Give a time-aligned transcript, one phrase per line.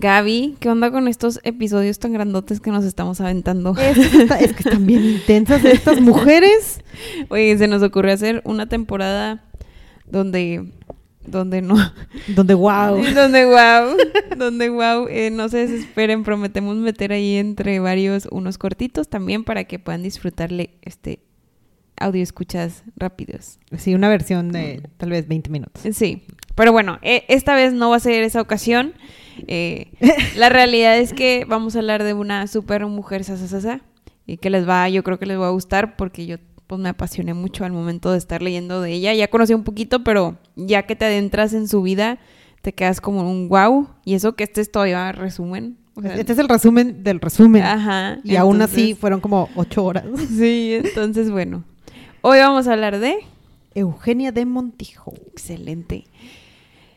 [0.00, 3.74] Gaby, ¿qué onda con estos episodios tan grandotes que nos estamos aventando?
[3.78, 6.80] Es, está- es que están bien intensas estas mujeres.
[7.28, 9.44] Oye, se nos ocurrió hacer una temporada
[10.10, 10.64] donde
[11.26, 11.74] donde no
[12.28, 13.02] Donde wow.
[13.14, 13.96] donde wow,
[14.36, 19.64] donde wow, eh, no se desesperen, prometemos meter ahí entre varios unos cortitos también para
[19.64, 21.18] que puedan disfrutarle este
[21.98, 23.58] audio escuchas rápidos.
[23.76, 25.82] Sí, una versión de tal vez 20 minutos.
[25.96, 26.22] Sí,
[26.54, 28.92] pero bueno, eh, esta vez no va a ser esa ocasión.
[29.46, 29.92] Eh,
[30.36, 33.80] la realidad es que vamos a hablar de una super mujer sasasasa
[34.26, 36.36] y que les va, yo creo que les va a gustar porque yo
[36.66, 39.14] pues me apasioné mucho al momento de estar leyendo de ella.
[39.14, 42.18] Ya conocí un poquito, pero ya que te adentras en su vida,
[42.62, 43.88] te quedas como un wow.
[44.04, 45.76] Y eso que este es todavía resumen.
[45.94, 47.62] o sea, Este es el resumen del resumen.
[47.62, 48.18] Ajá.
[48.24, 50.04] y aún así fueron como 8 horas.
[50.36, 51.62] Sí, entonces bueno.
[52.22, 53.18] Hoy vamos a hablar de
[53.74, 55.14] Eugenia de Montijo.
[55.30, 56.06] Excelente.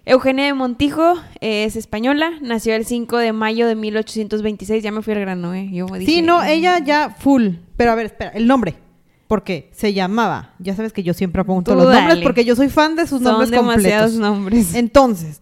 [0.10, 5.02] Eugenia de Montijo eh, es española, nació el 5 de mayo de 1826, ya me
[5.04, 5.70] fui al grano, ¿eh?
[5.72, 7.50] Yo dije, Sí, no, ella ya full.
[7.78, 8.76] Pero a ver, espera, el nombre.
[9.28, 10.56] Porque se llamaba.
[10.58, 13.34] Ya sabes que yo siempre apunto los nombres porque yo soy fan de sus Son
[13.34, 14.20] nombres demasiados completos.
[14.20, 14.74] nombres.
[14.74, 15.42] Entonces,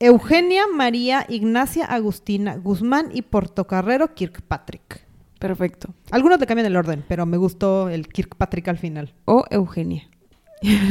[0.00, 5.06] Eugenia María Ignacia Agustina Guzmán y Portocarrero Kirkpatrick.
[5.38, 5.94] Perfecto.
[6.10, 9.14] Algunos le cambian el orden, pero me gustó el Kirkpatrick al final.
[9.26, 10.08] O Eugenia.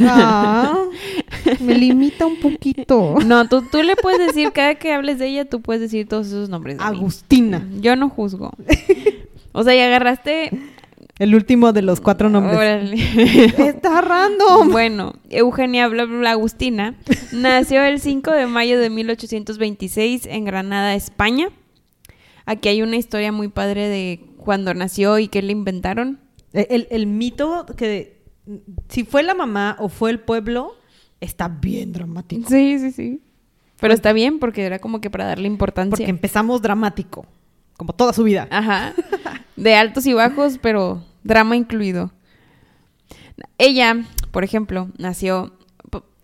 [0.02, 0.84] Ah,
[1.60, 3.16] me limita un poquito.
[3.26, 6.26] No, tú, tú le puedes decir, cada que hables de ella, tú puedes decir todos
[6.26, 6.78] esos nombres.
[6.78, 6.90] de mí.
[6.96, 8.52] Agustina, Yo no juzgo.
[9.52, 10.50] O sea, y agarraste...
[11.18, 12.56] el último de los cuatro nombres.
[12.56, 12.96] Órale.
[13.68, 14.70] Está random.
[14.70, 16.94] Bueno, Eugenia bla, bla, bla, Agustina
[17.32, 21.48] nació el 5 de mayo de 1826 en Granada, España.
[22.44, 26.18] Aquí hay una historia muy padre de cuando nació y qué le inventaron.
[26.52, 28.21] El, el mito que
[28.88, 30.74] si fue la mamá o fue el pueblo
[31.20, 32.48] está bien dramático.
[32.48, 33.22] Sí, sí, sí.
[33.80, 35.90] Pero está bien porque era como que para darle importancia.
[35.90, 37.26] Porque empezamos dramático,
[37.76, 38.46] como toda su vida.
[38.50, 38.94] Ajá.
[39.56, 42.12] De altos y bajos, pero drama incluido.
[43.58, 45.56] Ella, por ejemplo, nació.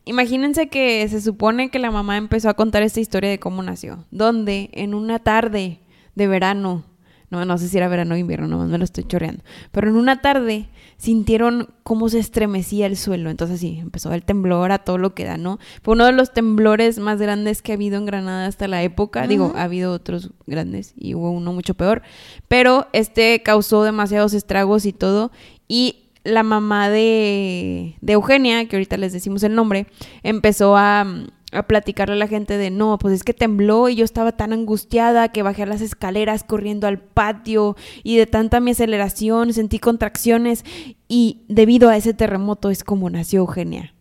[0.05, 4.05] Imagínense que se supone que la mamá empezó a contar esta historia de cómo nació.
[4.11, 5.81] Donde en una tarde
[6.15, 6.85] de verano,
[7.31, 9.45] no, no sé si era verano o invierno, nomás me lo estoy choreando.
[9.71, 13.29] Pero en una tarde sintieron cómo se estremecía el suelo.
[13.29, 15.59] Entonces sí, empezó el temblor a todo lo que da, ¿no?
[15.83, 19.27] Fue uno de los temblores más grandes que ha habido en Granada hasta la época.
[19.27, 22.03] Digo, ha habido otros grandes y hubo uno mucho peor.
[22.49, 25.31] Pero este causó demasiados estragos y todo.
[25.69, 29.87] Y la mamá de, de Eugenia, que ahorita les decimos el nombre,
[30.23, 31.07] empezó a,
[31.53, 34.53] a platicarle a la gente de no, pues es que tembló y yo estaba tan
[34.53, 39.79] angustiada que bajé a las escaleras corriendo al patio y de tanta mi aceleración sentí
[39.79, 40.65] contracciones
[41.09, 43.95] y debido a ese terremoto es como nació Eugenia.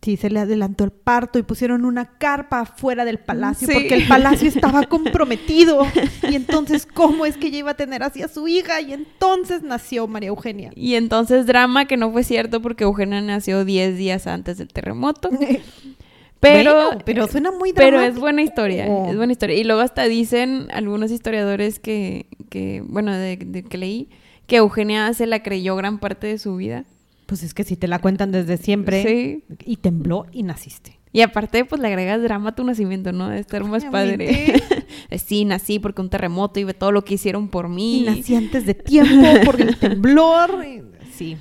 [0.00, 3.74] Sí, se le adelantó el parto y pusieron una carpa afuera del palacio Sí.
[3.74, 5.84] porque el palacio estaba comprometido.
[6.30, 8.80] Y entonces, ¿cómo es que ella iba a tener así a su hija?
[8.80, 10.70] Y entonces nació María Eugenia.
[10.76, 15.30] Y entonces drama que no fue cierto porque Eugenia nació 10 días antes del terremoto.
[16.40, 18.14] Pero, Bueno, pero suena muy Pero dramático.
[18.16, 19.10] es buena historia, Oh.
[19.10, 19.56] es buena historia.
[19.56, 24.08] Y luego hasta dicen algunos historiadores que, que bueno, de, de que leí,
[24.46, 26.84] que Eugenia se la creyó gran parte de su vida.
[27.26, 29.44] Pues es que si te la cuentan desde siempre Sí.
[29.64, 30.98] y tembló y naciste.
[31.12, 33.28] Y aparte, pues le agregas drama a tu nacimiento, ¿no?
[33.28, 34.14] De estar más padre.
[34.26, 34.62] Obviamente.
[35.18, 38.00] Sí, nací porque un terremoto y ve todo lo que hicieron por mí.
[38.02, 40.62] Y nací antes de tiempo por el temblor.
[41.12, 41.36] Sí.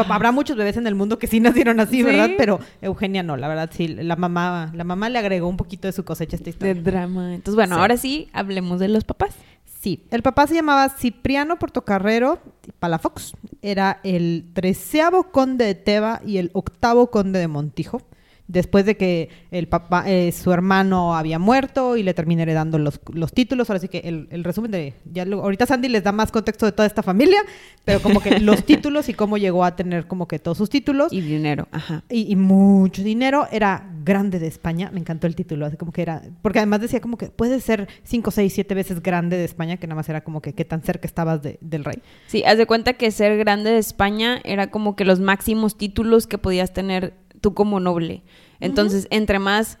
[0.00, 2.02] Digo, habrá muchos bebés en el mundo que sí nacieron así, Sí.
[2.02, 2.30] ¿verdad?
[2.38, 3.88] Pero Eugenia no, la verdad sí.
[3.88, 6.74] La mamá, la mamá le agregó un poquito de su cosecha a esta De historia.
[6.82, 7.34] drama.
[7.34, 7.80] Entonces, bueno, Sí.
[7.80, 9.34] ahora sí, hablemos de los papás.
[9.80, 12.38] Sí, el papá se llamaba Cipriano Portocarrero
[12.78, 13.32] Palafox.
[13.62, 18.00] Era el treceavo conde de Teba y el octavo conde de Montijo.
[18.48, 23.00] Después de que el papá, eh, su hermano había muerto y le terminé heredando los,
[23.12, 23.70] los títulos.
[23.70, 24.94] Ahora sí que el, el resumen de.
[25.10, 27.38] Ya luego- ahorita Sandy les da más contexto de toda esta familia,
[27.84, 31.12] pero como que los títulos y cómo llegó a tener como que todos sus títulos.
[31.12, 32.02] Y dinero, ajá.
[32.10, 33.46] Y, y mucho dinero.
[33.50, 34.90] Era grande de España.
[34.92, 35.64] Me encantó el título.
[35.64, 36.22] Así como que era.
[36.42, 39.86] Porque además decía como que puede ser cinco, seis, siete veces grande de España, que
[39.86, 42.00] nada más era como que qué tan cerca estabas de- del rey.
[42.26, 46.26] Sí, haz de cuenta que ser grande de España era como que los máximos títulos
[46.26, 48.22] que podías tener tú como noble.
[48.60, 49.78] Entonces, entre más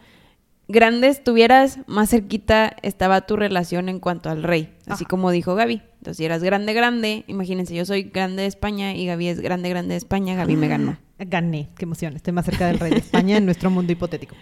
[0.68, 5.08] grandes tuvieras, más cerquita estaba tu relación en cuanto al rey, así Ajá.
[5.08, 5.82] como dijo Gaby.
[5.98, 9.70] Entonces, si eras grande, grande, imagínense, yo soy grande de España y Gaby es grande,
[9.70, 10.98] grande de España, Gaby me ganó.
[11.18, 12.16] Gané, qué emoción.
[12.16, 14.34] Estoy más cerca del rey de España en nuestro mundo hipotético.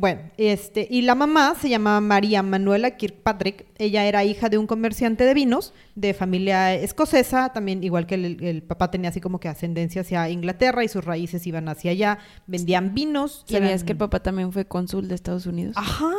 [0.00, 3.66] Bueno, este, y la mamá se llamaba María Manuela Kirkpatrick.
[3.78, 8.44] Ella era hija de un comerciante de vinos de familia escocesa, también igual que el,
[8.44, 12.18] el papá tenía así como que ascendencia hacia Inglaterra y sus raíces iban hacia allá.
[12.46, 13.42] Vendían vinos.
[13.48, 15.74] ¿Sabías eran- que el papá también fue cónsul de Estados Unidos?
[15.76, 16.12] Ajá.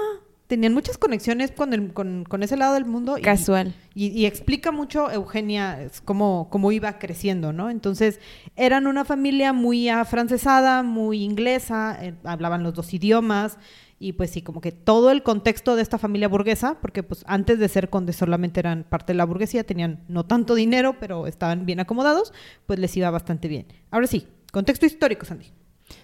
[0.50, 3.20] Tenían muchas conexiones con, el- con, con ese lado del mundo.
[3.20, 3.76] y- Casual.
[3.94, 7.70] y, y explica mucho Eugenia es, cómo, cómo iba creciendo, ¿no?
[7.70, 8.20] Entonces,
[8.56, 13.60] eran una familia muy afrancesada, muy inglesa, eh, hablaban los dos idiomas,
[14.00, 17.60] y pues sí, como que todo el contexto de esta familia burguesa, porque pues antes
[17.60, 21.68] de ser condes solamente eran parte de la burguesía, tenían no tanto dinero, pero estaban
[21.68, 22.34] bien acomodados,
[22.66, 23.68] pues les iba bastante bien.
[23.92, 25.52] Ahora sí, contexto histórico, Sandy.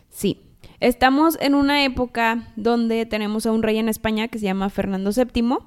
[0.10, 0.42] Sí.
[0.80, 5.12] Estamos en una época donde tenemos a un rey en España que se llama Fernando
[5.12, 5.58] VII.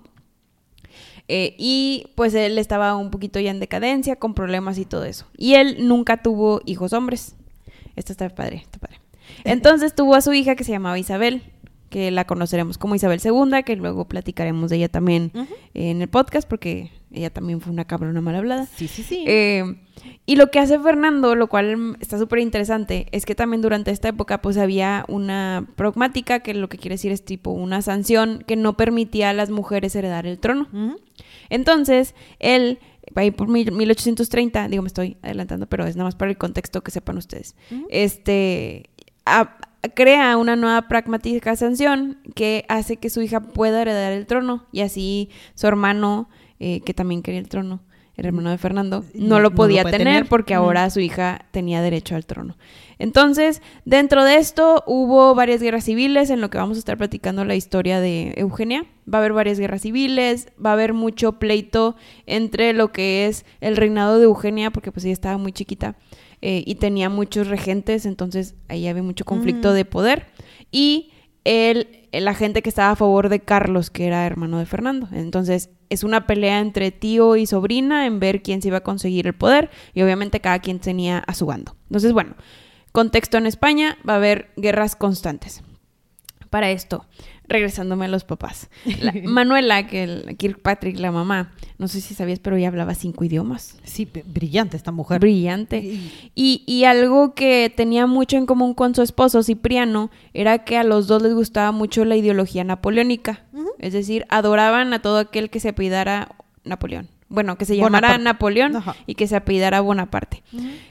[1.29, 5.27] eh, y pues él estaba un poquito ya en decadencia, con problemas y todo eso.
[5.37, 7.37] Y él nunca tuvo hijos hombres.
[7.97, 9.01] Esto está padre, está padre.
[9.45, 11.43] Entonces tuvo a su hija que se llamaba Isabel,
[11.91, 15.33] que la conoceremos como Isabel II, que luego platicaremos de ella también
[15.75, 18.67] en el podcast, porque ella también fue una cabrona mal hablada.
[18.67, 19.25] Sí, sí, sí.
[19.27, 19.65] Eh,
[20.27, 24.09] y lo que hace Fernando, lo cual está súper interesante, es que también durante esta
[24.09, 28.57] época pues había una pragmática, que lo que quiere decir es tipo una sanción que
[28.57, 30.69] no permitía a las mujeres heredar el trono.
[30.73, 31.01] Ujú.
[31.49, 32.79] Entonces, él,
[33.15, 36.83] ahí por mil- 1830, digo, me estoy adelantando, pero es nada más para el contexto
[36.83, 37.57] que sepan ustedes,
[37.89, 38.91] este,
[39.25, 39.57] a-
[39.95, 44.81] crea una nueva pragmática sanción que hace que su hija pueda heredar el trono y
[44.81, 46.29] así su hermano,
[46.59, 47.81] eh, que también quería el trono,
[48.17, 50.27] el hermano de Fernando, no lo no lo podía tener, tener.
[50.27, 52.57] porque ahora su hija tenía derecho al trono.
[52.99, 57.45] Entonces, dentro de esto hubo varias guerras civiles en lo que vamos a estar platicando
[57.45, 58.87] la historia de Eugenia.
[59.13, 61.95] Va a haber varias guerras civiles, va a haber mucho pleito
[62.27, 65.95] entre lo que es el reinado de Eugenia, porque pues ella estaba muy chiquita
[66.41, 70.27] eh, y tenía muchos regentes, entonces ahí había mucho conflicto de poder.
[70.71, 71.13] Y
[71.45, 75.09] el, la gente que estaba a favor de Carlos, que era hermano de Fernando.
[75.13, 79.27] Entonces, es una pelea entre tío y sobrina en ver quién se iba a conseguir
[79.27, 81.77] el poder y obviamente cada quien tenía a su bando.
[81.87, 82.35] Entonces, bueno,
[82.93, 85.63] contexto en España, va a haber guerras constantes.
[86.51, 87.07] Para esto,
[87.49, 88.69] regresándome a los papás.
[89.01, 93.25] La- Manuela, que el Kirkpatrick, la mamá, no sé si sabías, pero ella hablaba cinco
[93.25, 93.79] idiomas.
[93.85, 95.21] Sí, brillante esta mujer.
[95.21, 95.79] Brillante.
[95.79, 100.77] Y- Y, y algo que tenía mucho en común con su esposo, Cipriano, era que
[100.77, 103.45] a los dos les gustaba mucho la ideología napoleónica.
[103.79, 106.35] Es decir, adoraban a todo aquel que se apellidara
[106.65, 107.09] Napoleón.
[107.31, 108.25] Bueno, que se llamara Bonaparte.
[108.25, 108.97] Napoleón Ajá.
[109.07, 110.43] y que se apellidara Bonaparte.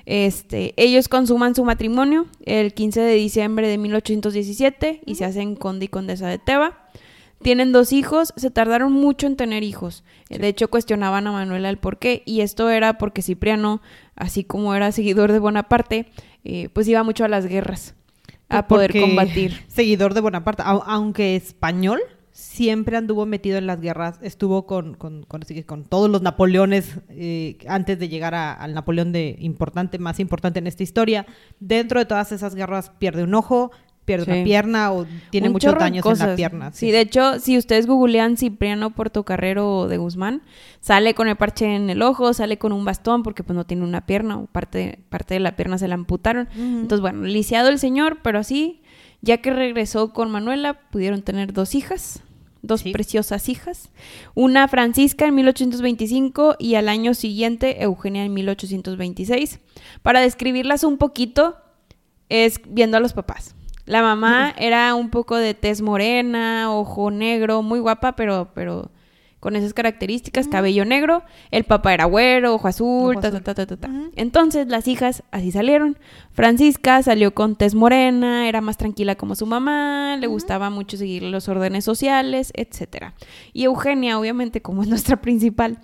[0.06, 5.86] Este, ellos consuman su matrimonio el 15 de diciembre de 1817 y se hacen conde
[5.86, 6.86] y condesa de Teba.
[7.42, 10.04] Tienen dos hijos, se tardaron mucho en tener hijos.
[10.30, 12.24] De hecho, cuestionaban a Manuela el por qué.
[12.26, 13.82] Y esto era porque Cipriano,
[14.16, 16.08] así como era seguidor de Bonaparte,
[16.44, 17.94] eh, pues iba mucho a las guerras
[18.50, 19.64] a poder combatir.
[19.68, 22.00] Seguidor de Bonaparte, au- aunque español,
[22.40, 26.22] siempre anduvo metido en las guerras, estuvo con, con, con- así que con todos los
[26.22, 31.26] Napoleones eh, antes de llegar a- al Napoleón de importante, más importante en esta historia.
[31.60, 33.72] Dentro de todas esas guerras pierde un ojo,
[34.06, 34.32] pierde Sí.
[34.32, 36.72] una pierna o tiene Un muchos daños en la pierna.
[36.74, 36.92] Sí.
[36.92, 40.44] de hecho, si ustedes googlean Cipriano Portocarrero de Guzmán,
[40.80, 43.84] sale con el parche en el ojo, sale con un bastón porque pues no tiene
[43.84, 46.48] una pierna o parte, parte de la pierna se la amputaron.
[46.56, 48.80] Entonces, bueno, lisiado el señor, pero así,
[49.24, 52.22] ya que regresó con Manuela, pudieron tener dos hijas,
[52.68, 52.92] dos Sí.
[52.92, 53.90] preciosas hijas.
[54.36, 59.60] Una Francisca en 1825 y al año siguiente Eugenia en 1826.
[60.04, 61.56] Para describirlas un poquito,
[62.30, 63.56] es viendo a los papás.
[63.86, 68.92] La mamá era un poco de tez morena, ojo negro, muy guapa, pero, pero
[69.48, 71.24] con esas características, cabello negro.
[71.52, 73.90] El papá era güero, ojo azul, ta, ta, ta, ta.
[74.18, 75.98] Entonces las hijas así salieron.
[76.34, 81.24] Francisca salió con tez morena, era más tranquila como su mamá, le gustaba mucho seguir
[81.24, 83.14] los órdenes sociales, etcétera.
[83.54, 85.80] Y Eugenia, obviamente, como es nuestra principal,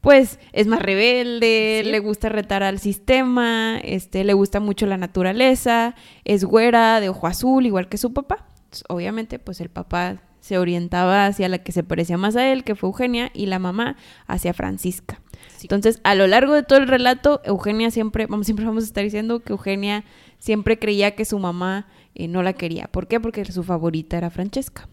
[0.00, 1.90] pues es más rebelde, Sí.
[1.90, 7.26] le gusta retar al sistema, este, le gusta mucho la naturaleza, es güera, de ojo
[7.26, 8.46] azul, igual que su papá.
[8.58, 12.64] Entonces, obviamente, pues el papá se orientaba hacia la que se parecía más a él,
[12.64, 15.20] que fue Eugenia, y la mamá hacia Francisca.
[15.56, 15.62] Sí.
[15.66, 19.04] Entonces, a lo largo de todo el relato, Eugenia siempre, vamos, siempre vamos a estar
[19.04, 20.04] diciendo que Eugenia
[20.38, 22.88] siempre creía que su mamá eh, no la quería.
[22.88, 23.20] ¿Por qué?
[23.20, 24.88] Porque su favorita era Francesca.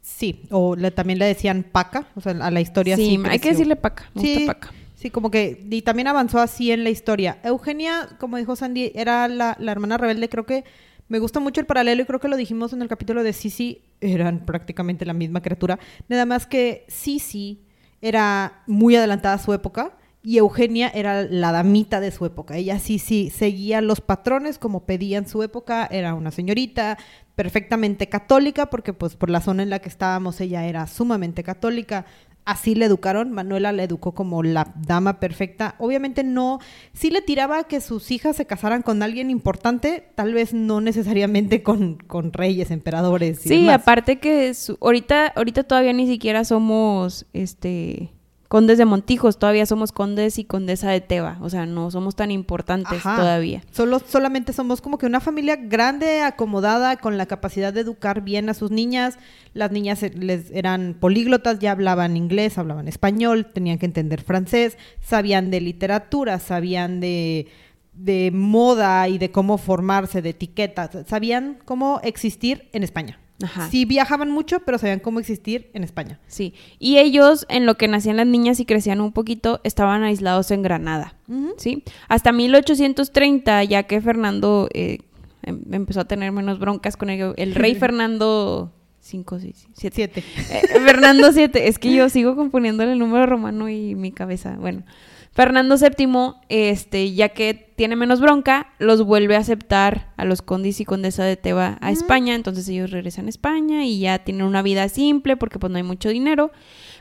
[0.00, 3.38] Sí, o le- también le decían Paca, o sea, a la historia sí, sí hay
[3.38, 4.10] que decirle Paca.
[4.14, 4.72] Me Sí, gusta Paca.
[4.96, 7.38] sí, como que, y también avanzó así en la historia.
[7.44, 10.64] Eugenia, como dijo Sandy, era la, la hermana rebelde, creo que
[11.12, 13.82] Me gusta mucho el paralelo y creo que lo dijimos en el capítulo de Sisi,
[14.00, 15.78] eran prácticamente la misma criatura,
[16.08, 17.66] nada más que Sisi
[18.00, 22.56] era muy adelantada a su época y Eugenia era la damita de su época.
[22.56, 26.96] Ella sí, sí, seguía los patrones como pedían su época, era una señorita
[27.34, 32.06] perfectamente católica, porque pues por la zona en la que estábamos ella era sumamente católica.
[32.44, 35.76] Así le educaron, Manuela le educó como la dama perfecta.
[35.78, 36.58] Obviamente no,
[36.92, 41.62] sí le tiraba que sus hijas se casaran con alguien importante, tal vez no necesariamente
[41.62, 43.46] con, con reyes, emperadores.
[43.46, 48.10] Y sí, aparte que ahorita, ahorita todavía ni siquiera somos, este,
[48.52, 52.30] condes de Montijos, todavía somos condes y condesa de Teba, o sea, no somos tan
[52.30, 53.62] importantes todavía.
[53.70, 58.50] Solo, solamente somos como que una familia grande, acomodada, con la capacidad de educar bien
[58.50, 59.16] a sus niñas.
[59.54, 65.50] Las niñas les eran políglotas, ya hablaban inglés, hablaban español, tenían que entender francés, sabían
[65.50, 67.48] de literatura, sabían de
[67.94, 73.21] de moda y de cómo formarse, de etiquetas, sabían cómo existir en España.
[73.70, 76.18] Sí viajaban mucho, pero sabían cómo existir en España.
[76.26, 76.54] Sí.
[76.78, 80.62] Y ellos, en lo que nacían las niñas y crecían un poquito, estaban aislados en
[80.62, 81.14] Granada.
[81.56, 81.82] ¿Sí?
[82.08, 84.98] Hasta 1830, ya que Fernando eh,
[85.42, 88.72] em, empezó a tener menos broncas con el, el rey Fernando...
[89.00, 90.22] 5, 6, 7.
[90.86, 91.66] Fernando 7.
[91.66, 94.56] Es que yo sigo componiéndole el número romano y mi cabeza.
[94.60, 94.84] Bueno.
[95.32, 100.78] Fernando VII, este, ya que tiene menos bronca, los vuelve a aceptar a los condes
[100.80, 104.60] y condesa de Teba a España, entonces ellos regresan a España y ya tienen una
[104.60, 106.52] vida simple porque pues no hay mucho dinero.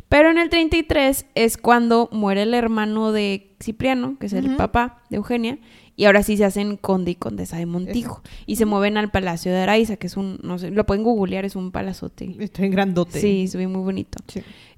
[0.07, 5.01] Pero en el 33 es cuando muere el hermano de Cipriano, que es el papá
[5.09, 5.57] de Eugenia,
[6.01, 8.24] y ahora sí se hacen conde y condesa de Montijo.
[8.48, 11.46] Y se mueven al Palacio de Araiza, que es un, no sé, lo pueden googlear,
[11.46, 12.36] es un palazote.
[12.39, 13.22] Está en grandote.
[13.22, 14.17] Sí, es muy bonito.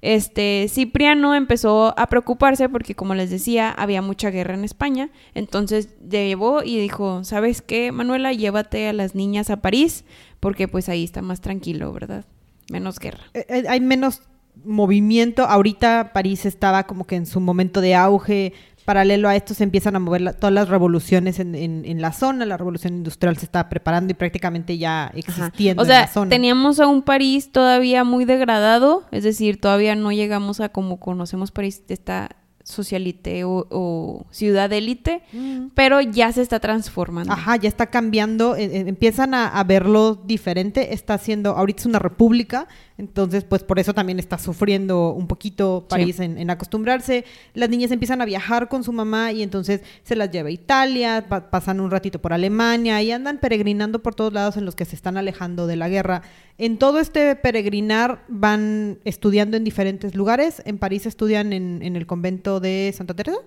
[0.02, 5.08] Este, Cipriano empezó a preocuparse porque, como les decía, había mucha guerra en España.
[5.32, 8.34] Entonces llevó y dijo, ¿sabes qué, Manuela?
[8.34, 10.04] Llévate a las niñas a París,
[10.40, 12.26] porque pues ahí está más tranquilo, ¿verdad?
[12.70, 13.24] Menos guerra.
[13.32, 14.20] Eh, eh, hay menos
[14.62, 15.44] movimiento.
[15.44, 18.52] Ahorita París estaba como que en su momento de auge,
[18.84, 22.56] Paralelo a esto se empiezan a mover todas las revoluciones en, en, la zona, la
[22.56, 26.28] revolución industrial se está preparando y prácticamente ya existiendo o sea, en la zona.
[26.28, 31.50] Teníamos a un París todavía muy degradado, es decir, todavía no llegamos a como conocemos
[31.50, 35.68] París, está socialite o, ciudad élite, mm.
[35.74, 37.32] pero ya se está transformando.
[37.32, 41.98] Ajá, ya está cambiando, e, e, empiezan a, verlo diferente, está siendo, ahorita es una
[41.98, 47.24] república, entonces pues por eso también está sufriendo un poquito París en, acostumbrarse.
[47.52, 51.26] Las niñas empiezan a viajar con su mamá y entonces se las lleva a Italia,
[51.50, 54.94] pasan un ratito por Alemania y andan peregrinando por todos lados en los que se
[54.94, 56.22] están alejando de la guerra.
[56.56, 60.62] En todo este peregrinar van estudiando en diferentes lugares.
[60.64, 63.38] En París estudian en, en el convento de Santa Teresa.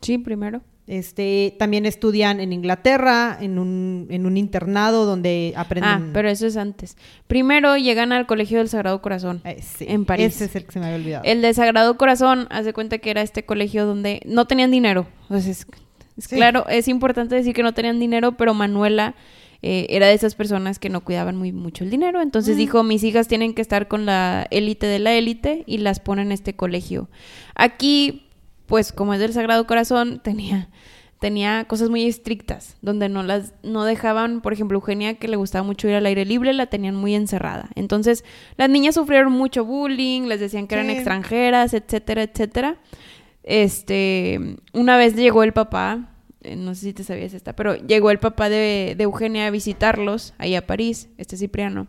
[0.00, 0.62] Sí, primero.
[0.86, 5.90] Este, también estudian en Inglaterra, en un, en un internado donde aprenden.
[5.90, 6.96] Ah, pero eso es antes.
[7.26, 10.36] Primero llegan al Colegio del Sagrado Corazón eh, en París.
[10.36, 11.24] Ese es el que se me había olvidado.
[11.24, 15.08] El del Sagrado Corazón, hace cuenta que era este colegio donde no tenían dinero.
[15.22, 15.66] Entonces,
[16.16, 19.16] es, claro, es importante decir que no tenían dinero, pero Manuela
[19.62, 22.22] eh, era de esas personas que no cuidaban muy mucho el dinero.
[22.22, 22.58] Entonces mm.
[22.58, 26.22] dijo, mis hijas tienen que estar con la élite de la élite y las pone
[26.22, 27.08] en este colegio.
[27.56, 28.25] Aquí
[28.66, 30.68] pues como es del Sagrado Corazón, tenía,
[31.20, 35.64] tenía cosas muy estrictas, donde no las, no dejaban, por ejemplo, Eugenia, que le gustaba
[35.64, 37.70] mucho ir al aire libre, la tenían muy encerrada.
[37.74, 38.24] Entonces,
[38.56, 42.76] las niñas sufrieron mucho bullying, les decían que eran extranjeras, etcétera, etcétera.
[43.42, 46.10] Este, una vez llegó el papá,
[46.42, 49.50] eh, no sé si te sabías esta, pero llegó el papá de, de Eugenia a
[49.50, 51.86] visitarlos ahí a París, este Cipriano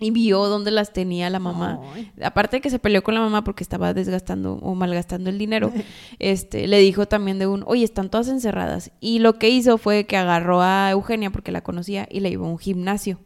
[0.00, 1.80] y vio dónde las tenía la mamá.
[2.22, 5.72] Aparte de que se peleó con la mamá porque estaba desgastando o malgastando el dinero,
[6.18, 8.90] este, le dijo también de un, oye, están todas encerradas.
[9.00, 12.46] Y lo que hizo fue que agarró a Eugenia porque la conocía y la llevó
[12.46, 13.18] a un gimnasio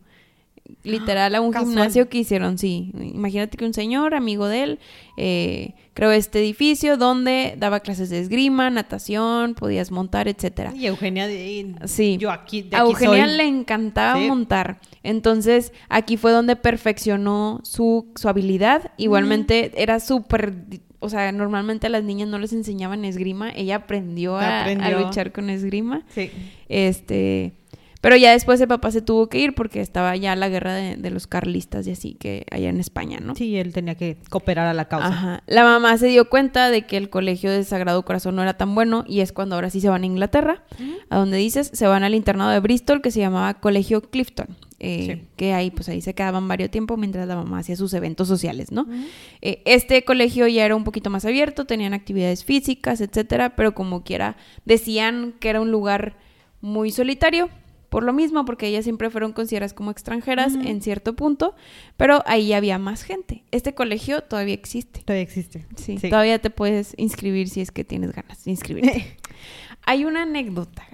[0.82, 2.92] literal a un gimnasio que hicieron, sí.
[2.94, 4.78] Imagínate que un señor, amigo de él,
[5.16, 10.72] eh, creó este edificio donde daba clases de esgrima, natación, podías montar, etcétera.
[10.74, 12.16] Y Eugenia, de, sí.
[12.18, 14.80] yo aquí, a Eugenia le encantaba montar.
[15.02, 18.92] Entonces, aquí fue donde perfeccionó su, su habilidad.
[18.96, 20.54] Igualmente, era súper
[21.04, 25.32] o sea, normalmente a las niñas no les enseñaban esgrima, ella aprendió a, a, luchar
[25.32, 26.02] con esgrima.
[26.08, 26.30] Sí.
[26.70, 27.52] Este,
[28.04, 31.10] pero ya después el papá se tuvo que ir porque estaba ya la guerra de,
[31.10, 33.34] los carlistas y así, que allá en España, ¿no?
[33.34, 35.08] Sí, él tenía que cooperar a la causa.
[35.08, 35.42] Ajá.
[35.46, 38.74] La mamá se dio cuenta de que el colegio de Sagrado Corazón no era tan
[38.74, 40.64] bueno y es cuando ahora sí se van a Inglaterra,
[41.08, 44.48] a donde dices, se van al internado de Bristol que se llamaba Colegio Clifton.
[44.80, 48.28] Eh, que ahí pues ahí se quedaban varios tiempo mientras la mamá hacía sus eventos
[48.28, 48.86] sociales, ¿no?
[49.40, 54.04] Eh, este colegio ya era un poquito más abierto, tenían actividades físicas, etcétera, pero como
[54.04, 56.18] quiera decían que era un lugar
[56.60, 57.48] muy solitario
[57.94, 61.54] por lo mismo, porque ellas siempre fueron consideradas como extranjeras en cierto punto,
[61.96, 63.44] pero ahí había más gente.
[63.52, 65.02] Este colegio todavía existe.
[65.04, 65.64] Todavía existe.
[65.76, 69.16] Sí, todavía te puedes inscribir si es que tienes ganas de inscribirte.
[69.86, 70.84] Hay una anécdota.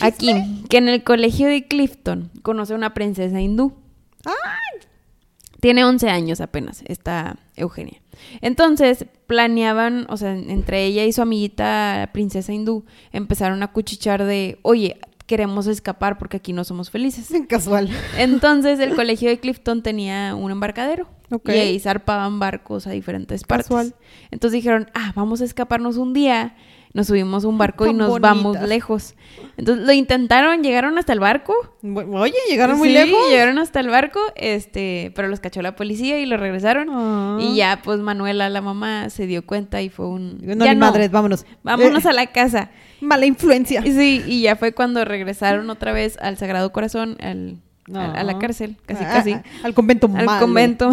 [0.00, 0.32] Aquí,
[0.68, 3.72] que en el colegio de Clifton conoce a una princesa hindú.
[5.60, 8.02] Tiene 11 años apenas, esta Eugenia.
[8.40, 14.58] Entonces, planeaban, o sea, entre ella y su amiguita princesa hindú, empezaron a cuchichar de,
[14.62, 17.28] oye, queremos escapar porque aquí no somos felices.
[17.48, 17.88] Casual.
[18.16, 21.08] Entonces, el colegio de Clifton tenía un embarcadero.
[21.46, 23.68] Y ahí zarpaban barcos a diferentes partes.
[23.68, 23.94] Casual.
[24.30, 26.56] Entonces dijeron, ah, vamos a escaparnos un día
[26.94, 29.14] nos subimos a un barco y nos vamos lejos.
[29.56, 31.54] Entonces lo intentaron, llegaron hasta el barco.
[31.82, 33.18] Oye, llegaron muy lejos.
[33.30, 36.88] llegaron hasta el barco, este, pero los cachó la policía y lo regresaron.
[36.90, 37.38] Ah.
[37.40, 40.38] Y ya, pues Manuela, la mamá, se dio cuenta y fue un.
[40.42, 41.46] No, ya madres, vámonos.
[41.62, 42.70] Vámonos a la casa.
[43.00, 43.82] Mala influencia.
[43.82, 47.58] Sí, y ya fue cuando regresaron otra vez al Sagrado Corazón, al
[47.94, 49.36] a, la cárcel, casi, casi.
[49.62, 50.90] al convento Al convento.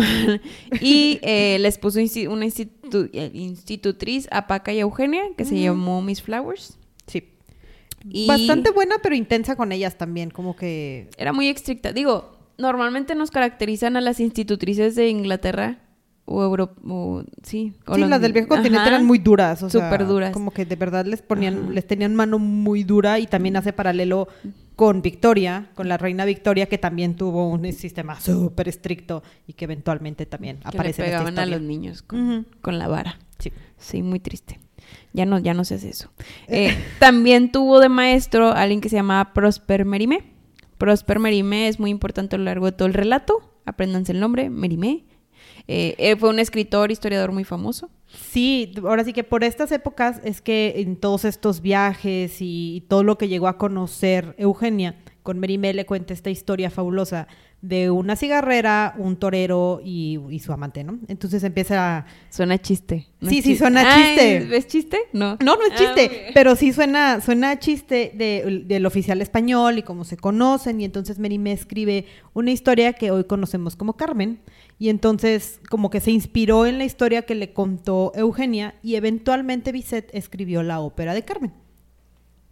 [0.81, 6.21] y eh, les puso una eh, institutriz a Paca y Eugenia, que se llamó Miss
[6.21, 6.77] Flowers.
[7.07, 7.23] Sí.
[8.27, 11.09] Bastante buena, pero intensa con ellas también, como que...
[11.17, 11.91] Era muy estricta.
[11.93, 15.79] Digo, normalmente nos caracterizan a las institutrices de Inglaterra
[16.31, 16.75] o Europa,
[17.41, 17.73] sí.
[17.91, 20.31] sí, las del viejo continente eran muy duras, o Súper duras.
[20.31, 24.27] Como que de verdad les ponían, les tenían mano muy dura y también hace paralelo
[24.79, 29.65] con Victoria, con la reina Victoria, que también tuvo un sistema súper estricto y que
[29.65, 33.19] eventualmente también que aparece le pegaban a los niños con, la vara.
[33.39, 33.51] Sí.
[33.77, 34.57] Sí, muy triste.
[35.11, 36.13] Ya no, ya no se hace eso.
[36.47, 40.23] Eh, también tuvo de maestro alguien que se llamaba Prosper Merimé.
[40.77, 43.59] Prosper Merimé es muy importante a lo largo de todo el relato.
[43.65, 45.03] Apréndanse el nombre, Merimé.
[45.67, 47.89] Eh, fue un escritor, historiador muy famoso.
[48.11, 53.03] Sí, ahora sí que por estas épocas es que en todos estos viajes y, todo
[53.03, 57.27] lo que llegó a conocer Eugenia, con Merimé le cuenta esta historia fabulosa
[57.61, 60.97] de una cigarrera, un torero y, su amante, ¿no?
[61.07, 62.05] Entonces empieza...
[62.29, 63.07] Suena chiste.
[63.21, 64.57] sí, sí, suena chiste.
[64.57, 64.97] ¿Es chiste?
[65.11, 65.37] No.
[65.43, 70.03] No, no es ah, chiste, pero sí suena, suena chiste del oficial español y cómo
[70.03, 74.39] se conocen y entonces Merimé escribe una historia que hoy conocemos como Carmen
[74.79, 79.73] y entonces como que se inspiró en la historia que le contó Eugenia y eventualmente
[79.73, 81.53] Bizet escribió la ópera de Carmen.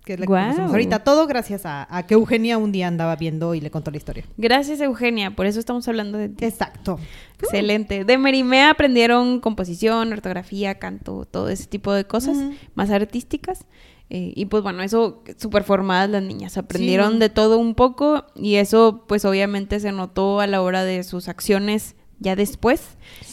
[0.04, 1.00] Que es la que ahorita.
[1.00, 4.26] Todo gracias a, que Eugenia un día andaba viendo y le contó la historia.
[4.38, 6.46] Gracias Eugenia, por eso estamos hablando de ti.
[6.46, 7.00] Exacto.
[7.42, 8.04] Excelente.
[8.04, 12.38] De Merimé aprendieron composición, ortografía, canto, todo ese tipo de cosas
[12.76, 13.66] más artísticas.
[14.10, 18.56] Eh, y pues bueno, eso súper formadas las niñas, aprendieron de todo un poco y
[18.56, 22.82] eso pues obviamente se notó a la hora de sus acciones ya después,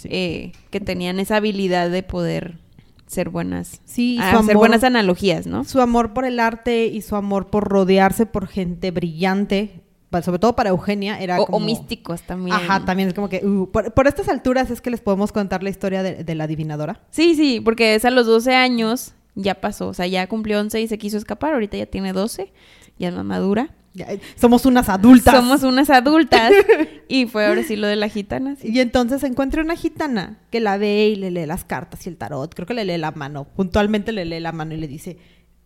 [0.05, 2.59] eh, que tenían esa habilidad de poder
[3.07, 5.64] ser buenas, sí, hacer buenas analogías, ¿no?
[5.64, 9.83] Su amor por el arte y su amor por rodearse por gente brillante,
[10.23, 11.59] sobre todo para Eugenia, era o, como...
[11.59, 12.57] O místicos también.
[12.57, 13.44] Ajá, también es como que...
[13.44, 17.01] Uh, por, estas alturas es que les podemos contar la historia de, la adivinadora.
[17.11, 20.81] Sí, sí, porque es a los 12 años, ya pasó, o sea, ya cumplió 11
[20.81, 22.53] y se quiso escapar, ahorita ya tiene 12,
[22.99, 23.70] ya es más madura.
[23.96, 25.35] Eh, somos unas adultas.
[25.35, 26.52] Somos unas adultas.
[27.09, 28.57] y fue ahora sí lo de la gitana.
[28.62, 32.16] Y entonces encuentra una gitana que la ve y le lee las cartas y el
[32.16, 32.54] tarot.
[32.54, 33.44] Creo que le lee la mano.
[33.44, 35.18] Puntualmente le lee la mano y le dice,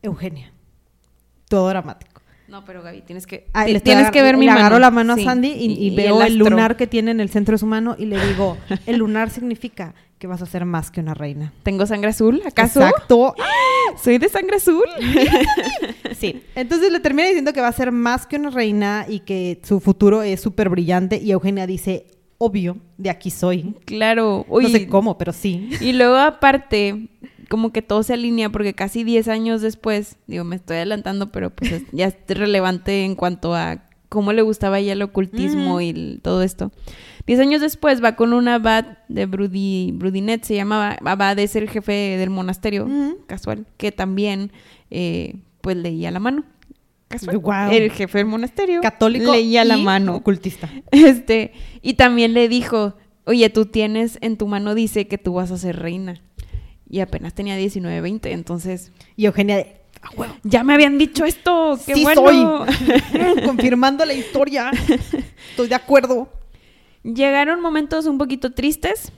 [0.03, 0.53] Eugenia,
[1.49, 2.19] todo dramático.
[2.49, 4.59] No, pero Gaby, tienes que, ah, tienes que ver mi mano.
[4.59, 7.53] Le agarro la mano a Sandy y, veo el, lunar que tiene en el centro
[7.53, 11.01] de su mano y le digo, el lunar significa que vas a ser más que
[11.01, 11.53] una reina.
[11.63, 12.81] ¿Tengo sangre azul, acaso?
[12.81, 13.35] Exacto.
[14.03, 14.85] ¿Soy de sangre azul?
[16.19, 16.43] sí.
[16.55, 19.81] Entonces le termina diciendo que va a ser más que una reina y que su
[19.81, 21.21] futuro es súper brillante.
[21.23, 22.07] Y Eugenia dice,
[22.39, 23.75] obvio, de aquí soy.
[23.85, 24.47] Claro.
[24.49, 25.71] no sé cómo, pero sí.
[25.81, 27.09] Y luego aparte,
[27.49, 31.51] como que todo se alinea porque casi 10 años después, digo, me estoy adelantando, pero
[31.51, 36.43] pues ya es relevante en cuanto a cómo le gustaba ella el ocultismo y todo
[36.43, 36.73] esto.
[37.27, 41.69] Diez años después va con un abad de Brudy, Brudinet, se llamaba, abad es el
[41.69, 42.89] jefe del monasterio,
[43.27, 44.51] casual, que también
[44.91, 46.45] eh, pues leía la mano.
[47.09, 47.75] Casual.
[47.75, 48.81] El jefe del monasterio.
[48.81, 49.33] Católico.
[49.33, 50.17] Leía la mano.
[50.17, 50.71] Ocultista.
[50.91, 52.95] Este, y también le dijo,
[53.25, 56.21] oye, tú tienes, en tu mano dice que tú vas a ser reina.
[56.91, 58.93] Y apenas tenía 19, 20, entonces...
[59.17, 59.67] Y Eugenia
[60.43, 62.67] ya me habían dicho esto, qué bueno.
[63.45, 64.71] Confirmando la historia.
[65.51, 66.29] Estoy de acuerdo.
[67.03, 69.13] Llegaron momentos un poquito tristes.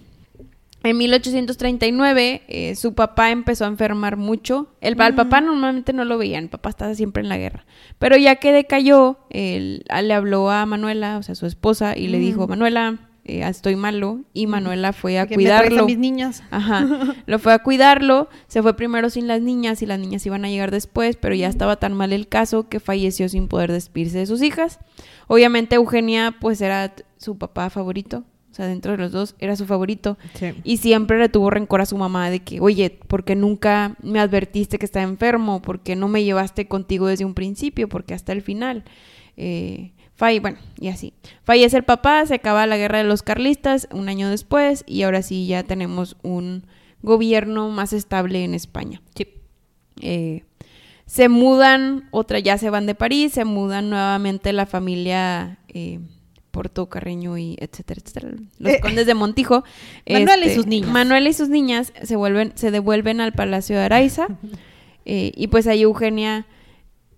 [0.83, 4.69] En 1839 eh, su papá empezó a enfermar mucho.
[4.81, 7.67] El, papá normalmente no lo veían, el papá estaba siempre en la guerra.
[7.99, 12.19] Pero ya que decayó, él, le habló a Manuela, o sea, su esposa, y le
[12.19, 15.83] dijo, Manuela, eh, estoy malo y Manuela fue a Que me traes cuidarlo.
[15.85, 16.43] a mis niñas.
[16.51, 16.87] Ajá,
[17.27, 20.49] lo fue a cuidarlo, se fue primero sin las niñas y las niñas iban a
[20.49, 24.27] llegar después, pero ya estaba tan mal el caso que falleció sin poder despedirse de
[24.27, 24.79] sus hijas.
[25.29, 29.65] Obviamente Eugenia pues era su papá favorito, o sea, dentro de los dos era su
[29.65, 30.53] favorito Sí.
[30.65, 34.19] y siempre le tuvo rencor a su mamá de que, oye, ¿por qué nunca me
[34.19, 35.63] advertiste que estaba enfermo?
[35.63, 37.89] ¿Por qué no me llevaste contigo desde un principio?
[37.89, 38.83] Porque hasta el final.
[39.37, 41.15] Eh, falle- bueno, y así.
[41.45, 45.23] Fallece el papá, se acaba la guerra de los carlistas un año después y ahora
[45.23, 46.67] sí ya tenemos un
[47.03, 49.01] gobierno más estable en España.
[49.17, 49.27] Sí.
[50.03, 50.45] Eh,
[51.07, 55.99] se mudan, otra ya se van de París, se mudan nuevamente la familia eh,
[56.53, 58.29] Porto Carreño y etcétera, etcétera.
[58.59, 59.65] Los Eh, condes de Montijo.
[60.05, 60.91] este, Manuela y sus niñas.
[60.91, 64.27] Manuela y sus niñas se vuelven, se devuelven al Palacio de Araiza.
[65.05, 66.47] eh, y pues ahí Eugenia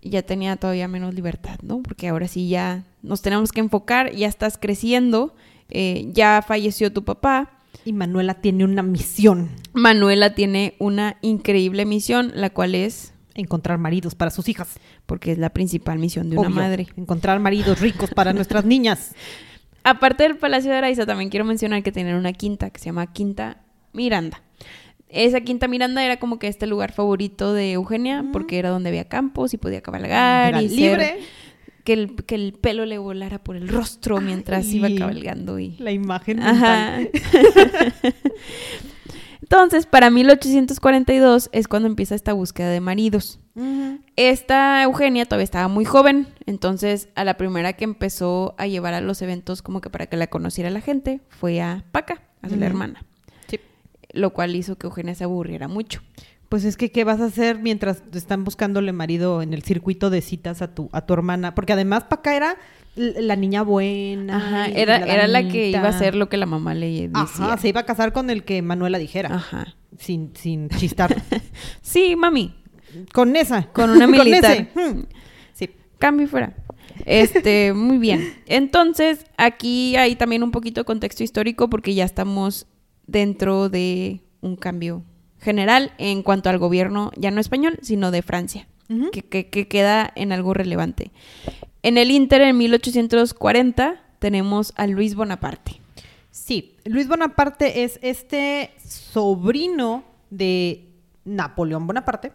[0.01, 1.81] ya tenía todavía menos libertad, ¿no?
[1.81, 5.35] Porque ahora sí ya nos tenemos que enfocar, ya estás creciendo,
[5.69, 7.59] eh, ya falleció tu papá.
[7.85, 9.49] Y Manuela tiene una misión.
[9.73, 14.75] Manuela tiene una increíble misión, la cual es Encontrar maridos para sus hijas.
[15.07, 16.87] porque es la principal misión de una madre.
[16.95, 19.15] Encontrar maridos ricos para nuestras niñas.
[19.83, 23.11] Aparte del Palacio de Araiza, también quiero mencionar que tenían una quinta que se llama
[23.11, 23.57] Quinta
[23.91, 24.41] Miranda.
[25.09, 29.05] Esa Quinta Miranda era como que este lugar favorito de Eugenia, porque era donde había
[29.09, 31.19] campos y podía cabalgar Era y ser- libre.
[31.83, 34.75] Que, el, que el pelo le volara por el rostro mientras Ay.
[34.77, 36.99] iba cabalgando y La imagen Ajá.
[39.41, 43.39] Entonces, para 1842 es cuando empieza esta búsqueda de maridos.
[44.15, 49.01] Esta Eugenia todavía estaba muy joven, entonces a la primera que empezó a llevar a
[49.01, 52.55] los eventos como que para que la conociera la gente fue a Paca, a su
[52.55, 53.05] hermana,
[53.47, 53.59] Sí.
[54.11, 56.01] lo cual hizo que Eugenia se aburriera mucho.
[56.53, 60.21] Pues es que, ¿qué vas a hacer mientras están buscándole marido en el circuito de
[60.21, 61.55] citas a tu, a tu hermana?
[61.55, 62.57] Porque además Paca era
[62.95, 64.37] la niña buena.
[64.37, 67.09] Ajá, era, era la que iba a hacer lo que la mamá le decía.
[67.15, 69.33] Ajá, se iba a casar con el que Manuela dijera.
[69.33, 69.73] Ajá.
[69.97, 71.23] Sin, sin chistar.
[71.81, 72.53] Sí, mami,
[73.13, 73.63] con esa.
[73.73, 74.51] con una militar.
[74.51, 74.69] ese.
[74.75, 75.05] Hmm.
[75.53, 75.71] Sí.
[75.97, 76.53] Cambio y fuera.
[77.07, 78.31] Este, muy bien.
[78.45, 82.67] Entonces, aquí hay también un poquito de contexto histórico porque ya estamos
[83.07, 85.03] dentro de un cambio
[85.43, 88.67] general en cuanto al gobierno, ya no español, sino de Francia,
[89.11, 91.11] que, que- que queda en algo relevante.
[91.83, 95.81] En el Inter, en 1840, tenemos a Luis Bonaparte.
[96.31, 100.89] Sí, Luis Bonaparte es este sobrino de
[101.25, 102.31] Napoleón Bonaparte.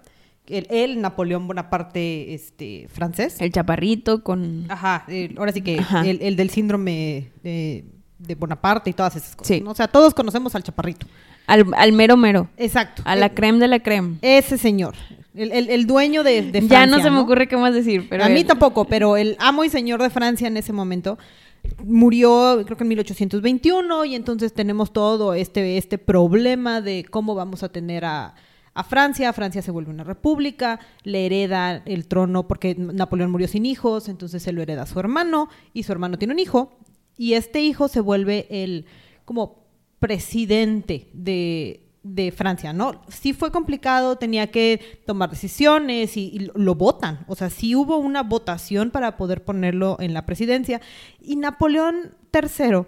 [0.47, 3.41] El, el Napoleón Bonaparte este, francés.
[3.41, 4.65] El chaparrito con...
[4.71, 6.07] Ajá, el- ahora sí que Ajá.
[6.09, 7.85] el, el del síndrome de,
[8.19, 9.49] de Bonaparte y todas esas cosas.
[9.57, 9.61] Sí.
[9.61, 9.73] ¿no?
[9.73, 11.07] O sea, todos conocemos al chaparrito.
[11.49, 12.49] Al, al mero mero.
[12.57, 13.03] Exacto.
[13.05, 14.19] A la creme de la creme.
[14.23, 14.95] Ese señor.
[15.35, 18.07] El, el- el dueño de, de ya no Francia, se me ocurre qué más decir,
[18.09, 18.25] pero...
[18.25, 21.19] a mí tampoco, pero el amo y señor de Francia en ese momento
[21.85, 27.63] murió, creo que en 1821, y entonces tenemos todo este, este problema de cómo vamos
[27.63, 28.35] a tener a,
[28.75, 29.33] a Francia.
[29.33, 34.43] Francia se vuelve una república, le hereda el trono porque Napoleón murió sin hijos, entonces
[34.43, 36.79] se lo hereda a su hermano, y su hermano tiene un hijo,
[37.17, 38.87] y este hijo se vuelve el
[39.25, 39.68] como
[39.99, 43.03] presidente de, de Francia, ¿no?
[43.09, 47.25] Sí fue complicado, tenía que tomar decisiones y, y lo- votan.
[47.29, 50.81] O sea, sí hubo una votación para poder ponerlo en la presidencia.
[51.21, 52.83] Y Napoleón III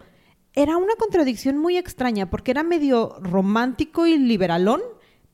[0.55, 4.81] era una contradicción muy extraña porque era medio romántico y liberalón,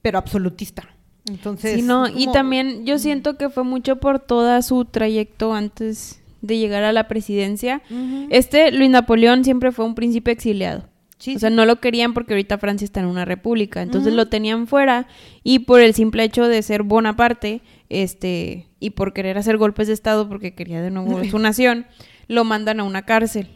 [0.03, 0.89] pero absolutista.
[1.29, 6.23] Entonces, Sí, no, y también yo siento que fue mucho por toda su trayecto antes
[6.41, 7.83] de llegar a la presidencia.
[8.31, 10.85] Este Luis Napoleón siempre fue un príncipe exiliado.
[11.19, 14.29] Sí, o sea, no lo querían porque ahorita Francia está en una república, entonces lo
[14.29, 15.09] tenían fuera
[15.43, 19.95] y por el simple hecho de ser Bonaparte, este, y por querer hacer golpes de
[19.95, 21.87] estado porque quería de nuevo su nación,
[22.29, 23.49] lo mandan a una cárcel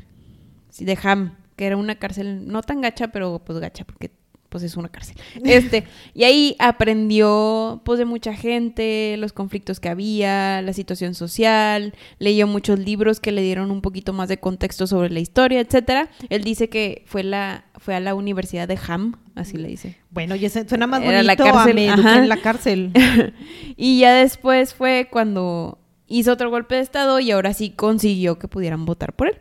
[0.79, 4.11] de Ham, que era una cárcel no tan gacha, pero pues gacha porque
[4.51, 5.17] pues es una cárcel.
[5.45, 11.95] Este, y ahí aprendió pues de mucha gente, los conflictos que había, la situación social,
[12.19, 16.11] leyó muchos libros que le dieron un poquito más de contexto sobre la historia, etcétera.
[16.29, 19.97] Él dice que fue la fue a la Universidad de Ham, así le dice.
[20.11, 22.93] Bueno, y ese suena más Era la bonito cárcel, a me en la cárcel.
[23.77, 28.49] y ya después fue cuando hizo otro golpe de estado y ahora sí consiguió que
[28.49, 29.39] pudieran votar por él.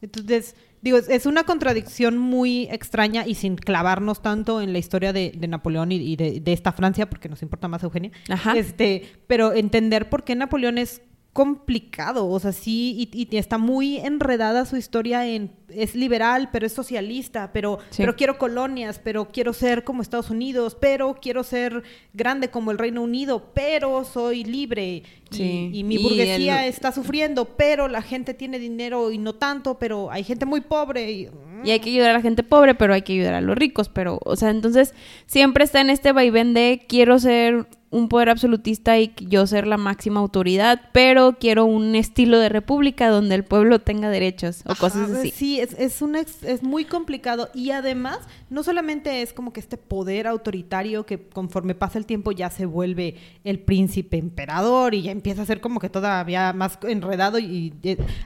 [0.00, 5.12] Entonces, digo, es, es una contradicción muy extraña y sin clavarnos tanto en la historia
[5.12, 8.10] de, de Napoleón y, y de, de esta Francia, porque nos importa más Eugenia.
[8.28, 8.56] Ajá.
[8.56, 13.98] Este, pero entender por qué Napoleón es complicado, o sea, sí, y, y está muy
[13.98, 17.98] enredada su historia en, es liberal, pero es socialista, pero, Sí.
[18.02, 22.78] pero quiero colonias, pero quiero ser como Estados Unidos, pero quiero ser grande como el
[22.78, 25.70] Reino Unido, pero soy libre, y- Sí.
[25.72, 29.78] y, mi Y burguesía el- está sufriendo, pero la gente tiene dinero y no tanto,
[29.78, 31.10] pero hay gente muy pobre.
[31.12, 31.28] y-
[31.62, 33.88] Y hay que ayudar a la gente pobre, pero hay que ayudar a los ricos.
[33.90, 34.94] Pero, o sea, entonces
[35.26, 39.76] siempre está en este vaivén de quiero ser un poder absolutista y yo ser la
[39.76, 45.10] máxima autoridad, pero quiero un estilo de república donde el pueblo tenga derechos o cosas
[45.10, 45.30] así.
[45.30, 49.76] Sí, es, es, un es muy complicado y además no solamente es como que este
[49.76, 55.10] poder autoritario que conforme pasa el tiempo ya se vuelve el príncipe emperador y ya
[55.10, 57.72] empieza a ser como que todavía más enredado y,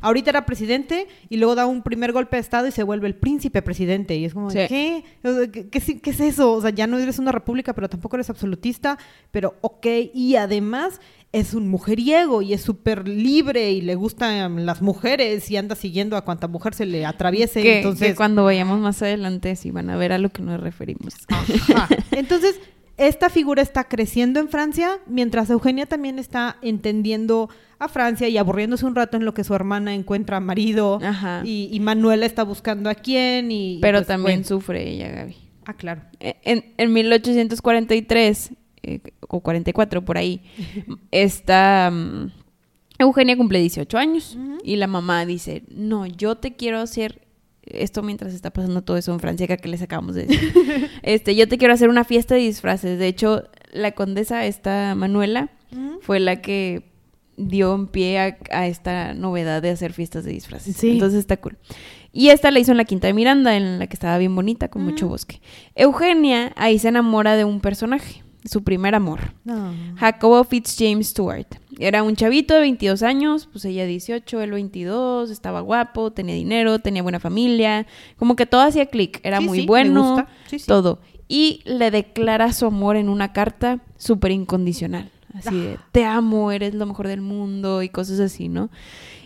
[0.03, 3.15] ahorita era presidente y luego da un primer golpe de estado y se vuelve el
[3.15, 5.05] príncipe presidente y es como, ¿qué?
[5.23, 6.53] ¿Qué, ¿Qué es eso?
[6.53, 8.99] O sea, ya no eres una república, pero tampoco eres absolutista,
[9.31, 11.01] pero ok, y además
[11.35, 16.17] es un mujeriego y es súper libre y le gustan las mujeres y anda siguiendo
[16.17, 17.79] a cuanta mujer se le atraviese.
[17.79, 21.15] entonces, cuando vayamos más adelante sí van a ver a lo que nos referimos.
[22.13, 22.61] Entonces,
[22.97, 27.49] esta figura está creciendo en Francia, mientras Eugenia también está entendiendo
[27.81, 31.01] a Francia y aburriéndose un rato en lo que su hermana encuentra marido
[31.43, 33.51] Y, Manuela está buscando a quién.
[33.51, 35.37] Y, Pero pues, también sufre ella, Gaby.
[35.67, 36.03] Ah, claro.
[36.21, 38.53] E, en, en 1843
[38.85, 40.43] eh, o 44 por ahí,
[41.11, 41.91] está...
[41.91, 42.31] Mm,
[42.99, 47.23] Eugenia cumple 18 años y la mamá dice, no, yo te quiero hacer
[47.67, 50.53] esto mientras está pasando todo eso en Francia que les acabamos de decir.
[51.03, 52.99] este, yo te quiero hacer una fiesta de disfraces.
[52.99, 55.51] De hecho, la condesa, esta Manuela,
[56.03, 56.85] fue la que
[57.37, 58.19] dio en pie
[58.51, 60.83] a, esta novedad de hacer fiestas de disfraces.
[60.85, 61.57] Entonces está cool.
[62.13, 64.69] Y esta la hizo en la Quinta de Miranda, en la que estaba bien bonita,
[64.69, 65.41] con mucho bosque.
[65.75, 69.35] Eugenia ahí se enamora de un personaje su primer amor.
[69.97, 71.47] Jacobo Fitzjames Stewart.
[71.79, 76.79] Era un chavito de 22 años, pues ella 18, él 22, estaba guapo, tenía dinero,
[76.79, 80.27] tenía buena familia, como que todo hacía clic, era muy bueno,
[80.67, 81.01] todo.
[81.27, 86.75] Y le declara su amor en una carta súper incondicional, así de, te amo, eres
[86.75, 88.71] lo mejor del mundo y cosas así, ¿no?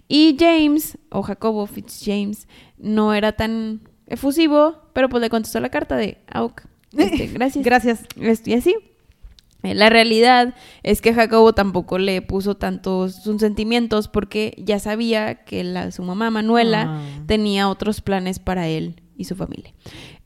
[0.07, 5.97] Y James, o Jacobo Fitzjames, no era tan efusivo, pero pues le contestó la carta
[5.97, 6.49] de, ah,
[6.97, 7.65] este, gracias.
[7.65, 8.07] gracias.
[8.47, 8.75] Y así,
[9.63, 15.65] la realidad es que Jacobo tampoco le puso tantos sus sentimientos porque ya sabía que
[15.65, 17.25] la, su mamá Manuela ah.
[17.27, 19.75] tenía otros planes para él y su familia.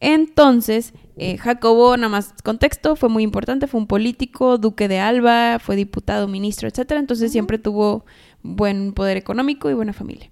[0.01, 5.59] Entonces, eh, Jacobo, nada más contexto, fue muy importante, fue un político, duque de Alba,
[5.59, 7.01] fue diputado, ministro, etcétera.
[7.01, 8.05] Entonces siempre tuvo
[8.42, 10.31] buen poder económico y buena familia.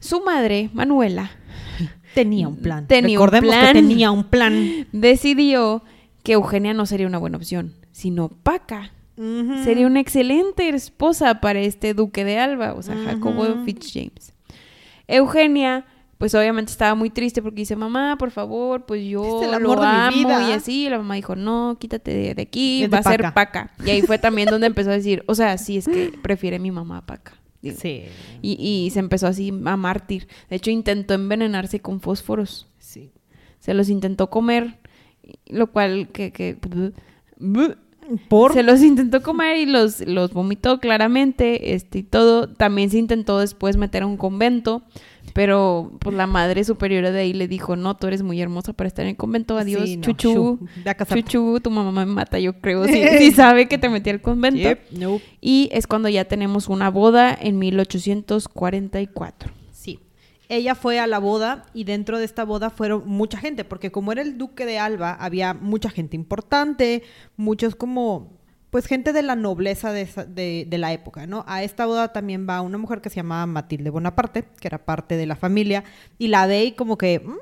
[0.00, 1.30] Su madre, Manuela,
[2.14, 2.88] tenía un plan.
[2.88, 4.88] Tenía un plan, que tenía un plan.
[4.92, 5.84] Decidió
[6.24, 8.90] que Eugenia no sería una buena opción sino Paca.
[9.16, 14.34] Sería una excelente esposa para este duque de Alba, o sea, Jacobo Fitzjames.
[15.06, 15.86] Eugenia,
[16.18, 20.52] pues obviamente estaba muy triste porque dice, mamá, por favor, pues yo lo amo y
[20.52, 20.86] así.
[20.86, 23.70] Y la mamá dijo, no, quítate de, aquí, va a ser Paca.
[23.86, 26.72] Y ahí fue también donde empezó a decir, o sea, sí, es que prefiere mi
[26.72, 27.34] mamá a Paca.
[27.62, 28.06] Sí.
[28.42, 30.26] Y, y, se empezó así a mártir.
[30.50, 32.66] De hecho, intentó envenenarse con fósforos.
[32.78, 33.12] Sí.
[33.60, 34.80] Se los intentó comer,
[35.46, 36.32] lo cual que...
[36.32, 36.58] que
[38.28, 38.52] ¿Por?
[38.52, 42.48] Se los intentó comer y los, los vomitó claramente, este y todo.
[42.48, 44.82] También se intentó después meter a un convento,
[45.32, 48.88] pero pues la madre superiora de ahí le dijo, no, tú eres muy hermosa para
[48.88, 50.58] estar en el convento, adiós, chuchu,
[51.06, 54.78] chuchu, tu mamá me mata, yo creo, sí, sabe que te metí al convento.
[55.40, 59.63] Y es cuando ya tenemos una boda en 1844
[60.48, 64.12] ella fue a la boda y dentro de esta boda fueron mucha gente, porque como
[64.12, 67.02] era el duque de Alba, había mucha gente importante,
[67.36, 68.38] muchos como,
[68.70, 71.44] pues gente de la nobleza de, la época, ¿no?
[71.48, 75.16] A esta boda también va una mujer que se llamaba Matilde Bonaparte, que era parte
[75.16, 75.84] de la familia,
[76.18, 77.20] y la de ahí como que...
[77.20, 77.36] Mm,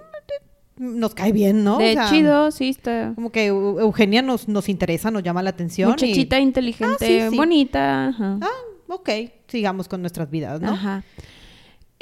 [0.79, 1.77] nos cae bien, ¿no?
[1.79, 3.13] De chido, sí está.
[3.15, 5.91] Como que Eugenia nos, nos interesa, nos llama la atención.
[5.91, 8.09] Muchachita inteligente, ah, bonita.
[8.19, 8.49] Ah,
[8.89, 9.11] ok,
[9.47, 10.73] sigamos con nuestras vidas, ¿no?
[10.73, 11.05] Ajá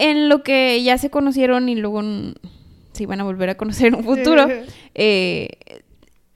[0.01, 2.03] en lo que ya se conocieron y luego
[2.93, 4.49] se iban a volver a conocer en un futuro,
[4.95, 5.51] eh,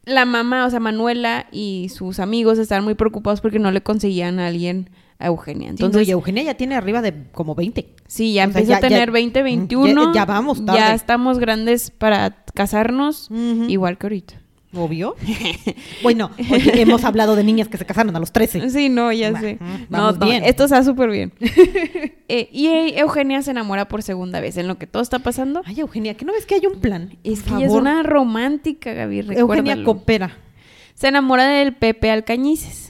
[0.05, 4.38] la mamá, o sea, Manuela y sus amigos estaban muy preocupados porque no le conseguían
[4.38, 5.70] a alguien a Eugenia.
[5.70, 7.88] Entonces, y Eugenia ya tiene arriba de como 20.
[8.07, 10.14] Sí, ya empieza a tener 20, 21.
[10.14, 10.79] Ya, vamos tarde.
[10.79, 13.31] Ya estamos grandes para casarnos,
[13.68, 14.43] igual que ahorita.
[14.74, 15.16] Obvio.
[16.02, 18.70] bueno, hemos hablado de niñas que se casaron a los 13.
[18.70, 19.58] Sí, no, ya sé.
[19.88, 20.44] Vamos no, bien.
[20.44, 21.32] esto está súper bien.
[22.26, 25.60] Eh, y Eugenia se enamora por segunda vez en lo que todo está pasando.
[25.66, 27.18] Ay, Eugenia, ¿qué no ves que hay un plan?
[27.22, 29.26] Es que ella es una romántica, Gaby.
[29.37, 30.38] Eugenia coopera.
[30.94, 32.84] Se enamora del Pepe Alcañices.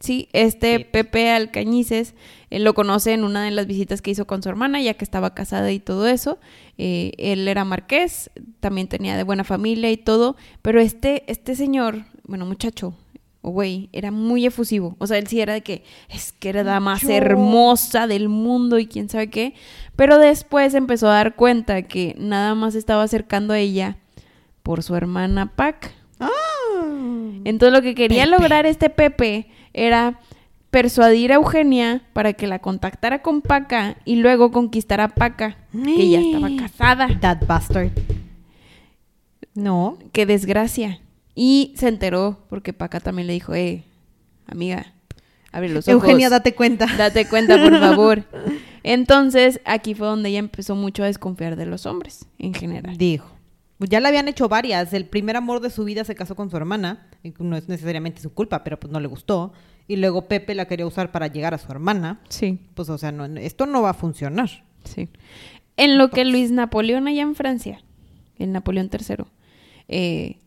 [0.00, 2.14] Sí, este Pepe Alcañices
[2.50, 5.04] él lo conoce en una de las visitas que hizo con su hermana, ya que
[5.04, 6.38] estaba casada y todo eso.
[6.78, 8.30] Eh, él era marqués,
[8.60, 12.94] también tenía de buena familia y todo, pero este, este señor, bueno, muchacho,
[13.42, 14.96] o güey, era muy efusivo.
[14.98, 18.78] O sea, él sí era de que es que era la más hermosa del mundo
[18.78, 19.54] y quién sabe qué.
[19.96, 23.98] Pero después empezó a dar cuenta que nada más estaba acercando a ella
[24.62, 25.92] por su hermana Pac.
[26.20, 26.30] Ah.
[27.44, 28.36] Entonces lo que quería Pepe.
[28.36, 30.18] lograr este Pepe era
[30.70, 36.10] persuadir a Eugenia para que la contactara con Paca y luego conquistar a Paca, que
[36.10, 37.08] ya estaba casada.
[37.20, 37.92] That bastard.
[39.54, 39.98] No.
[40.12, 41.00] Qué desgracia.
[41.34, 43.84] Y se enteró porque Paca también le dijo, eh,
[44.46, 44.92] amiga,
[45.52, 46.02] abre los ojos.
[46.02, 46.86] Eugenia, date cuenta.
[46.98, 48.24] Date cuenta, por favor.
[48.82, 52.96] Entonces, aquí fue donde ella empezó mucho a desconfiar de los hombres, en general.
[52.96, 53.35] Dijo.
[53.78, 54.92] Pues ya le habían hecho varias.
[54.94, 57.08] El primer amor de su vida se casó con su hermana.
[57.22, 59.52] y No es necesariamente su culpa, pero pues no le gustó.
[59.88, 62.20] Y luego Pepe la quería usar para llegar a su hermana.
[62.28, 64.50] Sí, Pues, o sea, no, esto no va a funcionar.
[64.84, 65.08] sí.
[65.78, 67.82] En lo que Luis Napoleón allá en Francia,
[68.38, 69.26] el Napoleón III,
[69.88, 70.38] eh,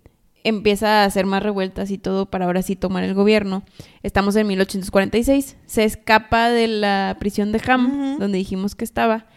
[0.43, 3.61] empieza a hacer más revueltas y todo para ahora sí tomar el gobierno.
[4.01, 5.55] Estamos en 1846.
[5.67, 9.27] Se escapa de la prisión de Ham, donde dijimos que estaba.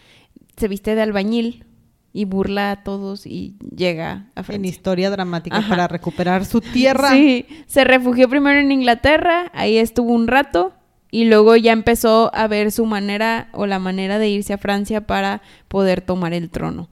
[0.57, 1.67] Se viste de albañil
[2.13, 4.69] y burla a todos y llega a En Francia.
[4.71, 5.69] historia dramática Ajá.
[5.69, 7.11] para recuperar su tierra.
[7.11, 10.73] Sí, se refugió primero en Inglaterra, ahí estuvo un rato
[11.11, 15.07] y luego ya empezó a ver su manera o la manera de irse a Francia
[15.07, 16.89] para poder tomar el trono.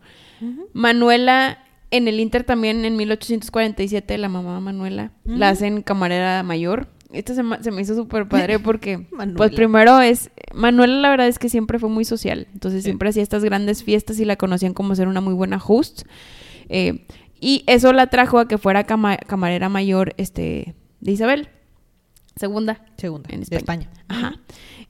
[0.72, 1.58] Manuela,
[1.90, 6.88] en el Inter también en 1847, la mamá Manuela, la hacen camarera mayor.
[7.12, 9.36] Esto se, me hizo súper padre porque, Manuela.
[9.36, 13.22] pues primero es, Manuela la verdad es que siempre fue muy social, entonces siempre hacía
[13.22, 16.02] estas grandes fiestas y la conocían como ser una muy buena host.
[16.68, 17.06] Eh,
[17.40, 21.48] y eso la trajo a que fuera cama- camarera mayor este, de Isabel,
[22.36, 22.84] segunda.
[22.96, 23.28] Segunda.
[23.32, 23.88] En de España.
[23.92, 24.04] España.
[24.08, 24.40] Ajá.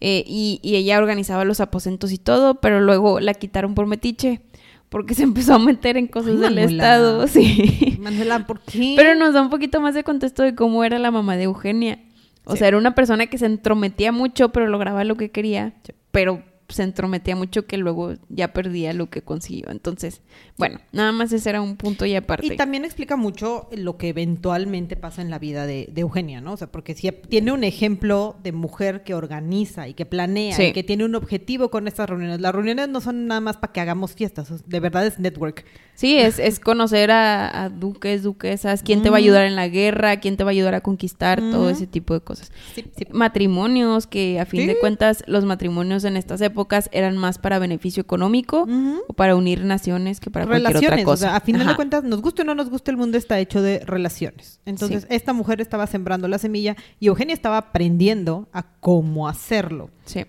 [0.00, 4.40] Eh, y, y ella organizaba los aposentos y todo, pero luego la quitaron por metiche
[4.88, 6.82] porque se empezó a meter en cosas Ay, del Manuela.
[6.84, 7.26] Estado.
[7.28, 7.96] Sí.
[8.00, 8.94] Manuela, ¿por qué?
[8.96, 11.98] Pero nos da un poquito más de contexto de cómo era la mamá de Eugenia.
[12.44, 12.58] O Sí.
[12.58, 15.74] sea, era una persona que se entrometía mucho, pero lograba lo que quería.
[15.84, 15.92] Sí.
[16.10, 19.70] Pero se entrometía mucho que luego ya perdía lo que consiguió.
[19.70, 20.22] Entonces,
[20.56, 22.46] bueno, nada más ese era un punto y aparte.
[22.46, 26.52] Y también explica mucho lo que eventualmente pasa en la vida de, de Eugenia, ¿no?
[26.52, 30.62] O sea, porque si tiene un ejemplo de mujer que organiza y que planea Sí.
[30.66, 32.40] y que tiene un objetivo con estas reuniones.
[32.40, 35.64] Las reuniones no son nada más para que hagamos fiestas, de verdad es network.
[36.00, 39.68] Sí, es, es conocer a, a duques, duquesas, quién te va a ayudar en la
[39.68, 42.50] guerra, quién te va a ayudar a conquistar, todo ese tipo de cosas.
[42.74, 43.04] Sí, sí.
[43.12, 44.66] Matrimonios, que a fin Sí.
[44.66, 48.66] de cuentas los matrimonios en estas épocas eran más para beneficio económico
[49.08, 51.26] o para unir naciones que para cualquier otra relaciones, o cosa.
[51.26, 51.70] sea, a Ajá.
[51.72, 54.58] de cuentas, nos guste o no nos guste, el mundo está hecho de relaciones.
[54.64, 59.90] Entonces, esta mujer estaba sembrando la semilla y Eugenia estaba aprendiendo a cómo hacerlo.
[60.06, 60.24] Sí.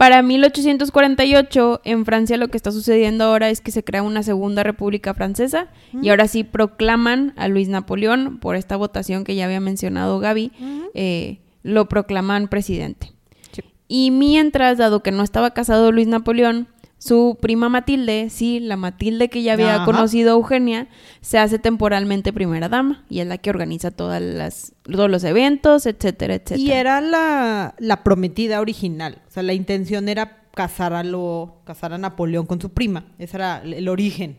[0.00, 4.62] Para 1848, en Francia lo que está sucediendo ahora es que se crea una segunda
[4.62, 9.60] república francesa y ahora sí proclaman a Luis Napoleón, por esta votación que ya había
[9.60, 10.52] mencionado Gaby,
[10.94, 13.12] eh, lo proclaman presidente.
[13.52, 13.60] Sí.
[13.88, 16.68] Y mientras, dado que no estaba casado Luis Napoleón,
[17.00, 19.84] su prima Matilde, sí, la Matilde que ya había Ajá.
[19.86, 20.86] conocido a Eugenia,
[21.22, 25.86] se hace temporalmente primera dama y es la que organiza todas las, todos los eventos,
[25.86, 26.60] etcétera, etcétera.
[26.60, 29.22] Y era la, la prometida original.
[29.26, 33.06] O sea, la intención era casar a, lo, casar a Napoleón con su prima.
[33.18, 34.36] Ese era el origen.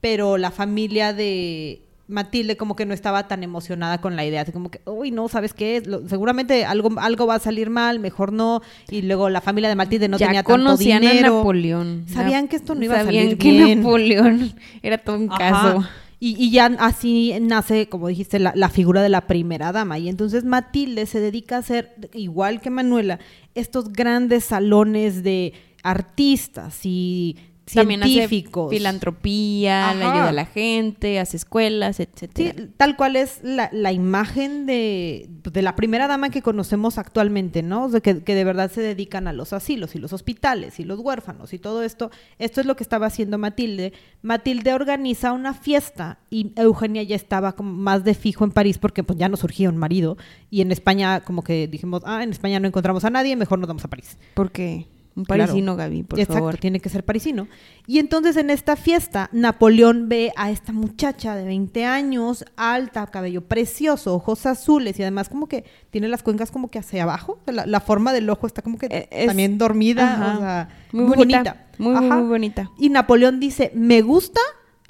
[0.00, 4.42] Pero la familia de Matilde como que no estaba tan emocionada con la idea.
[4.42, 5.82] Así como que, uy, no, ¿sabes qué?
[5.86, 8.60] Lo- seguramente algo, algo va a salir mal, mejor no.
[8.90, 11.36] Y luego la familia de Matilde no ya tenía tanto conocían a dinero.
[11.38, 12.04] Napoleón.
[12.08, 13.78] Sabían que esto no iba a sabían salir que bien.
[13.82, 15.38] Napoleón era todo un Ajá.
[15.38, 15.84] caso.
[16.22, 19.98] Y, y ya así nace, como dijiste, la, la figura de la primera dama.
[19.98, 23.18] Y entonces Matilde se dedica a hacer, igual que Manuela,
[23.54, 27.36] estos grandes salones de artistas y
[27.74, 28.70] También hace científicos.
[28.70, 32.68] filantropía, le ayuda a la gente, hace escuelas, Sí, etcétera.
[32.76, 37.84] tal cual es la, la imagen de, de la primera dama que conocemos actualmente, ¿no?
[37.84, 40.84] O sea, que, que de verdad se dedican a los asilos y los hospitales y
[40.84, 42.10] los huérfanos y todo esto.
[42.38, 43.92] Esto es lo que estaba haciendo Matilde.
[44.22, 49.02] Matilde organiza una fiesta y Eugenia ya estaba como más de fijo en París porque
[49.02, 50.16] pues ya no surgía un marido
[50.50, 53.68] y en España como que dijimos, ah, en España no encontramos a nadie, mejor nos
[53.68, 54.16] vamos a París.
[54.34, 55.44] Porque un Claro.
[55.44, 56.56] parisino, Gaby, por Exacto, favor.
[56.58, 57.48] tiene que ser parisino.
[57.86, 63.42] Y entonces en esta fiesta, Napoleón ve a esta muchacha de 20 años, alta, cabello
[63.42, 67.38] precioso, ojos azules y además como que tiene las cuencas como que hacia abajo.
[67.46, 71.16] La, la forma del ojo está como que es- también dormida, o sea, muy, muy,
[71.16, 71.38] bonita.
[71.38, 71.66] bonita.
[71.78, 72.16] Muy, muy, Ajá.
[72.20, 72.70] muy bonita.
[72.78, 74.40] Y Napoleón dice, me gusta,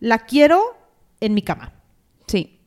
[0.01, 0.61] la quiero
[1.21, 1.73] en mi cama.
[2.27, 2.59] Sí.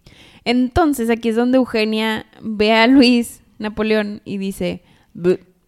[0.45, 4.83] Entonces aquí es donde Eugenia ve a Luis Napoleón y dice,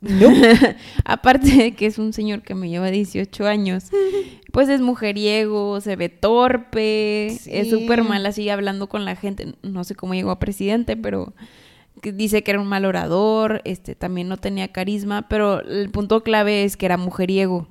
[1.05, 3.85] Aparte de que es un señor que me lleva 18 años,
[4.51, 7.49] pues es mujeriego, se ve torpe, Sí.
[7.53, 9.55] es súper mal así hablando con la gente.
[9.63, 11.33] No sé cómo llegó a presidente, pero
[12.11, 16.63] dice que era un mal orador, este, también no tenía carisma, pero el punto clave
[16.63, 17.67] es que era mujeriego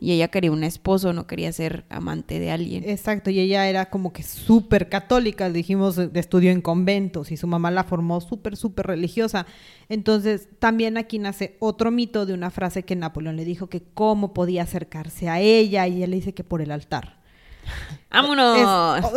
[0.00, 2.88] y ella quería un esposo, no quería ser amante de alguien.
[2.88, 7.46] Exacto, y ella era como que súper católica, dijimos, de estudió en conventos y su
[7.46, 9.46] mamá la formó súper, súper religiosa.
[9.88, 14.34] Entonces, también aquí nace otro mito de una frase que Napoleón le dijo que cómo
[14.34, 17.21] podía acercarse a ella y él le dice que por el altar.
[18.10, 18.58] ¡Vámonos!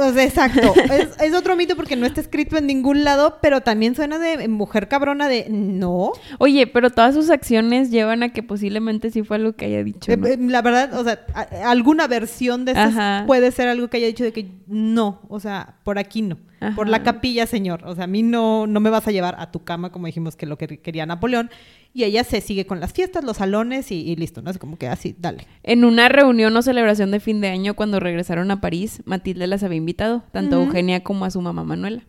[0.06, 0.74] Es- exacto.
[0.92, 4.48] es, es otro mito porque no está escrito en ningún lado, pero también suena de
[4.48, 6.14] mujer cabrona de no.
[6.40, 10.16] Oye, pero todas sus acciones llevan a que posiblemente sí fue algo que haya dicho.
[10.16, 10.28] ¿no?
[10.28, 12.82] Eh, La verdad, o sea, a- alguna versión de eso
[13.28, 16.38] puede ser algo que haya dicho de que no, o sea, por aquí no.
[16.76, 17.82] Por la capilla, señor.
[17.86, 20.36] O sea, a mí no, no me vas a llevar a tu cama, como dijimos
[20.36, 21.52] que lo que quería Napoleón.
[21.98, 24.52] Y ella se sigue con las fiestas, los salones y, y listo, ¿no?
[24.52, 25.48] Es como que así, dale.
[25.64, 29.64] En una reunión o celebración de fin de año cuando regresaron a París, Matilde las
[29.64, 30.66] había invitado, tanto a.
[30.66, 32.04] Eugenia como a su mamá Manuela.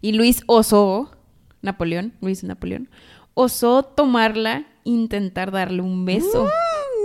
[0.00, 1.10] Y Luis osó,
[1.60, 2.88] Napoleón, Luis Napoleón,
[3.34, 6.46] osó tomarla intentar darle un beso.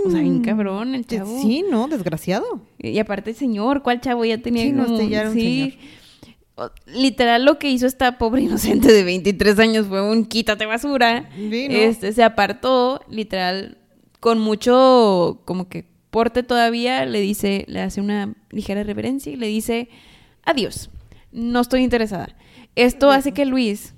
[0.06, 1.40] O sea, bien cabrón el chavo.
[1.42, 1.88] Sí, ¿no?
[1.88, 2.60] Desgraciado.
[2.78, 5.78] Y aparte, señor, ¿cuál chavo ya tenía Sí, no, como- este ya era un sí.
[6.86, 11.28] Literal, lo que hizo esta pobre inocente de 23 años fue un quítate basura.
[11.36, 11.74] Sí, ¿no?
[11.74, 13.78] Este, se apartó, literal,
[14.20, 19.48] con mucho, como que porte todavía, le dice, le hace una ligera reverencia y le
[19.48, 19.88] dice,
[20.44, 20.90] adiós,
[21.32, 22.36] no estoy interesada.
[22.76, 23.94] Esto hace que Luis,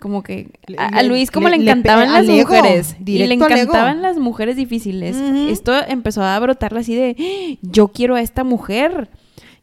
[0.00, 4.18] como que, a, Luis como le, le- le encantaban las mujeres, y le encantaban las
[4.18, 5.16] mujeres difíciles,
[5.48, 7.58] esto empezó a brotarle así de, "¡Ah!
[7.62, 9.08] yo quiero a esta mujer,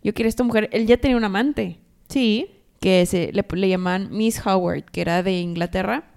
[0.02, 1.78] yo quiero a esta mujer, él ya tenía un amante
[2.12, 2.48] Sí.
[2.80, 6.12] que se le, le llamaban Miss Howard, que era de Inglaterra,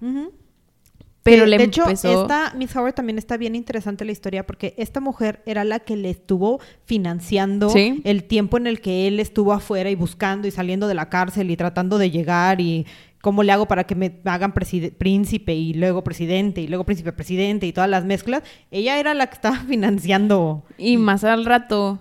[1.23, 4.75] pero Que, le de hecho, esta Miss Howard también está bien interesante la historia porque
[4.77, 8.01] esta mujer era la que le estuvo financiando Sí.
[8.03, 11.49] el tiempo en el que él estuvo afuera y buscando y saliendo de la cárcel
[11.49, 12.85] y tratando de llegar y
[13.21, 17.65] cómo le hago para que me hagan príncipe y luego presidente y luego príncipe presidente
[17.65, 18.43] y todas las mezclas.
[18.69, 20.63] Ella era la que estaba financiando.
[20.77, 21.99] Y más al rato,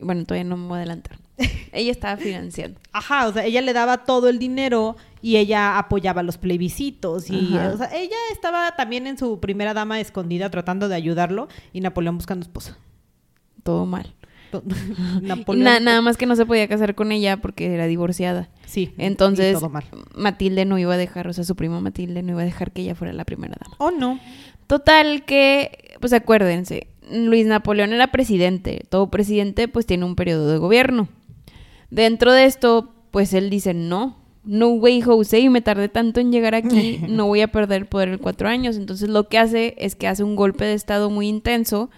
[0.00, 1.18] bueno, todavía no me voy a adelantar.
[1.72, 2.78] Ella estaba financiando.
[2.92, 7.56] Ajá, o sea, ella le daba todo el dinero y ella apoyaba los plebiscitos y,
[7.56, 12.16] o sea, ella estaba también en su primera dama escondida tratando de ayudarlo y Napoleón
[12.16, 12.76] buscando esposa.
[13.62, 14.12] Todo mal.
[15.56, 18.50] Na- nada más que no se podía casar con ella porque era divorciada.
[18.66, 18.92] Sí.
[18.98, 19.84] Entonces, y todo mal.
[20.14, 22.82] Matilde no iba a dejar, o sea, su prima Matilde no iba a dejar que
[22.82, 23.76] ella fuera la primera dama.
[23.78, 24.20] Oh, no.
[24.66, 28.84] Total que, pues acuérdense, Luis Napoleón era presidente.
[28.88, 31.08] Todo presidente pues tiene un periodo de gobierno.
[31.92, 36.32] Dentro de esto, pues él dice, no, no way José, y me tardé tanto en
[36.32, 38.78] llegar aquí, no voy a perder el poder en cuatro años.
[38.78, 41.90] Entonces lo que hace es que hace un golpe de estado muy intenso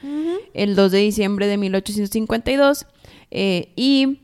[0.52, 2.86] el 2 de diciembre de 1852
[3.30, 4.18] eh, y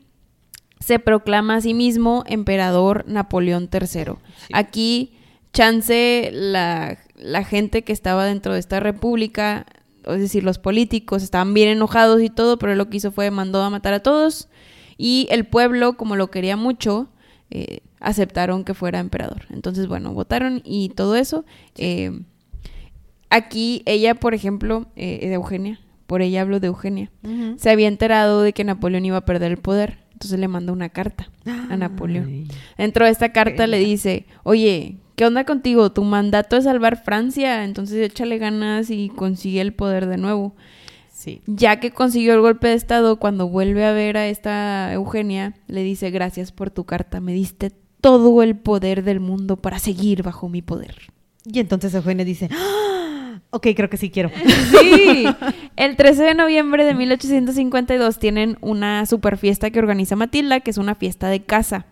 [0.81, 4.15] se proclama a sí mismo emperador Napoleón III.
[4.51, 5.13] Aquí,
[5.53, 9.65] chance, la, la gente que estaba dentro de esta república,
[10.03, 13.31] es decir, los políticos, estaban bien enojados y todo, pero él lo que hizo fue
[13.31, 14.49] mandó a matar a todos
[15.03, 17.09] y el pueblo, como lo quería mucho,
[17.49, 19.47] eh, aceptaron que fuera emperador.
[19.49, 21.43] Entonces, bueno, votaron y todo eso.
[21.75, 22.21] Eh,
[23.31, 27.09] aquí ella, por ejemplo, eh, de Eugenia, por ella hablo de Eugenia,
[27.57, 29.97] se había enterado de que Napoleón iba a perder el poder.
[30.13, 32.27] Entonces le manda una carta a Napoleón.
[32.27, 32.47] Ay.
[32.77, 35.91] Dentro de esta carta le dice, oye, ¿qué onda contigo?
[35.91, 40.53] Tu mandato es salvar Francia, entonces échale ganas y consigue el poder de nuevo.
[41.21, 41.43] Sí.
[41.45, 45.83] Ya que consiguió el golpe de estado, cuando vuelve a ver a esta Eugenia, le
[45.83, 50.49] dice, gracias por tu carta, me diste todo el poder del mundo para seguir bajo
[50.49, 50.95] mi poder.
[51.45, 54.31] Y entonces Eugenia dice, "Ah, ok, creo que sí quiero.
[54.71, 55.27] Sí,
[55.75, 60.77] el 13 de noviembre de 1852 tienen una super fiesta que organiza Matilda, que es
[60.79, 61.85] una fiesta de casa.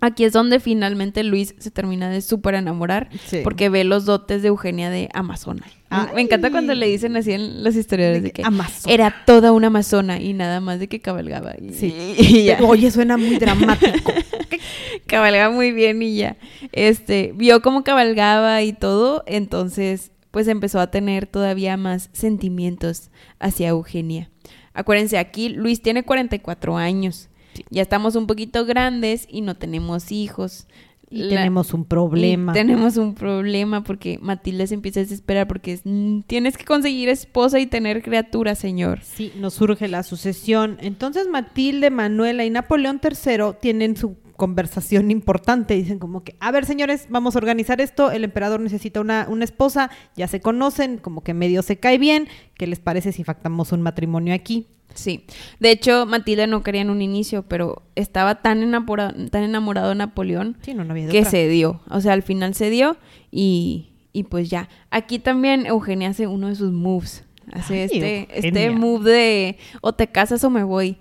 [0.00, 3.40] Aquí es donde finalmente Luis se termina de súper enamorar Sí.
[3.44, 5.62] porque ve los dotes de Eugenia de Amazona.
[5.66, 6.06] Me- Ay.
[6.16, 8.42] Me encanta cuando le dicen así en los historiadores de De que
[8.88, 11.52] era toda una amazona y nada más de que cabalgaba.
[11.60, 11.94] Y, Sí.
[12.18, 12.58] y ya.
[12.64, 14.12] Oye, suena muy dramático.
[15.06, 16.36] cabalgaba muy bien y ya.
[16.72, 23.68] Este, vio cómo cabalgaba y todo, entonces pues empezó a tener todavía más sentimientos hacia
[23.68, 24.30] Eugenia.
[24.72, 27.28] Acuérdense, aquí Luis tiene 44 años.
[27.70, 30.66] Ya estamos un poquito grandes y no tenemos hijos.
[31.10, 32.52] Y La- tenemos un problema.
[32.52, 36.64] y tenemos un problema porque Matilde se empieza a desesperar porque es, "Mm, tienes que
[36.64, 39.00] conseguir esposa y tener criatura, señor.
[39.02, 40.76] Sí, nos surge la sucesión.
[40.80, 45.74] Entonces Matilde, Manuela y Napoleón III tienen su conversación importante.
[45.74, 48.10] Dicen como que, a ver señores, vamos a organizar esto.
[48.10, 49.90] El emperador necesita una, una esposa.
[50.16, 52.28] Ya se conocen, como que medio se cae bien.
[52.56, 54.66] ¿Qué les parece si factamos un matrimonio aquí?
[54.94, 55.24] Sí.
[55.58, 59.96] De hecho, Matilda no quería en un inicio, pero estaba tan enamorado, tan enamorado de
[59.96, 61.30] Napoleón Sí, no, no había de que otra.
[61.32, 61.80] se dio.
[61.90, 62.96] O sea, al final se dio
[63.32, 64.68] y, y pues ya.
[64.90, 67.24] Aquí también Eugenia hace uno de sus moves.
[67.52, 70.96] Hace Ay, este, este move de o te casas o me voy.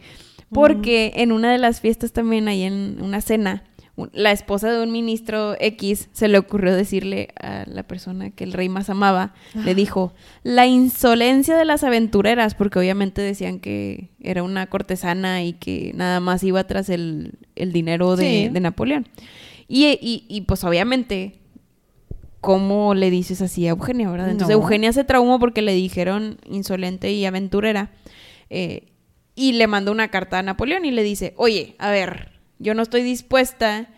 [0.53, 3.63] Porque en una de las fiestas también, ahí en una cena,
[4.11, 8.51] la esposa de un ministro X se le ocurrió decirle a la persona que el
[8.53, 14.41] rey más amaba, le dijo, la insolencia de las aventureras, porque obviamente decían que era
[14.41, 18.49] una cortesana y que nada más iba tras el, el dinero de, Sí.
[18.49, 19.07] de Napoleón.
[19.67, 21.39] Y, y- y, pues obviamente,
[22.41, 24.29] ¿cómo le dices así a Eugenia, verdad?
[24.29, 24.61] Entonces No.
[24.63, 27.91] Eugenia se traumó porque le dijeron insolente y aventurera.
[28.49, 28.87] eh,
[29.35, 32.81] y le mandó una carta a Napoleón y le dice, oye, a ver, yo no
[32.83, 33.89] estoy dispuesta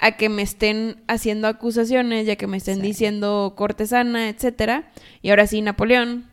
[0.00, 2.82] a que me estén haciendo acusaciones, ya que me estén Sí.
[2.82, 4.90] diciendo cortesana, etcétera.
[5.20, 6.30] Y ahora sí, Napoleón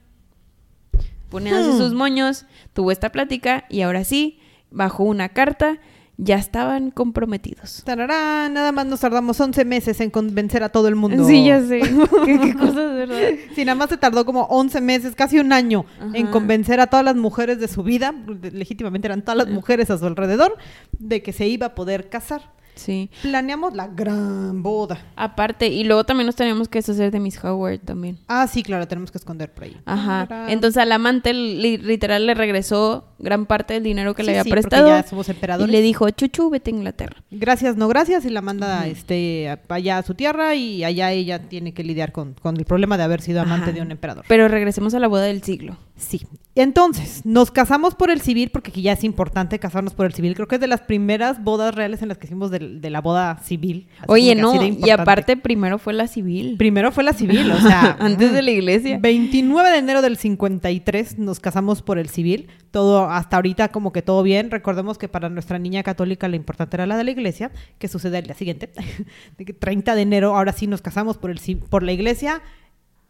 [1.30, 1.78] poniéndose Hmm.
[1.78, 4.40] sus moños, tuvo esta plática y ahora sí,
[4.72, 5.78] bajo una carta,
[6.18, 7.84] ya estaban comprometidos.
[7.86, 11.26] Tararán, nada más nos tardamos 11 meses en convencer a todo el mundo.
[11.26, 11.80] Sí, ya sé.
[12.26, 13.20] ¿Qué, qué cosas, ¿verdad?
[13.54, 17.06] Sí, nada más se tardó como 11 meses, casi un año, en convencer a todas
[17.06, 18.16] las mujeres de su vida,
[18.52, 20.58] legítimamente eran todas las mujeres a su alrededor,
[20.98, 22.57] de que se iba a poder casar.
[22.78, 23.10] Sí.
[23.22, 25.00] Planeamos la gran boda.
[25.16, 28.18] Aparte, y luego también nos teníamos que deshacer de Miss Howard también.
[28.28, 29.78] Ah, sí, claro, tenemos que esconder por ahí.
[29.86, 30.26] Ajá.
[30.28, 30.50] Tararán.
[30.52, 34.44] Entonces al amante li- literal le regresó gran parte del dinero que Sí, le había
[34.44, 34.88] sí, porque prestado.
[34.90, 35.72] ya somos y emperadores.
[35.72, 37.24] le dijo, chuchu, vete a Inglaterra.
[37.32, 41.74] Gracias, no gracias, y la manda este, allá a su tierra y allá ella tiene
[41.74, 43.72] que lidiar con, con el problema de haber sido amante Ajá.
[43.74, 44.26] de un emperador.
[44.28, 45.78] Pero regresemos a la boda del siglo.
[45.96, 46.22] Sí.
[46.62, 50.34] Entonces, nos casamos por el civil, porque aquí ya es importante casarnos por el civil.
[50.34, 53.00] Creo que es de las primeras bodas reales en las que hicimos de, de la
[53.00, 53.88] boda civil.
[54.08, 56.56] Oye, no, y aparte primero fue la civil.
[56.58, 57.96] Primero fue la civil, o sea...
[58.00, 58.98] Antes de la iglesia.
[59.00, 62.48] 29 de enero del 53 nos casamos por el civil.
[62.72, 64.50] Todo, hasta ahorita como que todo bien.
[64.50, 68.18] Recordemos que para nuestra niña católica lo importante era la de la iglesia, que sucede
[68.18, 68.72] el día siguiente.
[69.38, 71.40] De que 30 de enero, ahora sí nos casamos por, el,
[71.70, 72.42] por la iglesia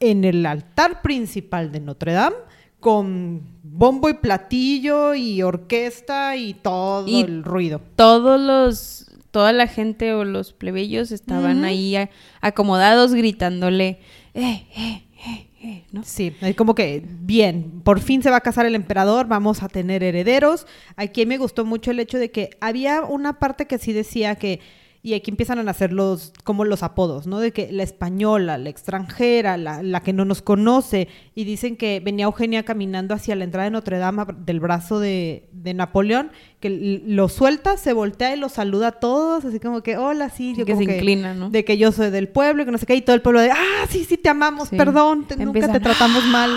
[0.02, 2.36] en el altar principal de Notre Dame
[2.88, 7.82] con bombo y platillo y orquesta y todo Y- el ruido.
[7.98, 12.10] Todos los, toda la gente o los plebeyos estaban ahí a-
[12.40, 14.00] acomodados gritándole,
[14.34, 16.04] eh, eh, eh, eh, ¿no?
[16.06, 19.68] Sí, es como que bien, por fin se va a casar el emperador, vamos a
[19.68, 20.66] tener herederos.
[20.96, 24.62] Aquí me gustó mucho el hecho de que había una parte que sí decía que,
[25.08, 27.40] y aquí empiezan a nacer los, como los apodos, ¿no?
[27.40, 32.00] De que la española, la extranjera, la, la que no nos conoce, y dicen que
[32.00, 37.02] venía Eugenia caminando hacia la entrada de Notre Dame del brazo de, de Napoleón, que
[37.06, 40.66] lo suelta, se voltea y los saluda a todos, así como que, hola, sí, yo
[40.66, 41.50] que como se inclina, ¿no?
[41.50, 43.40] de que yo soy del pueblo y que no sé qué, y todo el pueblo
[43.42, 44.76] de, ah, sí, sí, te amamos, Sí.
[44.76, 46.52] perdón, te- nunca te tratamos mal.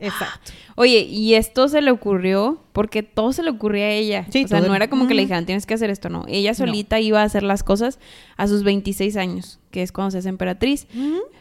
[0.00, 0.52] Exacto.
[0.76, 4.26] Oye, y esto se le ocurrió porque todo se le ocurría a ella.
[4.30, 6.24] Sí, o sea, no era como que le dijeran, tienes que hacer esto, no.
[6.28, 6.56] Ella No.
[6.56, 7.98] solita iba a hacer las cosas
[8.36, 10.86] a sus 26 años, que es cuando se hace emperatriz.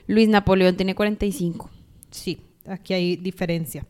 [0.08, 1.70] Luis Napoleón tiene 45.
[2.10, 3.86] Sí, aquí hay diferencia.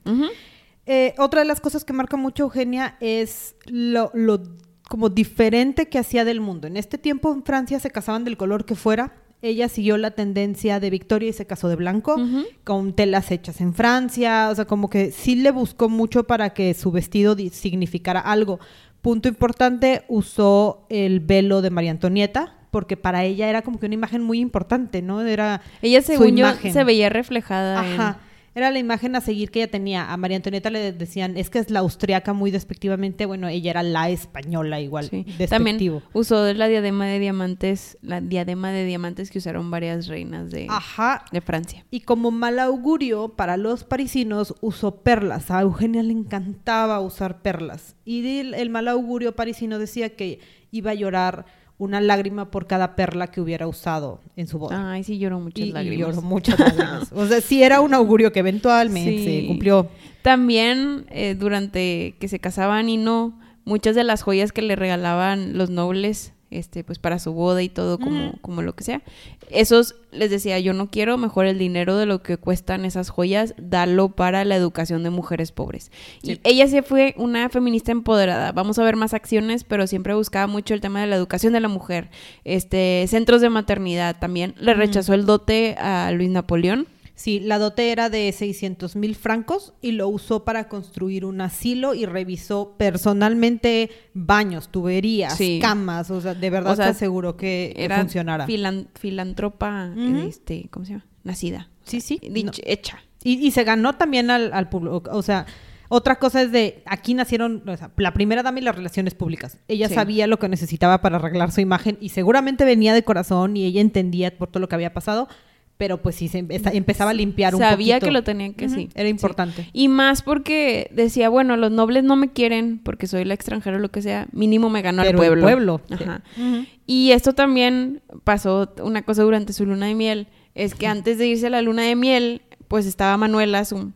[0.85, 4.41] Eh, otra de las cosas que marca mucho Eugenia es lo, lo
[4.89, 6.67] como diferente que hacía del mundo.
[6.67, 9.13] En este tiempo en Francia se casaban del color que fuera.
[9.41, 12.15] Ella siguió la tendencia de Victoria y se casó de blanco,
[12.63, 14.49] con telas hechas en Francia.
[14.51, 18.59] O sea, como que sí le buscó mucho para que su vestido significara algo.
[19.01, 23.95] Punto importante, usó el velo de María Antonieta, porque para ella era como que una
[23.95, 25.21] imagen muy importante, ¿no?
[25.21, 26.73] Era Ella, su según yo, imagen.
[26.73, 28.19] se veía reflejada Ajá.
[28.57, 30.11] Era la imagen a seguir que ella tenía.
[30.11, 33.27] A María Antonieta le decían, es que es la austriaca muy despectivamente.
[33.27, 35.05] Bueno, ella era la española igual.
[35.11, 35.25] Sí.
[35.37, 35.99] despectivo.
[35.99, 40.65] También usó la diadema de diamantes, la diadema de diamantes que usaron varias reinas de,
[40.71, 41.25] Ajá.
[41.31, 41.85] de Francia.
[41.91, 45.51] Y como mal augurio para los parisinos, usó perlas.
[45.51, 47.95] A Eugenia le encantaba usar perlas.
[48.05, 50.39] Y el, el mal augurio parisino decía que
[50.71, 51.45] iba a llorar
[51.79, 54.91] una lágrima por cada perla que hubiera usado en su boda.
[54.93, 56.15] Ay, sí, lloró muchas y, y lágrimas.
[56.15, 57.11] lloró muchas lágrimas.
[57.13, 59.41] O sea, sí era un augurio que eventualmente Sí.
[59.41, 59.87] se cumplió.
[60.23, 65.57] También eh, durante que se casaban y no, muchas de las joyas que le regalaban
[65.57, 69.01] los nobles, este, pues para su boda y todo, como, como lo que sea,
[69.49, 73.53] esos les decía, yo no quiero, mejor el dinero de lo que cuestan esas joyas,
[73.57, 75.91] darlo para la educación de mujeres pobres.
[76.23, 78.51] Y ella sí fue una feminista empoderada.
[78.51, 81.59] Vamos a ver más acciones, pero siempre buscaba mucho el tema de la educación de
[81.59, 82.09] la mujer.
[82.43, 84.55] Este, centros de maternidad también.
[84.59, 86.87] Le rechazó el dote a Luis Napoleón.
[87.19, 91.95] Sí, la dote era de 600 mil francos y lo usó para construir un asilo
[91.95, 95.57] y revisó personalmente baños, tuberías, Sí.
[95.61, 98.45] camas, o sea, de verdad O sea, se aseguró que, Era funcionara.
[98.47, 100.27] filan- filántropa, Ujú.
[100.27, 101.05] este, ¿cómo se llama?
[101.23, 101.69] Nacida.
[101.85, 102.19] Sí, sí.
[102.29, 102.51] No.
[102.63, 102.99] Hecha.
[103.23, 105.45] Y, y se ganó también al, al público, o sea,
[105.89, 109.57] Otra cosa es de, aquí nacieron o sea, la primera dama y las relaciones públicas.
[109.69, 109.95] Ella Sí.
[109.95, 113.79] sabía lo que necesitaba para arreglar su imagen y seguramente venía de corazón y ella
[113.79, 115.29] entendía por todo lo que había pasado,
[115.77, 118.05] pero pues sí, se empe- empezaba a limpiar un Sabía poquito.
[118.07, 118.89] que lo tenían que Ujú, sí.
[118.95, 119.09] Era sí.
[119.11, 119.69] importante.
[119.73, 123.79] Y más porque decía, bueno, los nobles no me quieren porque soy la extranjera o
[123.79, 125.77] lo que sea, mínimo me ganó al Pero el pueblo.
[125.87, 126.67] pueblo, sí.
[126.87, 131.27] Y esto también pasó una cosa durante su luna de miel, es que antes de
[131.27, 133.91] irse a la luna de miel, pues estaba Manuela, su,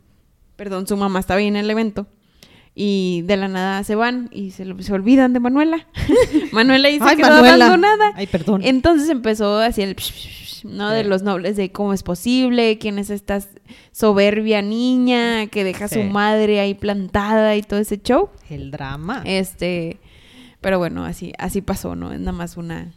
[0.57, 2.05] perdón, su mamá estaba ahí en el evento.
[2.75, 5.87] Y de la nada se van y se, lo- se olvidan de Manuela.
[6.53, 7.65] Manuela ahí se Ay, quedó Manuela.
[7.65, 8.13] abandonada.
[8.15, 8.61] Ay, perdón.
[8.63, 10.89] Entonces empezó así el psh, psh, ¿no?
[10.89, 13.41] De los nobles, de cómo es posible, quién es esta
[13.91, 18.29] soberbia niña que deja a su madre ahí plantada y todo ese show.
[18.49, 19.23] El drama.
[19.25, 19.99] Este,
[20.59, 22.11] pero bueno, así, así pasó, ¿no?
[22.13, 22.91] Es nada más una,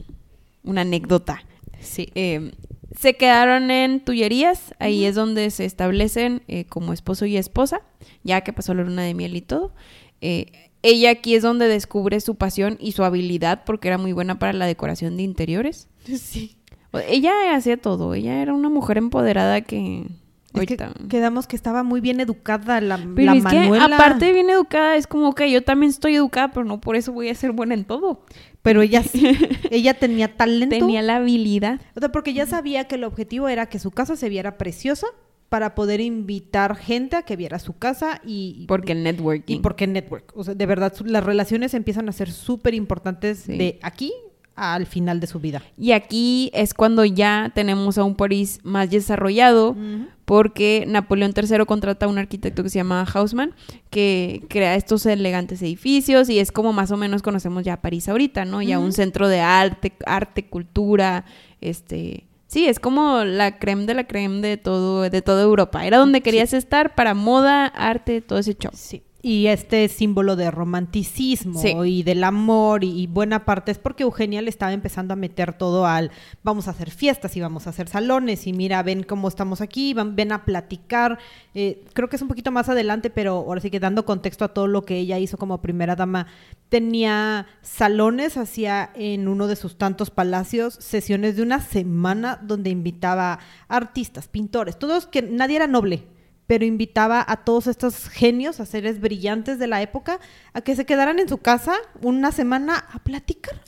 [0.62, 1.44] una anécdota.
[1.80, 2.08] sí.
[2.14, 2.52] Eh,
[2.98, 7.80] se quedaron en Tullerías, ahí es donde se establecen eh, como esposo y esposa,
[8.22, 9.72] ya que pasó la luna de miel y todo.
[10.20, 14.38] Eh, ella aquí es donde descubre su pasión y su habilidad, porque era muy buena
[14.38, 15.88] para la decoración de interiores.
[16.18, 16.56] Sí.
[16.98, 20.06] Ella hacía todo, ella era una mujer empoderada que...
[20.54, 20.76] Es que
[21.08, 23.96] quedamos que estaba muy bien educada la, Pero la es que Manuela.
[23.96, 27.12] aparte de bien educada, es como que yo también estoy educada, pero no por eso
[27.12, 28.24] voy a ser buena en todo.
[28.62, 29.36] Pero ella sí,
[29.72, 30.76] ella tenía talento.
[30.78, 31.80] Tenía la habilidad.
[31.96, 35.08] O sea, porque ya sabía que el objetivo era que su casa se viera preciosa
[35.48, 38.64] para poder invitar gente a que viera su casa y...
[38.68, 39.56] Porque el networking.
[39.56, 40.32] Y porque network.
[40.36, 43.56] O sea, de verdad, las relaciones empiezan a ser súper importantes Sí.
[43.58, 44.12] de aquí
[44.56, 45.62] al final de su vida.
[45.76, 49.76] Y aquí es cuando ya tenemos a un París más desarrollado,
[50.24, 53.54] porque Napoleón III contrata a un arquitecto que se llama Hausmann,
[53.90, 58.44] que crea estos elegantes edificios y es como más o menos conocemos ya París ahorita,
[58.44, 58.62] ¿no?
[58.62, 61.24] Ya un centro de arte, arte, cultura,
[61.60, 62.24] este...
[62.46, 65.84] Sí, es como la creme de la creme de todo, de toda Europa.
[65.86, 68.70] Era donde querías estar para moda, arte, todo ese show.
[68.74, 69.02] Sí.
[69.26, 71.72] Y este símbolo de romanticismo Sí.
[71.86, 75.56] y del amor y, y buena parte es porque Eugenia le estaba empezando a meter
[75.56, 76.10] todo al
[76.42, 79.94] vamos a hacer fiestas y vamos a hacer salones y mira, ven cómo estamos aquí,
[79.94, 81.18] van- ven a platicar.
[81.54, 84.48] Eh, creo que es un poquito más adelante, pero ahora sí que dando contexto a
[84.52, 86.26] todo lo que ella hizo como primera dama,
[86.68, 93.38] tenía salones, hacía en uno de sus tantos palacios sesiones de una semana donde invitaba
[93.68, 96.04] artistas, pintores, todos que nadie era noble
[96.46, 100.20] pero invitaba a todos estos genios, a seres brillantes de la época,
[100.52, 103.60] a que se quedaran en su casa una semana a platicar.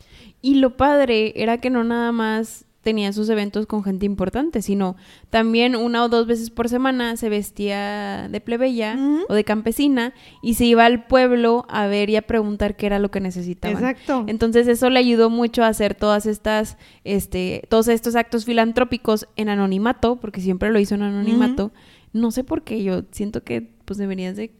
[0.42, 4.94] Y lo padre era que no nada más tenía sus eventos con gente importante, sino
[5.28, 8.96] también una o dos veces por semana se vestía de plebeya
[9.28, 13.00] o de campesina y se iba al pueblo a ver y a preguntar qué era
[13.00, 13.76] lo que necesitaban.
[13.76, 14.22] Exacto.
[14.28, 19.48] Entonces eso le ayudó mucho a hacer todas estas, este, todos estos actos filantrópicos en
[19.48, 21.72] anonimato, porque siempre lo hizo en anonimato.
[22.12, 24.52] No sé por qué, yo siento que pues deberías de,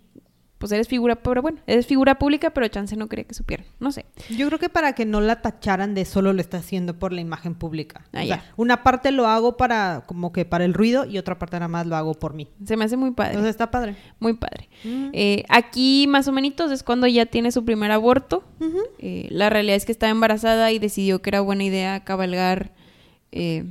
[0.59, 3.93] pues eres figura, pero bueno, eres figura pública, pero chance no quería que supieran, no
[3.93, 4.07] sé.
[4.31, 7.21] Yo creo que para que no la tacharan de solo lo está haciendo por la
[7.21, 8.07] imagen pública.
[8.13, 11.39] Ah, O sea, una parte lo hago para como que para el ruido y otra
[11.39, 12.49] parte nada más lo hago por mí.
[12.65, 13.33] Se me hace muy padre.
[13.33, 13.97] Entonces está padre.
[14.19, 14.69] Muy padre.
[14.85, 15.11] Mm.
[15.13, 18.45] Eh, aquí más o menos es cuando ya tiene su primer aborto.
[18.99, 22.73] Eh, la realidad es que estaba embarazada y decidió que era buena idea cabalgar
[23.33, 23.65] eh,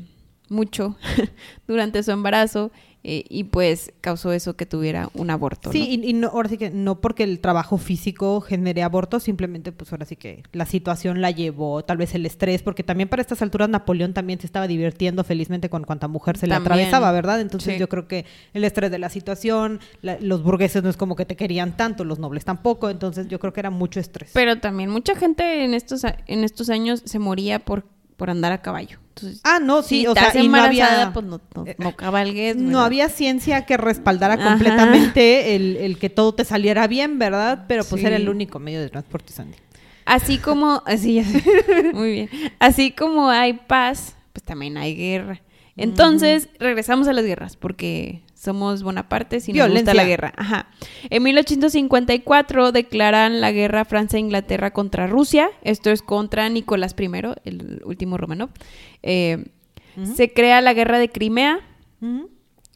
[0.49, 0.97] mucho
[1.67, 2.71] durante su embarazo
[3.07, 5.71] eh, y pues causó eso que tuviera un aborto.
[5.71, 6.05] Sí, ¿no?
[6.05, 9.91] y, y no, ahora sí que no porque el trabajo físico genere aborto, simplemente pues
[9.91, 13.43] ahora sí que la situación la llevó, tal vez el estrés, porque también para estas
[13.43, 16.71] alturas Napoleón también se estaba divirtiendo felizmente con cuanta mujer se le También.
[16.73, 17.41] atravesaba, ¿verdad?
[17.41, 17.79] Entonces Sí.
[17.79, 18.25] yo creo que
[18.55, 22.05] el estrés de la situación, la- los burgueses no es como que te querían tanto,
[22.05, 24.31] los nobles tampoco, entonces yo creo que era mucho estrés.
[24.33, 27.85] Pero también mucha gente en estos, a- en estos años se moría por,
[28.17, 28.97] por andar a caballo.
[29.15, 31.11] Entonces, ah, no, sí, si o sea, y no había...
[31.13, 32.57] pues no, no, eh, no cabalgues.
[32.57, 34.43] No había ciencia que respaldara Ajá.
[34.49, 37.63] completamente el, el que todo te saliera bien, ¿verdad?
[37.69, 38.07] Pero pues Sí.
[38.07, 39.55] era el único medio de transporte, Sandy.
[40.03, 41.23] Así como, así
[41.93, 42.29] muy bien.
[42.59, 45.41] Así como hay paz, pues también hay guerra.
[45.77, 49.93] Entonces, regresamos a las guerras, porque somos Bonaparte y nos gusta Violencia.
[49.93, 50.33] la guerra.
[50.37, 50.67] Ajá.
[51.09, 55.49] En 1854 declaran la guerra Francia-Inglaterra contra Rusia.
[55.63, 57.09] Esto es contra Nicolás I,
[57.43, 58.49] el último Romanov.
[59.03, 59.45] Eh,
[60.15, 61.59] Se crea la guerra de Crimea,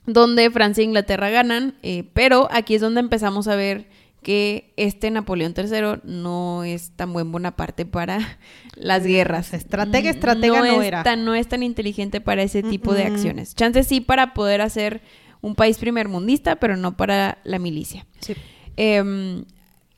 [0.05, 3.87] donde Francia e Inglaterra ganan, eh, pero aquí es donde empezamos a ver
[4.21, 8.39] que este Napoleón III no es tan buen Bonaparte para
[8.75, 9.53] las guerras.
[9.53, 11.03] Estratega, estratega no es era.
[11.03, 13.55] Tan, no es tan inteligente para ese tipo de acciones.
[13.55, 15.01] Chances sí para poder hacer
[15.41, 18.05] un país primermundista, pero no para la milicia.
[18.19, 18.33] Sí.
[18.77, 19.43] Eh,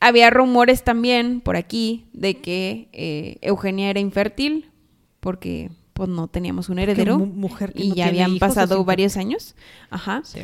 [0.00, 4.70] había rumores también por aquí de que eh, Eugenia era infértil
[5.20, 9.16] porque pues no teníamos un heredero mu- mujer que y no ya habían pasado varios
[9.16, 9.54] años.
[9.90, 10.22] Ajá.
[10.24, 10.40] Sí.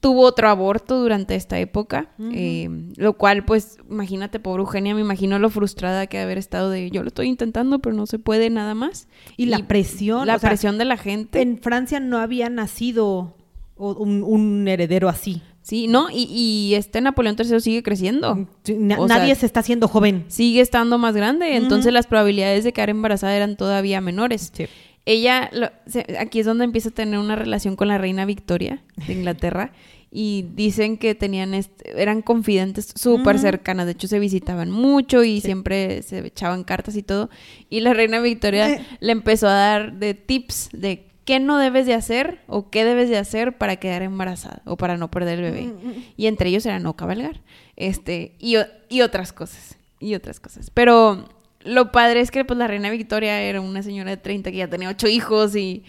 [0.00, 5.38] tuvo otro aborto durante esta época, eh, lo cual, pues, imagínate, pobre Eugenia, me imagino
[5.40, 8.74] lo frustrada que haber estado de yo lo estoy intentando, pero no se puede nada
[8.74, 9.08] más.
[9.36, 10.26] Y, la presión.
[10.26, 11.42] La sea, presión de la gente.
[11.42, 13.34] En Francia no había nacido
[13.76, 15.42] un, un heredero así.
[15.62, 16.08] Sí, ¿no?
[16.10, 18.46] Y, y este Napoleón III sigue creciendo.
[18.68, 20.24] Na- sea, nadie se está haciendo joven.
[20.28, 24.52] Sigue estando más grande, entonces las probabilidades de quedar embarazada eran todavía menores.
[24.54, 24.66] Sí.
[25.06, 28.82] Ella, lo- se- aquí es donde empieza a tener una relación con la reina Victoria
[29.08, 29.72] de Inglaterra
[30.10, 35.40] y dicen que tenían, este- eran confidentes súper cercanas, de hecho se visitaban mucho y
[35.40, 37.28] siempre se echaban cartas y todo.
[37.70, 38.86] Y la reina Victoria Eh.
[39.00, 43.10] le empezó a dar de tips de qué no debes de hacer o qué debes
[43.10, 45.72] de hacer para quedar embarazada o para no perder el bebé.
[46.16, 47.42] Y entre ellos era no cabalgar,
[47.76, 48.56] este, y,
[48.88, 50.70] y otras cosas, y otras cosas.
[50.70, 51.28] Pero
[51.64, 54.68] lo padre es que pues la reina Victoria era una señora de 30 que ya
[54.70, 55.84] tenía ocho hijos y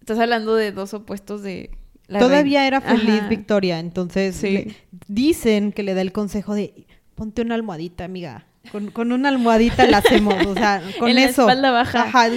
[0.00, 1.70] estás hablando de dos opuestos de...
[2.06, 2.66] la Todavía reina.
[2.66, 3.28] era feliz Ajá.
[3.28, 4.50] Victoria, entonces Sí.
[4.50, 4.76] le-
[5.08, 8.46] dicen que le da el consejo de ponte una almohadita, amiga.
[8.70, 11.42] Con, con una almohadita la hacemos, o sea, con En la eso.
[11.42, 12.02] espalda baja.
[12.04, 12.28] Ajá,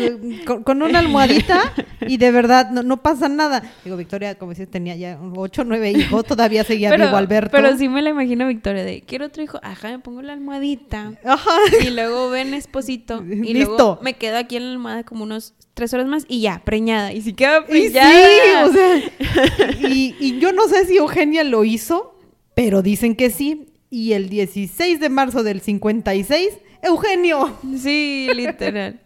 [0.45, 1.71] con, con una almohadita
[2.01, 3.61] y de verdad no, no pasa nada.
[3.83, 7.51] Digo, Victoria, como dices, tenía ya ocho o nueve hijos, todavía seguía Pero, vivo Alberto.
[7.51, 11.13] pero sí me la imagino Victoria de, quiero otro hijo, ajá, me pongo la almohadita.
[11.23, 11.51] Ajá.
[11.85, 13.23] Y luego ven esposito.
[13.45, 13.75] Y Listo.
[13.77, 17.13] luego me quedo aquí en la almohada como unos tres horas más y ya, preñada.
[17.13, 18.65] Y si queda Y sí, preñada.
[18.65, 18.97] o sea,
[19.89, 22.17] y, y yo no sé si Eugenia lo hizo,
[22.55, 23.67] pero dicen que sí.
[23.95, 26.49] Y el 16 de marzo del 56,
[26.81, 27.57] Eugenio.
[27.77, 28.99] Sí, literal.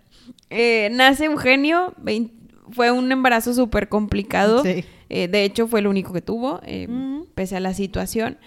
[0.49, 1.93] Eh, nace Eugenio,
[2.71, 4.63] fue un embarazo súper complicado.
[4.63, 4.83] Sí.
[5.09, 7.27] Eh, de hecho, fue el único que tuvo, eh, Ujú.
[7.35, 8.39] pese a la situación.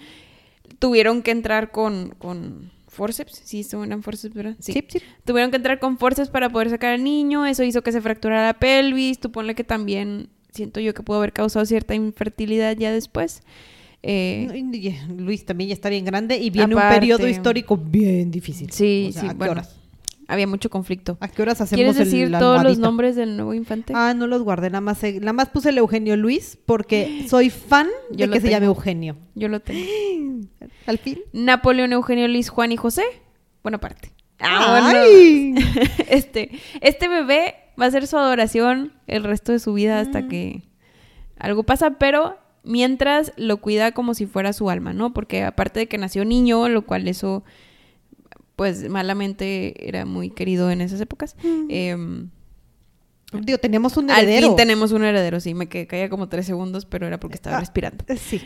[0.79, 4.57] Tuvieron que entrar con, con forceps, sí, eran forceps, ¿verdad?
[4.59, 4.99] Sí, sí.
[5.23, 8.47] Tuvieron que entrar con forceps para poder sacar al niño, eso hizo que se fracturara
[8.47, 12.91] la pelvis, tú ponle que también siento yo que pudo haber causado cierta infertilidad ya
[12.91, 13.43] después.
[14.05, 14.63] Eh,
[15.17, 16.93] Luis también ya está bien grande y viene Aparte.
[16.95, 18.69] un periodo histórico bien difícil.
[18.71, 19.79] sí, O sea, sí, ¿a qué bueno, horas?
[20.27, 21.17] había mucho conflicto.
[21.21, 23.93] ¿A qué horas hacemos ¿Quieres el- decir la todos los nombres del nuevo infante?
[23.95, 27.49] Ah, no los guardé, nada más, eh, nada más puse el Eugenio Luis porque soy
[27.49, 29.15] fan Yo de lo que se llame Eugenio.
[29.35, 29.85] Yo lo tengo.
[30.85, 31.19] Al fin.
[31.31, 33.03] Napoleón, Eugenio, Luis, Juan y José.
[33.63, 34.11] Buena parte.
[34.39, 34.91] Ah.
[34.93, 35.55] ¡Ay!
[36.09, 36.51] Este,
[36.81, 40.63] este bebé va a ser su adoración el resto de su vida hasta que
[41.39, 45.13] algo pasa, pero mientras lo cuida como si fuera su alma, ¿no?
[45.13, 47.43] Porque aparte de que nació niño, lo cual eso,
[48.55, 51.35] pues malamente era muy querido en esas épocas.
[51.69, 52.29] em,
[53.41, 54.47] Digo, teníamos un al heredero.
[54.49, 57.57] fin tenemos un heredero, sí, me quedé calla como tres segundos, pero era porque estaba
[57.57, 57.59] Ah.
[57.61, 58.03] respirando.
[58.07, 58.39] Eh, Sí.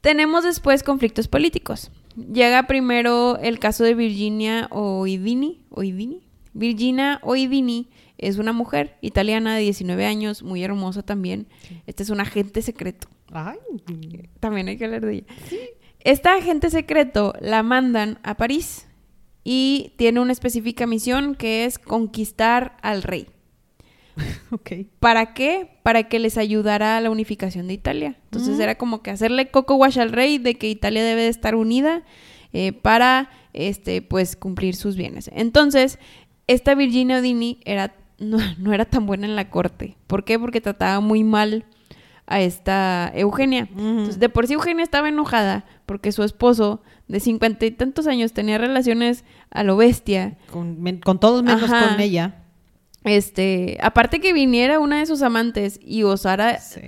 [0.00, 1.90] Tenemos después conflictos políticos.
[2.16, 5.62] Llega primero el caso de Virginia Oidini.
[5.70, 6.22] ¿Oidini?
[6.52, 11.46] Virginia Oidini es una mujer italiana de 19 años, muy hermosa también.
[11.86, 13.08] Este es un agente secreto.
[13.32, 13.58] Ay.
[14.40, 15.26] También hay que hablar de ella.
[16.00, 18.86] Esta agente secreto la mandan a París
[19.42, 23.26] y tiene una específica misión que es conquistar al rey.
[25.00, 25.78] ¿Para qué?
[25.82, 28.16] Para que les ayudara a la unificación de Italia.
[28.24, 28.60] Entonces Mm.
[28.62, 32.02] era como que hacerle coco wash al rey de que Italia debe de estar unida
[32.52, 35.28] eh, para, este, pues, cumplir sus bienes.
[35.34, 35.98] Entonces,
[36.46, 37.96] esta Virginia Odini era,
[38.30, 39.96] no, no era tan buena en la corte.
[40.06, 40.38] ¿Por qué?
[40.38, 41.64] Porque trataba muy mal
[42.26, 43.68] a esta Eugenia.
[43.76, 48.32] Entonces, de por sí Eugenia estaba enojada porque su esposo de cincuenta y tantos años
[48.32, 51.90] tenía relaciones a lo bestia Con, todos menos Ajá.
[51.90, 52.36] con ella.
[53.04, 56.80] este, aparte que viniera una de sus amantes y osara Sí.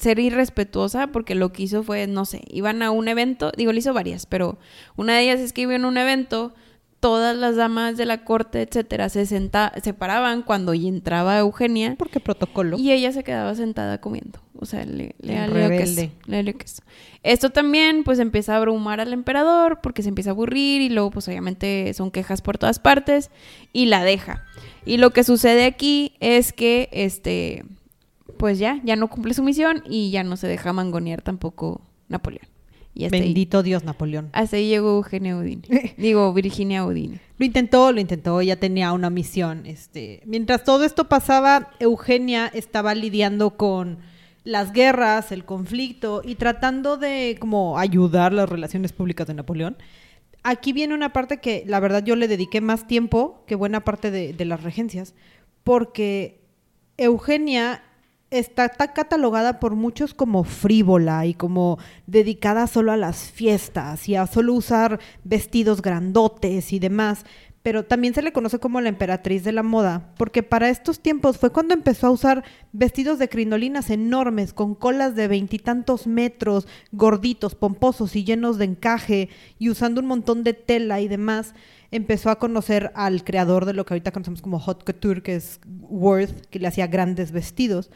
[0.00, 3.78] ser irrespetuosa, porque lo que hizo fue, no sé, iban a un evento, digo, le
[3.78, 4.58] hizo varias, pero
[4.96, 6.52] una de ellas es que iba en un evento,
[7.00, 12.20] todas las damas de la corte, etcétera, se senta, se paraban cuando entraba Eugenia Porque
[12.20, 12.78] protocolo.
[12.78, 14.38] y ella se quedaba sentada comiendo.
[14.58, 16.82] O sea, le, le queso, le queso.
[17.22, 21.10] Esto también, pues, empieza a abrumar al emperador porque se empieza a aburrir y luego,
[21.10, 23.30] pues, obviamente son quejas por todas partes
[23.72, 24.44] y la deja.
[24.84, 27.64] Y lo que sucede aquí es que, este,
[28.36, 32.46] pues ya, ya no cumple su misión y ya no se deja mangonear tampoco Napoleón.
[33.00, 34.28] Y hasta ahí, Bendito Dios, Napoleón.
[34.32, 35.62] hasta ahí llegó Eugenia Udine.
[35.96, 37.20] Digo, Virginia Udine.
[37.38, 39.64] Lo intentó, lo intentó, ella tenía una misión.
[39.64, 43.98] Este, mientras todo esto pasaba, Eugenia estaba lidiando con
[44.44, 49.76] las guerras, el conflicto y tratando de como ayudar las relaciones públicas de Napoleón.
[50.42, 54.10] Aquí viene una parte que la verdad yo le dediqué más tiempo que buena parte
[54.10, 55.14] de, de las regencias,
[55.64, 56.40] porque
[56.96, 57.82] Eugenia
[58.30, 64.26] está, catalogada por muchos como frívola y como dedicada solo a las fiestas y a
[64.26, 67.24] solo usar vestidos grandotes y demás.
[67.62, 71.36] pero también se le conoce como la emperatriz de la moda, porque para estos tiempos
[71.36, 77.54] fue cuando empezó a usar vestidos de crinolinas enormes, con colas de veintitantos metros, gorditos,
[77.54, 79.28] pomposos y llenos de encaje,
[79.58, 81.54] y usando un montón de tela y demás.
[81.90, 85.60] Empezó a conocer al creador de lo que ahorita conocemos como hot couture, que es
[85.80, 87.90] Worth, que le hacía grandes vestidos.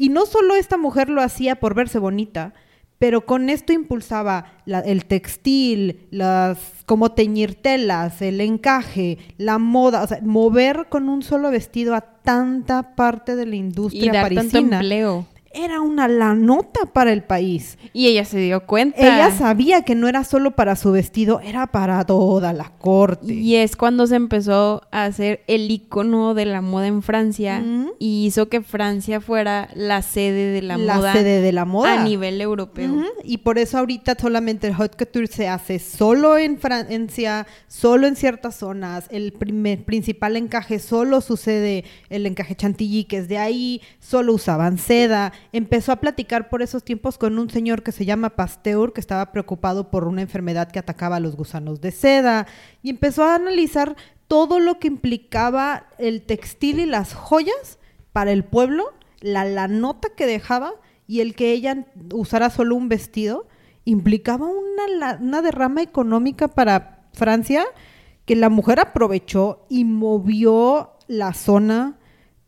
[0.00, 2.54] Y no solo esta mujer lo hacía por verse bonita,
[2.98, 10.02] pero con esto impulsaba la- el textil, las cómo teñir telas, el encaje, la moda,
[10.02, 14.28] o sea, mover con un solo vestido a tanta parte de la Y industria dar
[14.34, 14.76] tanto parisina.
[14.78, 15.26] empleo.
[15.52, 17.76] Era una la nota para el país.
[17.92, 19.00] Y ella se dio cuenta.
[19.00, 23.34] Ella sabía que no era solo para su vestido, era para toda la corte.
[23.34, 27.94] Y es cuando se empezó a hacer el icono de la moda en Francia Ujú.
[27.98, 32.00] y hizo que Francia fuera la sede de la, moda sede de la moda.
[32.00, 33.02] a nivel europeo.
[33.24, 38.14] Y por eso ahorita solamente el hot couture se hace solo en Francia, solo en
[38.14, 39.06] ciertas zonas.
[39.10, 44.78] El primer, principal encaje solo sucede el encaje chantilly, que es de ahí, solo usaban
[44.78, 45.32] seda.
[45.52, 49.32] Empezó a platicar por esos tiempos con un señor que se llama Pasteur, que estaba
[49.32, 52.46] preocupado por una enfermedad que atacaba a los gusanos de seda.
[52.82, 53.96] Y empezó a analizar
[54.28, 57.78] todo lo que implicaba el textil y las joyas
[58.12, 60.74] para el pueblo, la, la nota que dejaba
[61.06, 63.48] y el que ella usara solo un vestido
[63.84, 67.64] implicaba una, una derrama económica para Francia
[68.24, 71.98] que la mujer aprovechó y movió la zona.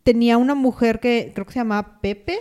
[0.05, 2.39] Tenía una mujer que creo que se llamaba Pepe,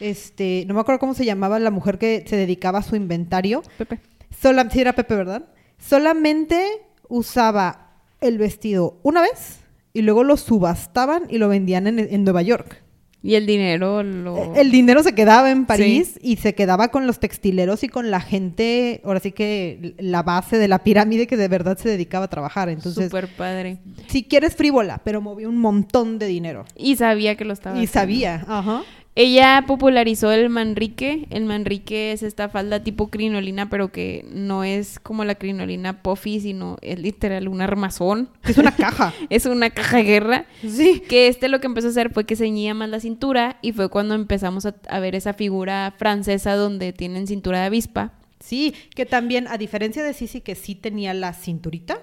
[0.00, 3.62] este, no me acuerdo cómo se llamaba la mujer que se dedicaba a su inventario.
[3.76, 4.00] Pepe.
[4.40, 5.46] Sola, sí era Pepe, ¿verdad?
[5.78, 6.64] Solamente
[7.08, 9.60] usaba el vestido una vez
[9.92, 12.82] y luego lo subastaban y lo vendían en, en Nueva York.
[13.20, 14.54] Y el dinero lo...
[14.54, 18.20] El dinero se quedaba en París y se quedaba con los textileros y con la
[18.20, 22.30] gente, ahora sí que la base de la pirámide que de verdad se dedicaba a
[22.30, 22.68] trabajar.
[22.68, 23.78] Entonces, Súper padre.
[24.06, 26.64] si quieres frívola, pero movió un montón de dinero.
[26.76, 27.92] Y sabía que lo estaba Y haciendo.
[28.00, 28.82] sabía, ajá.
[29.20, 31.26] Ella popularizó el manrique.
[31.30, 36.38] El manrique es esta falda tipo crinolina, pero que no es como la crinolina puffy,
[36.38, 38.28] sino es literal un armazón.
[38.44, 39.12] Es una caja.
[39.28, 40.46] Es una caja de guerra.
[40.62, 41.02] sí.
[41.08, 43.88] Que este lo que empezó a hacer fue que ceñía más la cintura y fue
[43.88, 48.12] cuando empezamos a, a ver esa figura francesa donde tienen cintura de avispa.
[48.38, 52.00] Sí, que también, a diferencia de Sisi, que sí tenía la cinturita,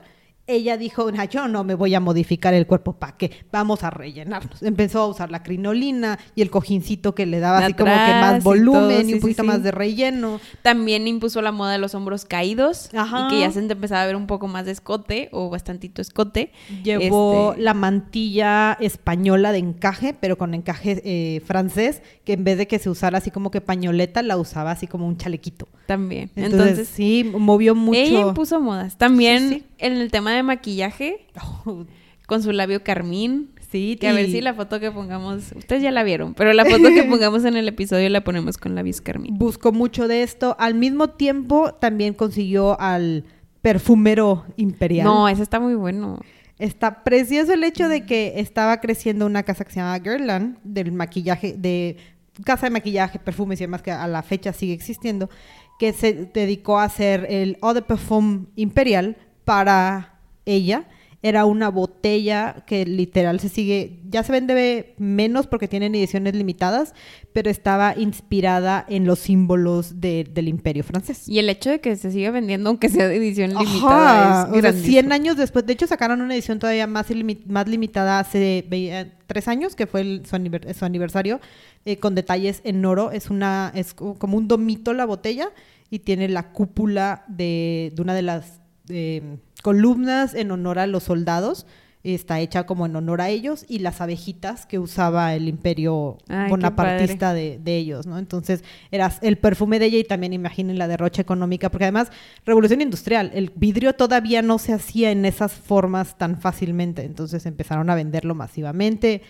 [0.48, 3.32] ella dijo, "Ah, yo no me voy a modificar el cuerpo, ¿para qué?
[3.52, 4.62] Vamos a rellenarnos.
[4.62, 8.42] Empezó a usar la crinolina y el cojincito que le daba así como que más
[8.42, 9.48] y volumen todo, y sí, un poquito sí.
[9.48, 10.40] más de relleno.
[10.62, 13.28] También impuso la moda de los hombros caídos Ajá.
[13.28, 16.52] y que ya se empezaba a ver un poco más de escote o bastantito escote.
[16.84, 22.58] Llevó Este, la mantilla española de encaje, pero con encaje eh, francés, que en vez
[22.58, 25.68] de que se usara así como que pañoleta, la usaba así como un chalequito.
[25.88, 26.32] también.
[26.36, 28.00] Entonces, Entonces, sí, movió mucho.
[28.00, 28.98] ella impuso modas.
[28.98, 31.28] También en el tema de maquillaje,
[32.28, 33.52] con su labio carmín.
[33.72, 36.66] sí, Que a ver si la foto que pongamos, ustedes ya la vieron, pero la
[36.66, 39.38] foto que pongamos en el episodio la ponemos con labios carmín.
[39.38, 40.56] buscó mucho de esto.
[40.60, 43.26] Al mismo tiempo, también consiguió al
[43.62, 45.06] perfumero imperial.
[45.06, 46.20] No, ese está muy bueno.
[46.58, 50.92] Está precioso el hecho de que estaba creciendo una casa que se llama Guerlain, del
[50.94, 51.98] maquillaje, de
[52.46, 55.30] casa de maquillaje, perfumes y demás, que a la fecha sigue existiendo,
[55.80, 60.15] que se dedicó a hacer el Eau de Parfum Imperial para
[60.46, 60.86] ella.
[61.22, 66.94] Era una botella que literal se sigue, ya se vende menos porque tienen ediciones limitadas,
[67.34, 71.28] pero estaba inspirada en los símbolos de- del imperio francés.
[71.28, 74.48] Y el hecho de que se siga vendiendo, aunque sea de edición Ajá, limitada, es
[74.50, 74.92] o sea, grandísimo.
[74.92, 75.66] 100 años después.
[75.66, 79.88] De hecho, sacaron una edición todavía más, ilimi- más limitada hace eh, tres años, que
[79.88, 81.40] fue el- su, aniver- su aniversario,
[81.86, 83.10] eh, con detalles en oro.
[83.10, 85.50] Es una es co- como un domito la botella
[85.90, 91.04] y tiene la cúpula de, de una de las eh, columnas en honor a los
[91.04, 91.66] soldados.
[92.04, 96.52] Está hecha como en honor a ellos y las abejitas que usaba el imperio Ay,
[96.52, 98.20] bonapartista de, de ellos, ¿no?
[98.20, 102.12] Entonces, era el perfume de ella y también imaginen la derrocha económica, porque además,
[102.46, 107.90] revolución industrial, el vidrio todavía no se hacía en esas formas tan fácilmente, entonces empezaron
[107.90, 109.24] a venderlo masivamente.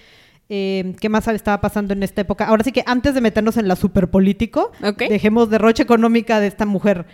[0.49, 2.45] Eh, ¿Qué más estaba pasando en esta época?
[2.45, 5.03] Ahora sí que antes de meternos en la superpolítico, Ok.
[5.07, 7.05] dejemos derrocha económica de esta mujer.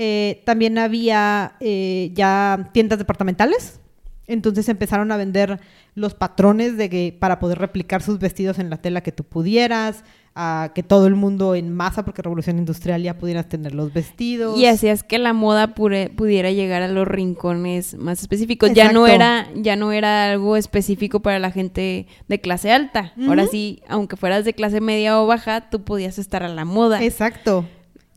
[0.00, 3.80] Eh, también había eh, ya tiendas departamentales.
[4.28, 5.58] Entonces empezaron a vender
[5.94, 10.04] los patrones de que para poder replicar sus vestidos en la tela que tú pudieras,
[10.34, 14.56] a que todo el mundo en masa, porque revolución industrial ya pudieras tener los vestidos.
[14.56, 18.72] Y hacías que la moda pure- pudiera llegar a los rincones más específicos.
[18.74, 23.14] Ya no era, ya no era algo específico para la gente de clase alta.
[23.26, 27.02] Ahora sí, aunque fueras de clase media o baja, tú podías estar a la moda.
[27.02, 27.64] Exacto.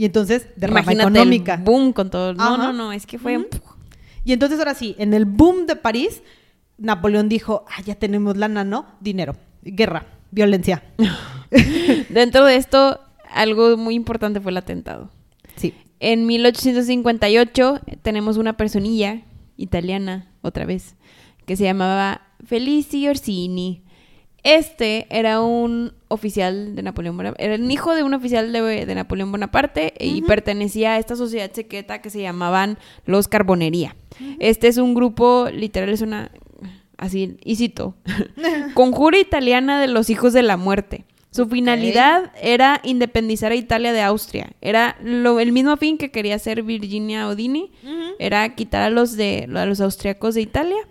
[0.02, 1.54] Y entonces, derrama Imagínate económica.
[1.54, 2.34] el boom con todo.
[2.34, 2.58] No, Ajá.
[2.58, 3.46] no, no, es que fue Ujú.
[4.26, 6.24] Y entonces ahora sí, en el boom de París,
[6.80, 8.88] Napoleón dijo, ah, ya tenemos lana, ¿no?
[9.00, 10.82] Dinero, guerra, violencia.
[12.10, 13.00] Dentro de esto,
[13.30, 15.12] algo muy importante fue el atentado.
[15.56, 15.76] Sí.
[16.00, 19.22] En 1858 tenemos una personilla
[19.56, 20.96] italiana, otra vez,
[21.46, 23.84] que se llamaba Felici Orsini.
[24.44, 28.96] Este era un oficial de Napoleón Bonaparte, era el hijo de un oficial de, de
[28.96, 33.96] Napoleón Bonaparte y pertenecía a esta sociedad secreta que se llamaban los Carbonería.
[34.40, 36.32] Este es un grupo, literal, es una,
[36.98, 37.96] así, y cito,
[38.74, 41.06] conjura italiana de los hijos de la muerte.
[41.32, 44.52] Su finalidad era independizar a Italia de Austria.
[44.60, 47.72] Era lo, el mismo fin que quería hacer Virginia Odini,
[48.20, 50.88] era quitar a los de a los austriacos de Italia.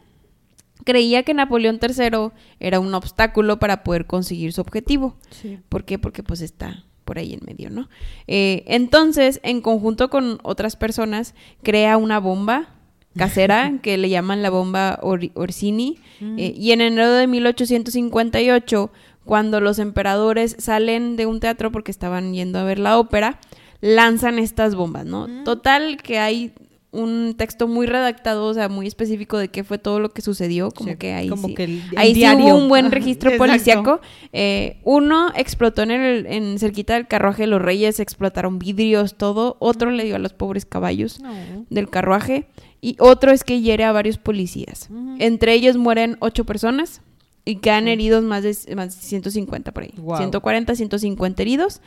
[0.84, 5.16] Creía que Napoleón III era un obstáculo para poder conseguir su objetivo.
[5.30, 5.58] Sí.
[5.68, 5.98] ¿Por qué?
[5.98, 7.88] Porque pues está por ahí en medio, ¿no?
[8.28, 12.74] Eh, entonces, en conjunto con otras personas, crea una bomba
[13.16, 15.98] casera que le llaman la bomba Or- Orsini.
[16.20, 18.90] Eh, y en enero de 1858,
[19.24, 23.38] cuando los emperadores salen de un teatro porque estaban yendo a ver la ópera,
[23.80, 25.26] lanzan estas bombas, ¿no?
[25.44, 26.52] Total que hay
[26.92, 30.70] un texto muy redactado, o sea, muy específico de qué fue todo lo que sucedió,
[30.72, 33.36] como Sí, que ahí como sí, que el- el ahí sí hubo un buen registro
[33.38, 34.00] policíaco.
[34.32, 39.56] Eh, uno explotó en el en cerquita del carruaje de los reyes, explotaron vidrios, todo.
[39.60, 41.32] Otro le dio a los pobres caballos No.
[41.70, 42.46] del carruaje
[42.80, 44.88] y otro es que hiere a varios policías.
[45.20, 47.02] Entre ellos mueren ocho personas
[47.44, 49.92] y quedan heridos más de, más de 150 por ahí.
[49.96, 50.18] Guau.
[50.18, 51.80] 140, 150 heridos.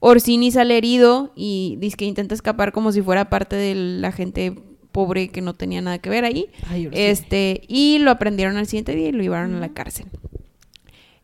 [0.00, 4.54] Orsini sale herido y dice que intenta escapar como si fuera parte de la gente
[4.92, 6.48] pobre que no tenía nada que ver ahí.
[6.68, 6.88] Ay.
[6.92, 10.06] Este, y lo aprendieron al siguiente día y lo llevaron a la cárcel.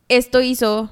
[0.09, 0.91] Esto hizo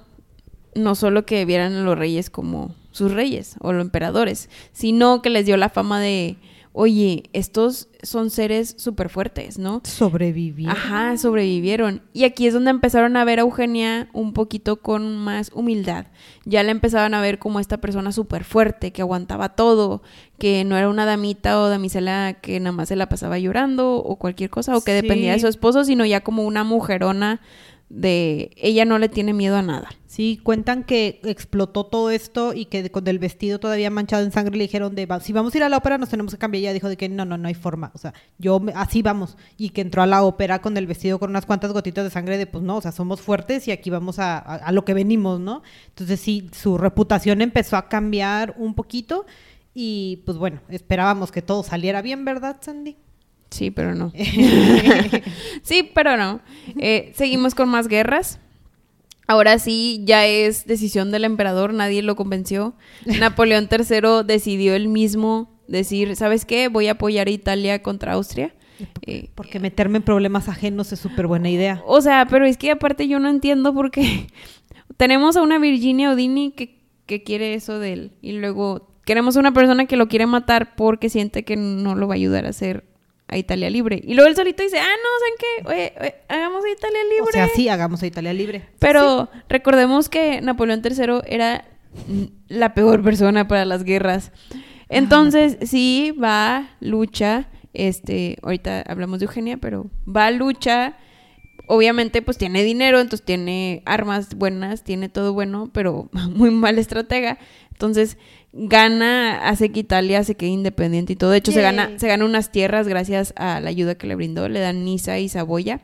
[0.74, 5.30] no solo que vieran a los reyes como sus reyes o los emperadores, sino que
[5.30, 6.36] les dio la fama de,
[6.76, 9.80] oye, estos son seres súper fuertes, ¿no?
[9.84, 10.66] Sobreviví.
[10.66, 12.02] Ajá, sobrevivieron.
[12.12, 16.06] Y aquí es donde empezaron a ver a Eugenia un poquito con más humildad.
[16.44, 20.02] Ya la empezaban a ver como esta persona súper fuerte, que aguantaba todo,
[20.36, 24.16] que no era una damita o damisela que nada más se la pasaba llorando o
[24.16, 25.02] cualquier cosa, o que Sí.
[25.02, 27.40] dependía de su esposo, sino ya como una mujerona
[27.96, 29.88] de ella no le tiene miedo a nada.
[30.06, 34.56] Sí, cuentan que explotó todo esto y que con el vestido todavía manchado en sangre
[34.56, 36.60] le dijeron de "Va- si vamos a ir a la ópera nos tenemos que cambiar.
[36.62, 37.90] Ella dijo de que no, no, no hay forma.
[37.94, 39.36] O sea, yo así vamos.
[39.56, 42.38] Y que entró a la ópera con el vestido con unas cuantas gotitas de sangre
[42.38, 44.94] de pues no, o sea, somos fuertes y aquí vamos a, a- a lo que
[44.94, 45.62] venimos, ¿no?
[45.88, 49.26] Entonces sí, su reputación empezó a cambiar un poquito
[49.74, 52.96] y pues bueno, esperábamos que todo saliera bien, ¿verdad, Sandy?
[53.50, 54.12] Sí, pero no.
[55.62, 56.40] sí, pero no.
[56.78, 58.40] Eh, seguimos con más guerras.
[59.26, 62.74] Ahora sí, ya es decisión del emperador, nadie lo convenció.
[63.06, 66.68] Napoleón III decidió él mismo decir, ¿sabes qué?
[66.68, 68.54] Voy a apoyar a Italia contra Austria.
[69.06, 71.80] Eh, Porque meterme en problemas ajenos es súper buena idea.
[71.86, 74.26] o sea, pero es que aparte yo no entiendo por qué
[74.96, 79.40] tenemos a una Virginia Odini que, que quiere eso de él y luego queremos a
[79.40, 82.50] una persona que lo quiere matar porque siente que no lo va a ayudar a
[82.50, 82.84] hacer
[83.28, 84.00] a Italia libre.
[84.04, 85.68] Y luego él solito dice, ah, no, ¿saben qué?
[85.68, 87.22] Oye, oye, hagamos a Italia libre.
[87.22, 88.62] O sea, sí, hagamos a Italia libre.
[88.78, 91.64] Pero recordemos que Napoleón III era
[92.48, 94.32] la peor persona para las guerras.
[94.88, 97.48] Entonces, sí, va, lucha.
[97.72, 100.96] Este, ahorita hablamos de Eugenia, pero va, lucha.
[101.66, 107.38] Obviamente, pues tiene dinero, entonces tiene armas buenas, tiene todo bueno, pero muy mal estratega.
[107.72, 108.18] Entonces,
[108.54, 111.30] gana, hace que Italia se quede independiente y todo.
[111.30, 114.48] De hecho, se gana, se gana unas tierras gracias a la ayuda que le brindó.
[114.48, 115.80] Le dan Niza y Saboya.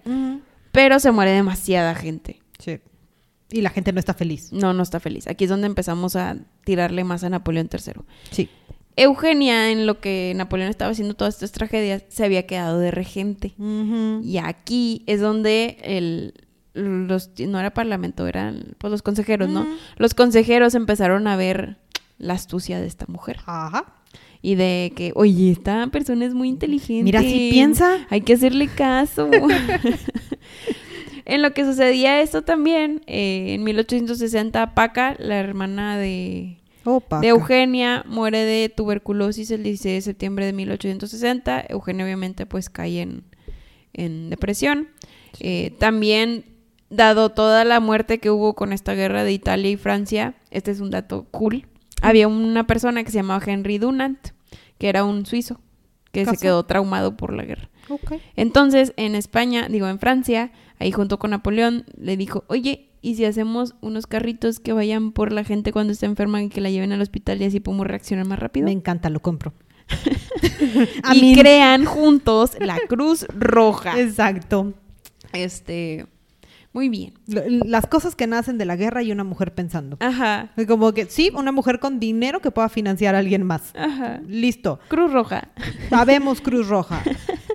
[0.73, 2.41] Pero se muere demasiada gente.
[2.59, 2.79] Sí.
[3.51, 4.53] Y la gente no está feliz.
[4.53, 5.27] No, no está feliz.
[5.27, 8.03] Aquí es donde empezamos a tirarle más a Napoleón III.
[8.31, 8.49] Sí.
[8.97, 13.55] Eugenia, en lo que Napoleón estaba haciendo todas estas tragedias, se había quedado de regente.
[14.23, 16.35] Y aquí es donde el,
[16.75, 19.67] los, no era parlamento, eran pues, los consejeros, ¿no?
[19.97, 21.79] Los consejeros empezaron a ver
[22.21, 23.39] la astucia de esta mujer.
[23.47, 23.95] Ajá.
[24.43, 27.05] Y de que, oye, esta persona es muy inteligente.
[27.05, 28.07] Mira, si piensa.
[28.09, 29.29] Hay que hacerle caso.
[31.25, 37.21] en lo que sucedía esto también, eh, en 1860, Paca, la hermana de, Opa.
[37.21, 41.67] de Eugenia, muere de tuberculosis el 16 de septiembre de 1860.
[41.69, 43.25] Eugenia obviamente pues cae en,
[43.93, 44.89] en depresión.
[45.39, 46.45] Eh, también,
[46.89, 50.81] dado toda la muerte que hubo con esta guerra de Italia y Francia, este es
[50.81, 51.67] un dato cool,
[52.01, 54.29] había una persona que se llamaba Henry Dunant,
[54.79, 55.61] que era un suizo,
[56.13, 57.69] que se quedó traumado por la guerra.
[58.37, 63.25] Entonces, en España, digo, en Francia, ahí junto con Napoleón, le dijo, oye, ¿y si
[63.25, 66.93] hacemos unos carritos que vayan por la gente cuando está enferma y que la lleven
[66.93, 68.67] al hospital y así podemos reaccionar más rápido?
[68.67, 69.53] Me encanta, lo compro.
[71.13, 74.01] Y crean juntos la Cruz Roja.
[74.01, 74.73] Exacto.
[75.33, 76.07] Este,
[76.73, 77.15] muy bien.
[77.27, 79.97] Las cosas que nacen de la guerra y una mujer pensando.
[80.01, 83.75] Ajá, Como que sí, una mujer con dinero que pueda financiar a alguien más.
[83.75, 84.21] ajá.
[84.27, 84.79] Listo.
[84.89, 85.49] Cruz Roja.
[85.89, 87.03] Sabemos Cruz Roja.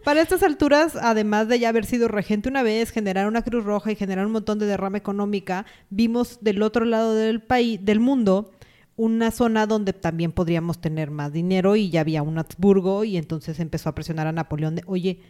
[0.04, 3.92] Para estas alturas, además de ya haber sido regente una vez, generar una Cruz Roja
[3.92, 8.52] y generar un montón de derrama económica, vimos del otro lado del país, del mundo,
[8.98, 13.60] una zona donde también podríamos tener más dinero y ya había un Habsburgo y entonces
[13.60, 15.22] empezó a presionar a Napoleón de, oye,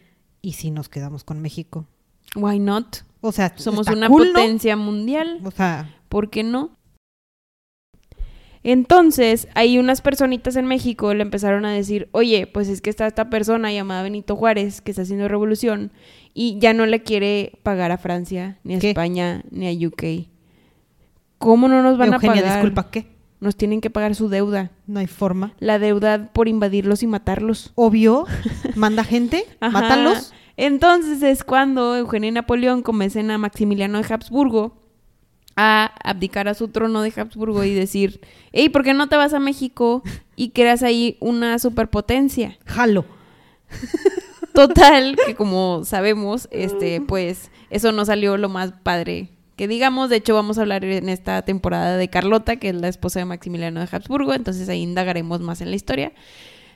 [0.41, 1.85] ¿y si nos quedamos con México?
[2.35, 2.97] Why not?
[3.25, 4.33] O sea, Somos una cool, ¿no?
[4.33, 5.39] potencia mundial.
[5.43, 6.69] O sea, ¿Por qué no?
[8.63, 13.05] Entonces, hay unas personitas en México le empezaron a decir, oye, pues es que está
[13.05, 15.91] esta persona llamada Benito Juárez que está haciendo revolución
[16.33, 18.89] y ya no le quiere pagar a Francia, ni a ¿Qué?
[18.89, 20.27] España, ni a UK.
[21.37, 22.53] ¿Cómo no nos van Eugenia, a pagar?
[22.55, 23.07] disculpa, ¿qué?
[23.39, 24.71] Nos tienen que pagar su deuda.
[24.87, 25.53] No hay forma.
[25.59, 27.71] La deuda por invadirlos y matarlos.
[27.75, 28.25] Obvio,
[28.75, 30.33] manda gente, mátalos.
[30.57, 34.81] Entonces es cuando Eugenia y Napoleón convencen a Maximiliano de Habsburgo
[35.55, 39.33] a abdicar a su trono de Habsburgo y decir, hey, ¿por qué no te vas
[39.33, 40.03] a México
[40.35, 42.57] y creas ahí una superpotencia?
[42.65, 43.05] Jalo.
[44.53, 50.09] Total, que como sabemos, este, pues eso no salió lo más padre que digamos.
[50.09, 53.25] De hecho, vamos a hablar en esta temporada de Carlota, que es la esposa de
[53.25, 56.13] Maximiliano de Habsburgo, entonces ahí indagaremos más en la historia.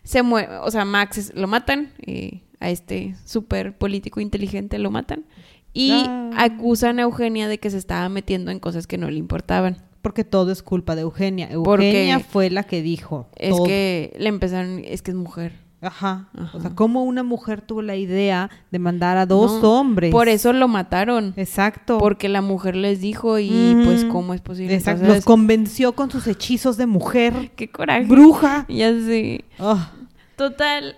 [0.03, 5.25] Se mueve, o sea, Max lo matan, eh, a este súper político inteligente lo matan,
[5.73, 6.31] y Ah.
[6.37, 9.77] acusan a Eugenia de que se estaba metiendo en cosas que no le importaban.
[10.01, 11.49] Porque todo es culpa de Eugenia.
[11.63, 13.27] Porque Eugenia fue la que dijo.
[13.35, 13.65] Es todo.
[13.65, 15.51] que le empezaron, es que es mujer.
[15.81, 16.29] Ajá.
[16.37, 16.57] Ajá.
[16.57, 20.11] O sea, ¿cómo una mujer tuvo la idea de mandar a dos No, hombres?
[20.11, 21.33] Por eso lo mataron.
[21.37, 21.97] Exacto.
[21.99, 23.83] Porque la mujer les dijo y Ujú.
[23.85, 24.73] pues cómo es posible.
[24.75, 25.01] Exacto.
[25.01, 27.51] Entonces, Los convenció con sus hechizos de mujer.
[27.55, 28.05] qué coraje.
[28.07, 28.65] Bruja.
[28.67, 29.45] Ya sé.
[29.57, 29.91] Ah,
[30.39, 30.95] Total.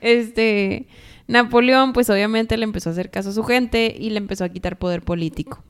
[0.00, 0.86] Este
[1.26, 4.48] Napoleón pues obviamente le empezó a hacer caso a su gente y le empezó a
[4.48, 5.64] quitar poder político.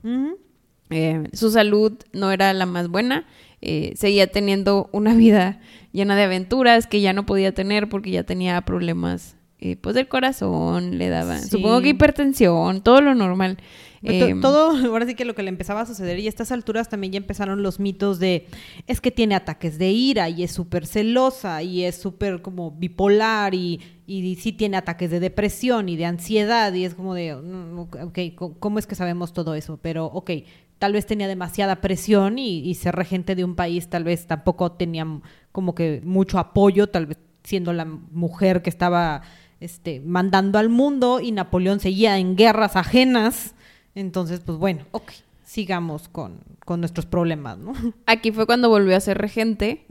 [0.90, 3.26] Eh, su salud no era la más buena.
[3.62, 5.60] eh, seguía teniendo una vida
[5.92, 10.08] llena de aventuras que ya no podía tener porque ya tenía problemas eh, pues del
[10.08, 11.50] corazón, le daban, Sí.
[11.50, 13.56] supongo que hipertensión, todo lo normal.
[14.02, 16.88] Eh, Todo, ahora sí que lo que le empezaba a suceder, y a estas alturas
[16.88, 18.46] también ya empezaron los mitos de
[18.86, 23.54] es que tiene ataques de ira y es súper celosa y es súper como bipolar
[23.54, 27.78] y, y sí tiene ataques de depresión y de ansiedad y es como de, mm,
[27.78, 28.18] ok,
[28.60, 29.78] ¿cómo es que sabemos todo eso?
[29.82, 30.30] Pero ok,
[30.78, 34.72] tal vez tenía demasiada presión y, y ser regente de un país tal vez tampoco
[34.72, 35.06] tenía
[35.50, 39.22] como que mucho apoyo, tal vez siendo la mujer que estaba
[39.60, 43.54] este, mandando al mundo y Napoleón seguía en guerras ajenas.
[43.94, 45.12] Entonces, pues bueno, ok,
[45.44, 47.72] sigamos con, con nuestros problemas, ¿no?
[48.06, 49.84] Aquí fue cuando volvió a ser regente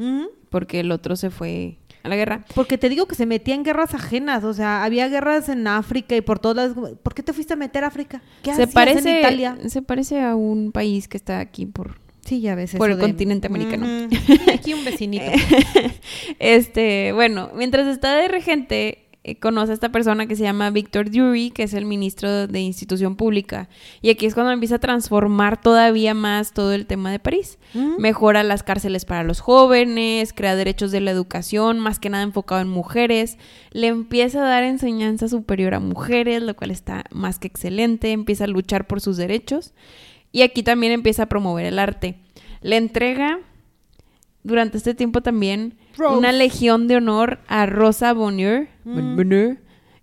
[0.49, 2.45] porque el otro se fue a la guerra.
[2.53, 6.15] Porque te digo que se metía en guerras ajenas, o sea, había guerras en África
[6.15, 6.91] y por todas las...
[7.01, 8.21] ¿Por qué te fuiste a meter a África?
[8.43, 9.57] ¿Qué Se parece, en Italia?
[9.67, 12.75] se parece a un país que está aquí por Sí, ya ves.
[12.75, 13.85] por el de- continente americano.
[14.53, 15.25] Aquí un vecinito.
[16.39, 21.09] este, bueno, mientras está de regente, eh, conoce a esta persona que se llama Victor
[21.09, 23.69] Dury, que es el ministro de institución pública.
[24.03, 27.57] Y aquí es cuando empieza a transformar todavía más todo el tema de París.
[27.73, 27.99] Ujú.
[27.99, 32.61] Mejora las cárceles para los jóvenes, crea derechos de la educación, más que nada enfocado
[32.61, 33.39] en mujeres.
[33.71, 38.11] Le empieza a dar enseñanza superior a mujeres, lo cual está más que excelente.
[38.11, 39.73] Empieza a luchar por sus derechos.
[40.31, 42.19] Y aquí también empieza a promover el arte.
[42.61, 43.39] Le entrega
[44.45, 46.17] durante este tiempo también Rose.
[46.17, 48.67] una legión de honor a Rosa Bonheur.
[48.85, 49.15] Mm.
[49.17, 49.57] Bonheur.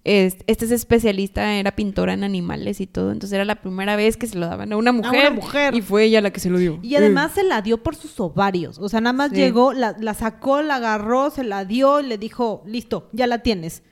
[0.05, 3.13] Este es especialista, era pintora en animales y todo.
[3.13, 5.33] Entonces era la primera vez que se lo daban a una mujer.
[5.33, 5.75] mujer.
[5.77, 6.81] Y fue ella la que se lo dio.
[6.83, 8.79] Y además se la dio por sus ovarios.
[8.79, 9.37] O sea, nada más Sí.
[9.37, 13.39] llegó, la, la sacó, la agarró, se la dio y le dijo, listo, ya la
[13.39, 13.85] tienes.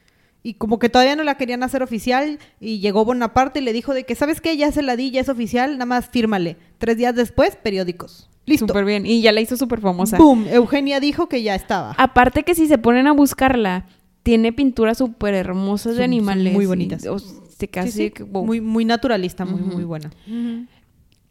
[0.42, 3.94] Y como que todavía no la querían hacer oficial y llegó Bonaparte y le dijo
[3.94, 4.56] de que, ¿sabes qué?
[4.56, 6.56] Ya se la di, ya es oficial, nada más fírmale.
[6.78, 8.28] Tres días después, periódicos.
[8.50, 8.66] Listo.
[8.66, 9.06] Súper bien.
[9.06, 10.18] Y ya la hizo súper famosa.
[10.18, 10.46] Boom.
[10.50, 11.94] Eugenia dijo que ya estaba.
[11.96, 13.86] Aparte que si se ponen a buscarla,
[14.22, 16.52] tiene pinturas súper hermosas de Son- animales.
[16.52, 17.06] muy y- bonitas.
[17.06, 18.44] o se casi Sí, sí, que- wow.
[18.44, 20.10] muy, muy naturalista, muy, muy buena.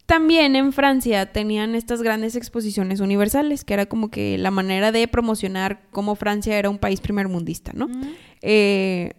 [0.05, 5.07] También en Francia tenían estas grandes exposiciones universales, que era como que la manera de
[5.07, 7.87] promocionar cómo Francia era un país primermundista, ¿no?
[8.41, 9.13] Eh,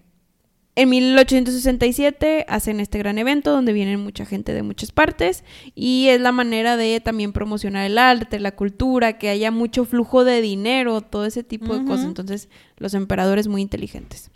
[0.77, 5.45] en 1867 hacen este gran evento donde vienen mucha gente de muchas partes
[5.75, 10.25] y es la manera de también promocionar el arte, la cultura, que haya mucho flujo
[10.25, 12.07] de dinero, todo ese tipo de cosas.
[12.07, 14.31] Entonces, los emperadores muy inteligentes.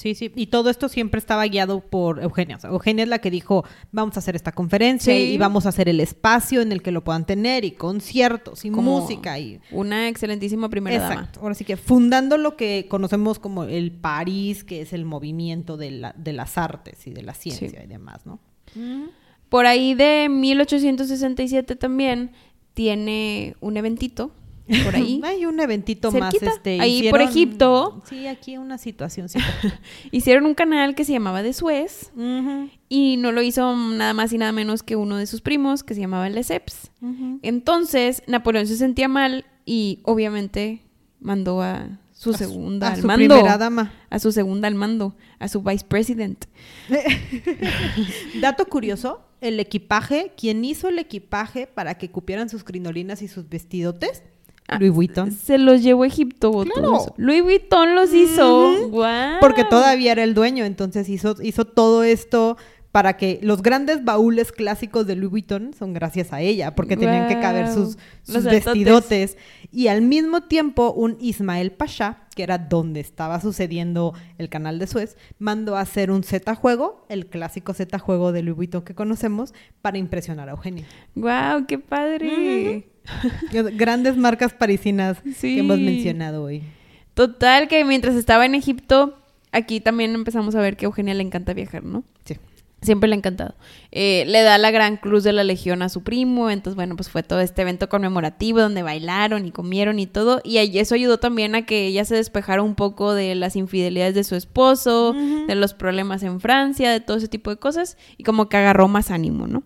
[0.00, 0.32] Sí, sí.
[0.34, 2.56] Y todo esto siempre estaba guiado por Eugenia.
[2.56, 5.20] O sea, Eugenia es la que dijo, vamos a hacer esta conferencia Sí.
[5.34, 8.70] y vamos a hacer el espacio en el que lo puedan tener y conciertos y
[8.70, 9.60] Como música y...
[9.70, 11.14] Una excelentísima primera dama.
[11.14, 11.40] Exacto.
[11.40, 15.90] Ahora sí que fundando lo que conocemos como el París, que es el movimiento de,
[15.90, 17.76] la- de las artes y de la ciencia Sí.
[17.84, 18.38] y demás, ¿no?
[19.50, 22.30] Por ahí de 1867 también
[22.72, 24.30] tiene un eventito
[24.84, 25.20] por ahí.
[25.24, 26.34] Hay un eventito más.
[26.34, 28.02] Este, Ahí por Egipto.
[28.08, 29.28] Sí, aquí una situación.
[30.10, 32.12] Hicieron un canal que se llamaba de Suez
[32.88, 35.94] y no lo hizo nada más y nada menos que uno de sus primos que
[35.94, 36.90] se llamaba Lesseps.
[37.42, 40.82] Entonces Napoleón se sentía mal y obviamente
[41.20, 43.34] mandó a su A su- segunda a al su mando.
[43.34, 43.92] primera dama.
[44.10, 46.44] A su segunda al mando, a su vice president.
[48.40, 53.48] Dato curioso, el equipaje, quien hizo el equipaje para que cupieran sus crinolinas y sus
[53.48, 54.22] vestidotes,
[54.78, 55.32] Louis Vuitton.
[55.32, 56.52] Se los llevó a Egipto.
[56.64, 57.14] Claro.
[57.16, 58.90] Louis Vuitton los hizo.
[59.40, 62.56] Porque todavía era el dueño, entonces hizo, hizo todo esto
[62.92, 67.28] para que los grandes baúles clásicos de Louis Vuitton son gracias a ella, porque tenían
[67.28, 69.36] que caber sus, vestidotes.
[69.70, 74.88] Y al mismo tiempo, un Ismael Pasha, que era donde estaba sucediendo el canal de
[74.88, 78.94] Suez, mandó a hacer un Z juego, el clásico Z juego de Louis Vuitton que
[78.94, 80.84] conocemos, para impresionar a Eugenia.
[81.14, 82.88] Wow, qué padre.
[83.52, 85.54] Grandes marcas parisinas Sí.
[85.54, 86.62] que hemos mencionado hoy.
[87.14, 89.18] Total, que mientras estaba en Egipto,
[89.52, 92.04] aquí también empezamos a ver que a Eugenia le encanta viajar, ¿no?
[92.24, 92.36] Sí.
[92.82, 93.54] Siempre le ha encantado.
[93.92, 97.10] Eh, le da la gran cruz de la Legión a su primo, entonces bueno, pues
[97.10, 101.54] fue todo este evento conmemorativo donde bailaron y comieron y todo, y eso ayudó también
[101.56, 105.74] a que ella se despejara un poco de las infidelidades de su esposo, de los
[105.74, 109.46] problemas en Francia, de todo ese tipo de cosas, y como que agarró más ánimo,
[109.46, 109.62] ¿no?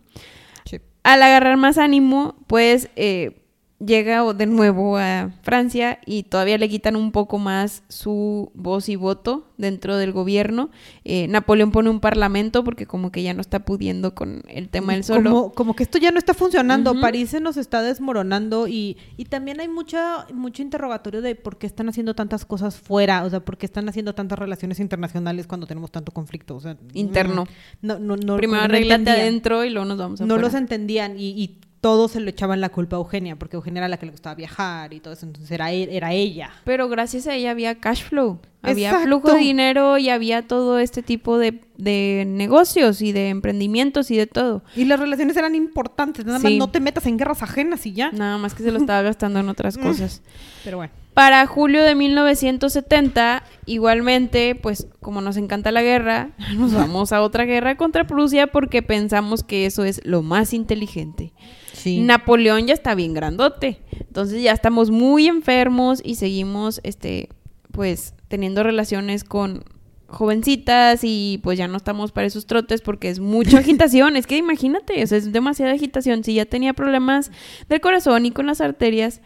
[1.04, 3.43] Al agarrar más ánimo, pues eh,
[3.84, 8.96] llega de nuevo a Francia y todavía le quitan un poco más su voz y
[8.96, 10.70] voto dentro del gobierno.
[11.04, 14.94] Eh, Napoleón pone un parlamento porque como que ya no está pudiendo con el tema
[14.94, 15.30] del solo.
[15.30, 17.00] Como, como que esto ya no está funcionando.
[17.00, 21.66] París se nos está desmoronando y, y también hay mucha, mucho interrogatorio de por qué
[21.66, 25.66] están haciendo tantas cosas fuera, o sea, por qué están haciendo tantas relaciones internacionales cuando
[25.66, 27.46] tenemos tanto conflicto, o sea, Interno.
[27.82, 29.16] No, no, no, Primero entendían.
[29.16, 32.62] adentro y luego nos vamos a No los entendían y, y todos se le echaban
[32.62, 35.26] la culpa a Eugenia, porque Eugenia era la que le gustaba viajar y todo eso,
[35.26, 36.48] entonces era, e- era ella.
[36.64, 39.06] Pero gracias a ella había cash flow, había Exacto.
[39.06, 44.16] flujo de dinero y había todo este tipo de, de negocios y de emprendimientos y
[44.16, 44.62] de todo.
[44.74, 46.44] Y las relaciones eran importantes, nada Sí.
[46.44, 48.10] más no te metas en guerras ajenas y ya.
[48.12, 49.76] Nada más que se lo estaba gastando en otras
[50.08, 50.22] cosas.
[50.64, 50.92] Pero bueno.
[51.14, 57.44] Para julio de 1970, igualmente, pues como nos encanta la guerra, nos vamos a otra
[57.44, 61.32] guerra contra Prusia porque pensamos que eso es lo más inteligente.
[61.72, 62.00] Sí.
[62.00, 67.28] Napoleón ya está bien grandote, entonces ya estamos muy enfermos y seguimos, este,
[67.70, 69.64] pues teniendo relaciones con
[70.08, 74.36] jovencitas y pues ya no estamos para esos trotes porque es mucha agitación, es que
[74.36, 77.30] imagínate, o sea, es demasiada agitación, si ya tenía problemas
[77.68, 79.20] del corazón y con las arterias,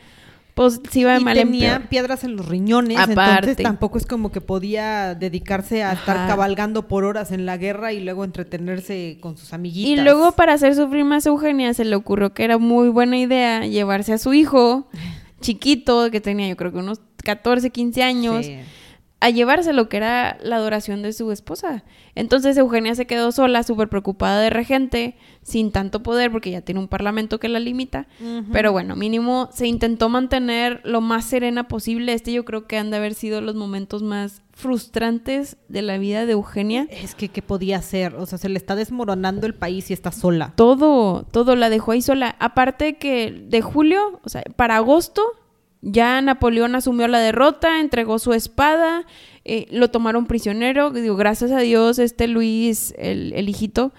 [0.59, 3.21] pues sí iba de y mal en tenía piedras en los riñones, Aparte.
[3.51, 7.93] entonces tampoco es como que podía dedicarse a estar cabalgando por horas en la guerra
[7.93, 9.91] y luego entretenerse con sus amiguitas.
[9.93, 13.17] Y luego para hacer sufrir más a Eugenia se le ocurrió que era muy buena
[13.19, 14.89] idea llevarse a su hijo
[15.41, 18.59] chiquito, que tenía yo creo que unos 14, 15 años, Sí.
[19.21, 21.85] A llevarse lo que era la adoración de su esposa.
[22.15, 26.81] Entonces Eugenia se quedó sola, súper preocupada de regente, sin tanto poder porque ya tiene
[26.81, 28.07] un parlamento que la limita.
[28.53, 32.13] Pero bueno, mínimo se intentó mantener lo más serena posible.
[32.13, 36.27] Este yo creo que han de haber sido los momentos más frustrantes de la vida
[36.27, 36.87] de Eugenia.
[36.91, 38.17] Es que, ¿qué podía hacer?
[38.17, 40.53] O sea, se le está desmoronando el país y está sola.
[40.57, 42.35] Todo, todo la dejó ahí sola.
[42.41, 45.23] Aparte que de julio, o sea, para agosto,
[45.81, 49.05] ya Napoleón asumió la derrota, entregó su espada,
[49.45, 50.91] eh, lo tomaron prisionero.
[50.91, 53.93] Digo, gracias a Dios, este Luis, el, el hijito,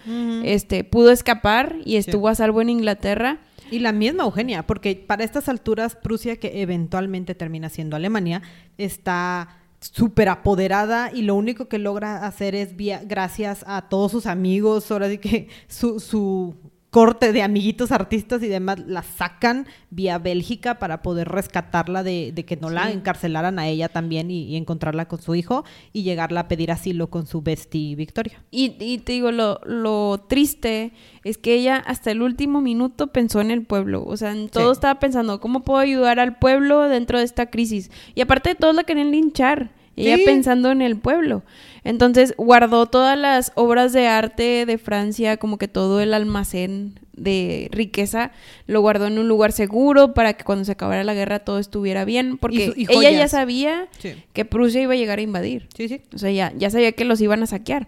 [0.43, 3.39] este, pudo escapar y estuvo a salvo en Inglaterra.
[3.71, 8.41] Y la misma Eugenia, porque para estas alturas Prusia, que eventualmente termina siendo Alemania,
[8.79, 14.25] está súper apoderada y lo único que logra hacer es vía, gracias a todos sus
[14.25, 16.55] amigos, ahora sí que su, su
[16.89, 22.45] corte de amiguitos artistas y demás la sacan vía Bélgica para poder rescatarla de, de
[22.45, 26.41] que no la encarcelaran a ella también y, y encontrarla con su hijo y llegarla
[26.41, 28.43] a pedir asilo con su bestie Victoria.
[28.49, 30.91] Y, y te digo, lo, lo triste
[31.23, 34.03] es que ella hasta el último minuto pensó en el pueblo.
[34.05, 34.77] O sea, en todo Sí.
[34.79, 37.91] estaba pensando, ¿cómo puedo ayudar al pueblo dentro de esta crisis?
[38.15, 39.71] Y aparte de todos la querían linchar.
[39.99, 40.23] Ella Sí.
[40.25, 41.43] pensando en el pueblo.
[41.83, 47.67] Entonces guardó todas las obras de arte de Francia, como que todo el almacén de
[47.71, 48.31] riqueza,
[48.65, 52.05] lo guardó en un lugar seguro para que cuando se acabara la guerra todo estuviera
[52.05, 54.13] bien, porque y ella ya sabía Sí.
[54.31, 55.67] que Prusia iba a llegar a invadir.
[55.75, 56.01] Sí, sí.
[56.13, 57.87] O sea, ya, ya sabía que los iban a saquear.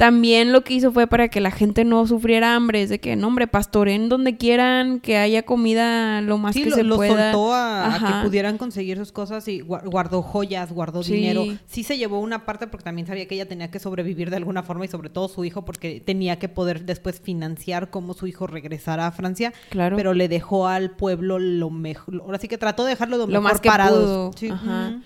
[0.00, 3.16] También lo que hizo fue para que la gente no sufriera hambre, es de que,
[3.16, 6.96] no, hombre, pastoren donde quieran, que haya comida lo más Sí, que lo, se lo
[6.96, 7.32] pueda.
[7.32, 11.12] soltó a, que pudieran conseguir sus cosas y gua- guardó joyas, guardó Sí.
[11.12, 11.44] dinero.
[11.66, 14.62] Sí se llevó una parte porque también sabía que ella tenía que sobrevivir de alguna
[14.62, 18.46] forma y sobre todo su hijo porque tenía que poder después financiar cómo su hijo
[18.46, 19.52] regresara a Francia.
[19.68, 19.96] Claro.
[19.96, 22.22] Pero le dejó al pueblo lo mejor.
[22.24, 24.04] Ahora sí que trató de dejarlo lo, Lo mejor más que parados.
[24.04, 24.30] pudo.
[24.38, 24.48] Sí.
[24.48, 24.98] Ajá.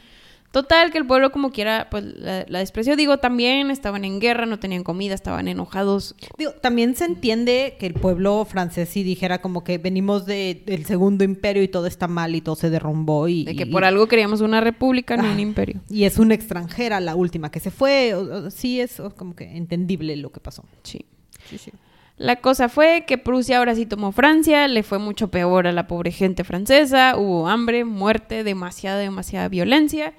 [0.55, 2.95] Total, que el pueblo como quiera, pues la, la despreció.
[2.95, 6.15] Digo, también estaban en guerra, no tenían comida, estaban enojados.
[6.39, 10.87] Digo, también se entiende que el pueblo francés sí dijera como que venimos de- del
[10.87, 13.85] segundo imperio y todo está mal y todo se derrumbó y, De que y- por
[13.85, 15.33] algo queríamos una república, no Ah.
[15.33, 15.81] un imperio.
[15.91, 18.15] y es una extranjera la última que se fue.
[18.15, 20.65] o- o- sí es como que entendible lo que pasó.
[20.85, 21.05] Sí.
[21.51, 21.73] Sí, sí.
[22.17, 25.89] La cosa fue que Prusia ahora sí tomó Francia, le fue mucho peor a la
[25.89, 30.15] pobre gente francesa, hubo hambre, muerte, demasiada, demasiada violencia.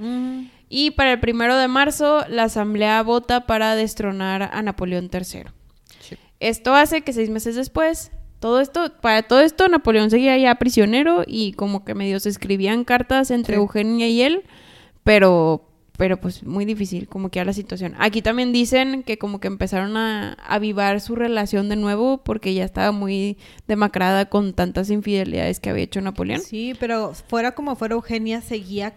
[0.67, 5.43] Y para el primero de marzo, la asamblea vota para destronar a Napoleón III.
[6.01, 6.17] Sí.
[6.41, 8.11] Esto hace que seis meses después,
[8.41, 12.83] todo esto, para todo esto, Napoleón seguía ya prisionero y como que medio se escribían
[12.83, 13.61] cartas entre Sí.
[13.61, 14.43] Eugenia y él,
[15.05, 17.95] pero, pero pues muy difícil, como que a la situación.
[17.99, 22.63] Aquí también dicen que como que empezaron a avivar su relación de nuevo porque ya
[22.63, 26.41] estaba muy demacrada con tantas infidelidades que había hecho Napoleón.
[26.41, 28.95] Sí, pero fuera como fuera, Eugenia seguía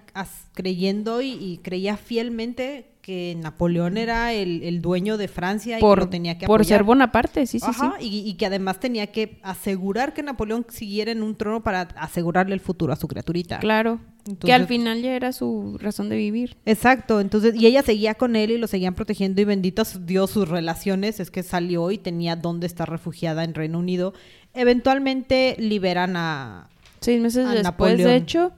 [0.54, 5.80] creyendo y, y creía fielmente que Napoleón era el, el dueño de Francia y que
[5.80, 6.80] Por, lo tenía que por apoyar.
[6.80, 8.06] ser Bonaparte, sí, sí, Ajá, sí.
[8.06, 12.52] Y, y que además tenía que asegurar que Napoleón siguiera en un trono para asegurarle
[12.52, 13.60] el futuro a su criaturita.
[13.60, 13.98] Claro.
[14.40, 16.58] que al final ya era su razón de vivir.
[16.66, 20.46] Exacto, entonces, y ella seguía con él y lo seguían protegiendo y bendito Dios sus
[20.46, 24.12] relaciones, es que salió y tenía dónde estar refugiada en Reino Unido.
[24.52, 26.68] Eventualmente liberan a...
[27.00, 28.02] Seis meses A después, Napoleón.
[28.10, 28.52] de hecho,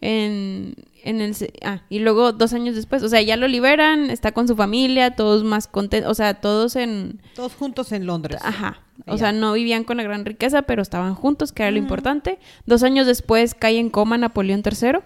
[0.00, 0.74] en,
[1.04, 1.34] en el...
[1.62, 5.14] Ah, y luego dos años después, o sea, ya lo liberan, está con su familia,
[5.16, 7.20] todos más contentos, o sea, todos en...
[7.34, 8.40] Todos juntos en Londres.
[8.42, 8.80] Ajá.
[9.06, 12.38] O sea, no vivían con la gran riqueza, pero estaban juntos, que era lo importante.
[12.66, 15.00] Dos años después cae en coma Napoleón III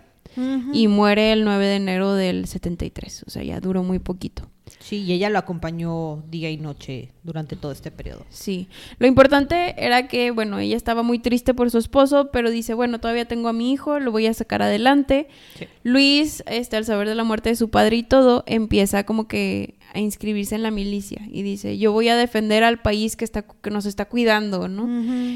[0.72, 3.24] Y muere el 9 de enero del 73.
[3.26, 4.48] O sea, ya duró muy poquito.
[4.80, 8.24] Sí, y ella lo acompañó día y noche durante todo este periodo.
[8.30, 8.68] Sí.
[8.98, 13.00] Lo importante era que, bueno, ella estaba muy triste por su esposo, pero dice, bueno,
[13.00, 15.28] todavía tengo a mi hijo, lo voy a sacar adelante.
[15.58, 15.66] Sí.
[15.82, 19.76] Luis, este, al saber de la muerte de su padre y todo, empieza como que
[19.94, 23.42] a inscribirse en la milicia y dice, yo voy a defender al país que, está,
[23.42, 24.86] que nos está cuidando, ¿no?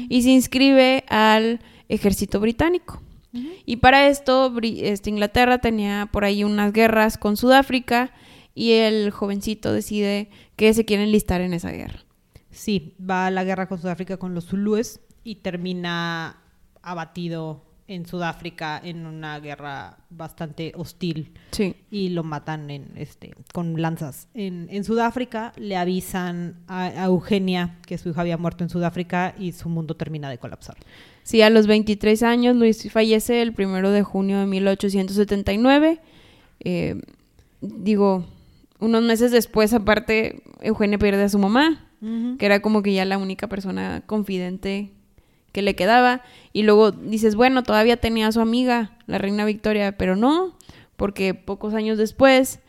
[0.07, 3.01] Y se inscribe al ejército británico.
[3.65, 8.11] Y para esto, este, Inglaterra tenía por ahí unas guerras con Sudáfrica
[8.53, 12.03] y el jovencito decide que se quiere enlistar en esa guerra.
[12.49, 16.41] Sí, va a la guerra con Sudáfrica con los zulúes y termina
[16.81, 21.75] abatido en Sudáfrica en una guerra bastante hostil Sí.
[21.89, 24.27] y lo matan en este con lanzas.
[24.33, 29.35] En, en Sudáfrica le avisan a, a Eugenia que su hija había muerto en Sudáfrica
[29.37, 30.77] y su mundo termina de colapsar.
[31.31, 36.01] Sí, a los 23 años Luis fallece el primero de junio de 1879.
[36.59, 37.01] Eh,
[37.61, 38.25] digo,
[38.79, 41.87] unos meses después, aparte, Eugenia pierde a su mamá,
[42.37, 44.91] que era como que ya la única persona confidente
[45.53, 46.21] que le quedaba.
[46.51, 50.57] Y luego dices, bueno, todavía tenía a su amiga, la reina Victoria, pero no,
[50.97, 52.59] porque pocos años después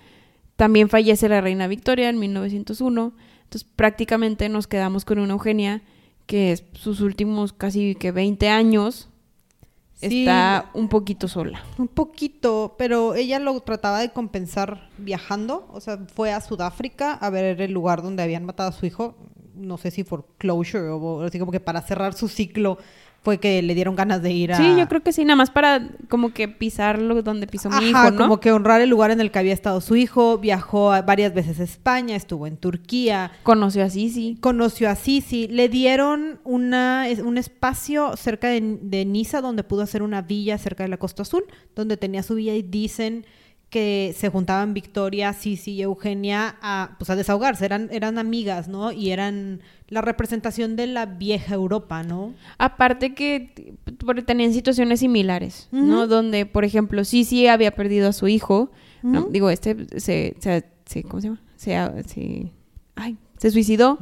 [0.54, 3.12] también fallece la reina Victoria en 1901.
[3.42, 5.82] Entonces prácticamente nos quedamos con una Eugenia
[6.26, 9.08] que es sus últimos casi que 20 años
[9.94, 10.24] Sí.
[10.24, 11.62] está un poquito sola.
[11.78, 17.30] Un poquito, pero ella lo trataba de compensar viajando, o sea, fue a Sudáfrica a
[17.30, 19.14] ver el lugar donde habían matado a su hijo,
[19.54, 22.78] no sé si por closure o así como que para cerrar su ciclo
[23.22, 24.56] fue que le dieron ganas de ir a...
[24.56, 28.10] Sí, yo creo que sí, nada más para como que pisarlo donde pisó mi hijo,
[28.10, 28.16] ¿no?
[28.16, 31.60] como que honrar el lugar en el que había estado su hijo, viajó varias veces
[31.60, 34.38] a España, estuvo en Turquía, Conoció a Sisi.
[34.40, 40.02] conoció a Sisi, le dieron una, un espacio cerca de, de Niza donde pudo hacer
[40.02, 41.44] una villa cerca de la Costa Azul,
[41.76, 43.24] donde tenía su villa y dicen
[43.72, 48.92] que se juntaban Victoria, Sisi y Eugenia a, pues, a desahogarse, eran, eran amigas, ¿no?
[48.92, 52.34] Y eran la representación de la vieja Europa, ¿no?
[52.58, 53.74] Aparte que
[54.04, 56.06] porque tenían situaciones similares, ¿no?
[56.06, 58.70] Donde, por ejemplo, Sisi había perdido a su hijo.
[59.02, 59.22] ¿no?
[59.22, 59.30] Ujú.
[59.32, 61.40] Digo, este se, se, se- ¿cómo se llama?
[61.56, 61.74] Se,
[62.08, 62.52] se,
[62.94, 63.98] ay, se suicidó.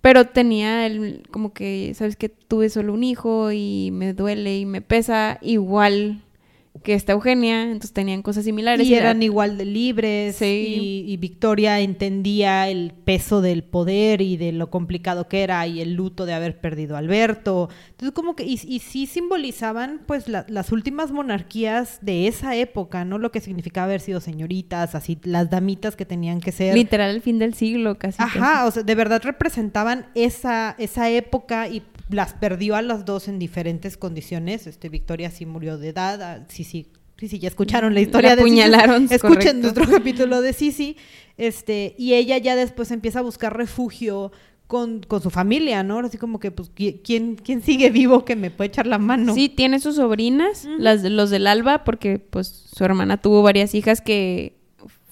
[0.00, 4.64] Pero tenía el, como que, ¿sabes que Tuve solo un hijo y me duele y
[4.66, 6.22] me pesa igual
[6.82, 8.86] que está Eugenia, entonces tenían cosas similares.
[8.86, 10.36] Y era- eran igual de libres.
[10.36, 11.04] Sí.
[11.06, 15.80] Y, y Victoria entendía el peso del poder y de lo complicado que era y
[15.80, 17.68] el luto de haber perdido a Alberto.
[17.90, 23.04] Entonces, como que, y, y sí simbolizaban, pues, la- las últimas monarquías de esa época,
[23.04, 23.18] ¿no?
[23.18, 26.74] Lo que significaba haber sido señoritas, así, las damitas que tenían que ser.
[26.74, 28.16] Literal el fin del siglo casi.
[28.20, 31.82] Ajá, o sea, de verdad representaban esa, esa época y
[32.12, 34.66] las perdió a las dos en diferentes condiciones.
[34.66, 36.86] Este, Victoria sí murió de edad, ah, sí, sí,
[37.18, 38.60] sí, sí, ya escucharon la historia La de Sisi.
[38.60, 39.58] apuñalaron, es Escuchen correcto.
[39.60, 40.96] nuestro capítulo de Sisi.
[41.38, 44.32] Este, y ella ya después empieza a buscar refugio
[44.66, 45.98] con, con su familia, ¿no?
[45.98, 49.34] Así como que, pues, ¿qui- ¿quién, quién sigue vivo que me puede echar la mano?
[49.34, 53.74] Sí, tiene sus sobrinas, las de- los del Alba, porque pues su hermana tuvo varias
[53.74, 54.61] hijas que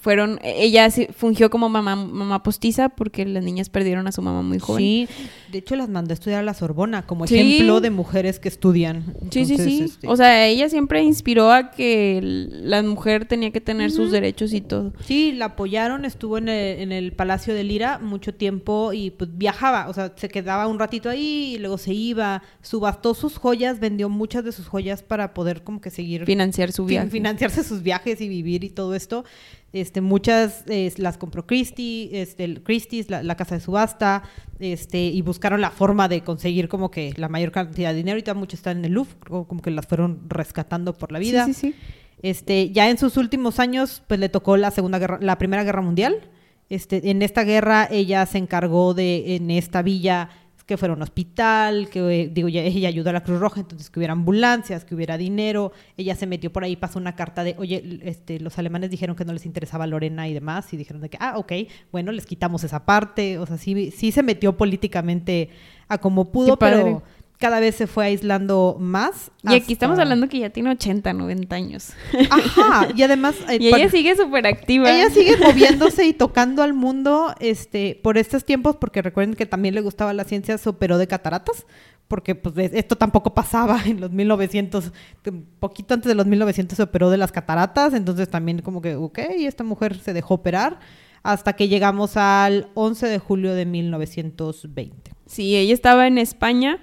[0.01, 4.41] fueron, ella sí fungió como mamá, mamá postiza porque las niñas perdieron a su mamá
[4.41, 4.79] muy joven.
[4.83, 5.07] Sí,
[5.51, 7.37] de hecho las mandó a estudiar a la Sorbona como Sí.
[7.39, 9.13] ejemplo de mujeres que estudian.
[9.31, 9.81] Sí, sí, Entonces, sí.
[9.83, 14.53] este, O sea, ella siempre inspiró a que la mujer tenía que tener sus derechos
[14.53, 14.91] y todo.
[15.05, 19.29] Sí, la apoyaron, estuvo en el, en el Palacio de Lira mucho tiempo y pues
[19.37, 23.79] viajaba, o sea, se quedaba un ratito ahí y luego se iba, subastó sus joyas,
[23.79, 27.09] vendió muchas de sus joyas para poder como que seguir Financiar su fin- viaje.
[27.11, 29.25] financiarse sus viajes y vivir y todo esto.
[29.73, 34.23] Este, muchas eh, las compró Christie, este, Christie's, la, la casa de subasta,
[34.59, 38.15] este, y buscaron la forma de conseguir como que la mayor cantidad de dinero.
[38.15, 41.45] Ahorita muchas están en el Louvre, como que las fueron rescatando por la vida.
[41.45, 41.75] Sí, sí, sí.
[42.21, 45.81] Este, ya en sus últimos años, pues le tocó la segunda guerra, la primera guerra
[45.81, 46.29] mundial.
[46.69, 50.29] Este, en esta guerra ella se encargó de, en esta villa,
[50.71, 53.89] que fuera un hospital, que eh, digo, ya- ella ayudó a la Cruz Roja, entonces
[53.89, 55.73] que hubiera ambulancias, que hubiera dinero.
[55.97, 59.25] Ella se metió por ahí, pasó una carta de, oye, este, los alemanes dijeron que
[59.25, 61.51] no les interesaba Lorena y demás, y dijeron de que, ah, ok,
[61.91, 63.37] bueno, les quitamos esa parte.
[63.37, 65.49] O sea, sí, sí se metió políticamente
[65.89, 67.03] a como pudo, pero
[67.41, 69.31] cada vez se fue aislando más.
[69.43, 71.89] Y aquí estamos hablando que ya tiene 80, 90 años.
[72.29, 73.35] Ajá, y además...
[73.49, 74.89] eh, y ella sigue súper activa.
[74.89, 79.75] ella sigue moviéndose y tocando al mundo este, por estos tiempos, porque recuerden que también
[79.75, 81.65] le gustaba la ciencia, se operó de cataratas,
[82.07, 84.91] porque pues es- esto tampoco pasaba en los 1900,
[85.27, 88.95] un poquito antes de los 1900 se operó de las cataratas, entonces también como que,
[88.95, 90.79] ok, esta mujer se dejó operar
[91.23, 95.11] hasta que llegamos al 11 de julio de 1920.
[95.25, 96.79] Sí, ella estaba en España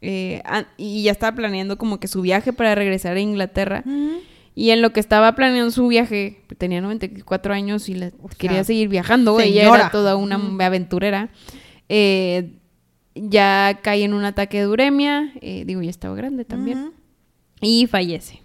[0.00, 0.42] eh,
[0.76, 3.82] y ya estaba planeando como que su viaje para regresar a Inglaterra.
[4.54, 8.38] Y en lo que estaba planeando su viaje, tenía 94 años y la- O sea,
[8.38, 9.36] quería seguir viajando.
[9.40, 11.30] Ella era toda una aventurera.
[11.88, 12.58] Eh,
[13.14, 15.32] ya cae en un ataque de uremia.
[15.40, 16.92] eh, digo, ya estaba grande también.
[17.60, 18.42] Y fallece.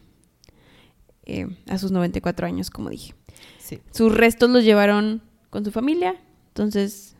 [1.26, 3.14] eh, a sus 94 años, como dije.
[3.58, 3.80] Sí.
[3.92, 6.16] Sus restos los llevaron con su familia.
[6.50, 7.13] Entonces,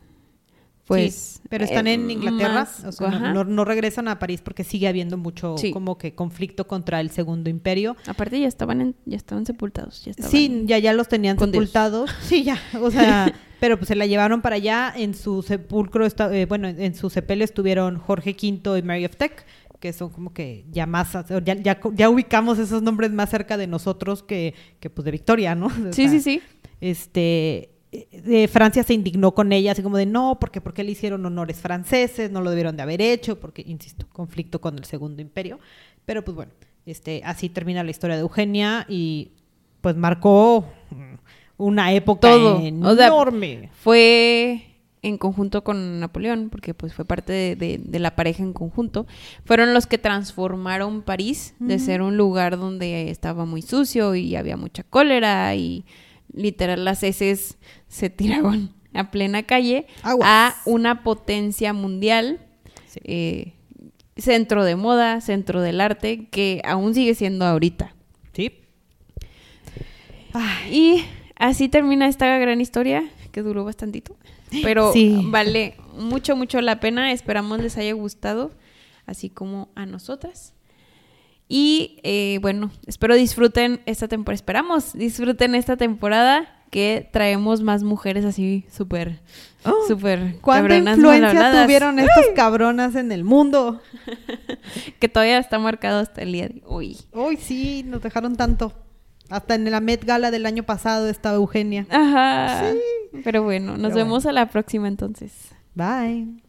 [0.86, 1.14] pues.
[1.14, 4.86] Sí, pero están eh, en Inglaterra, más- o sea, no- regresan a París porque sigue
[4.88, 5.70] habiendo mucho Sí.
[5.70, 7.96] como que conflicto contra el Segundo Imperio.
[8.06, 10.30] Aparte ya estaban en- ya estaban sepultados, ya estaban.
[10.30, 11.50] Sí, ya, ya los tenían Dios.
[11.50, 12.10] sepultados.
[12.22, 14.92] Sí, ya, o sea, pero pues se la llevaron para allá.
[14.96, 19.16] En su sepulcro, esta- eh, bueno, en, su sepelio estuvieron Jorge V y Mary of
[19.16, 19.44] Teck,
[19.80, 21.12] que son como que ya más,
[21.44, 25.54] ya, ya, ya ubicamos esos nombres más cerca de nosotros que, que pues de Victoria,
[25.54, 25.66] ¿no?
[25.90, 26.42] O Sí, sea, sí, sí.
[26.80, 27.70] Este,
[28.12, 31.24] de Francia se indignó con ella, así como de no, porque ¿por qué le hicieron
[31.26, 32.30] honores franceses?
[32.30, 35.58] No lo debieron de haber hecho, porque, insisto, conflicto con el Segundo Imperio.
[36.06, 36.52] Pero pues bueno,
[36.86, 39.30] este, así termina la historia de Eugenia y
[39.80, 40.64] pues marcó
[41.56, 42.56] una época Todo.
[42.56, 43.70] O sea, enorme.
[43.74, 44.66] Fue
[45.02, 49.06] en conjunto con Napoleón, porque pues fue parte de, de- de la pareja en conjunto.
[49.44, 54.56] Fueron los que transformaron París de ser un lugar donde estaba muy sucio y había
[54.56, 55.84] mucha cólera y
[56.34, 57.56] literal las heces
[57.88, 60.28] se tiraban a plena calle Aguas.
[60.30, 62.40] a una potencia mundial.
[62.86, 63.00] Sí.
[63.04, 63.52] eh,
[64.16, 67.94] centro de moda, centro del arte, que aún sigue siendo ahorita.
[68.32, 68.52] ¿Sí?
[70.70, 71.04] Y
[71.36, 74.16] así termina esta gran historia que duró bastantito.
[74.62, 75.16] Pero Sí.
[75.24, 77.12] vale mucho, mucho la pena.
[77.12, 78.52] Esperamos les haya gustado,
[79.06, 80.53] así como a nosotras.
[81.48, 84.36] Y eh, bueno, espero disfruten esta temporada.
[84.36, 89.20] Esperamos disfruten esta temporada que traemos más mujeres así súper,
[89.64, 93.80] Oh, súper ¿Cuánta cabronas, influencia tuvieron estas cabronas en el mundo?
[94.98, 96.98] Que todavía está marcado hasta el día de hoy.
[97.12, 98.72] Uy, sí, nos dejaron tanto.
[99.28, 101.86] Hasta en la Met Gala del año pasado estaba Eugenia.
[101.90, 102.72] Ajá.
[103.22, 105.32] Pero bueno, nos Pero vemos a la próxima entonces.
[105.74, 106.43] Bye.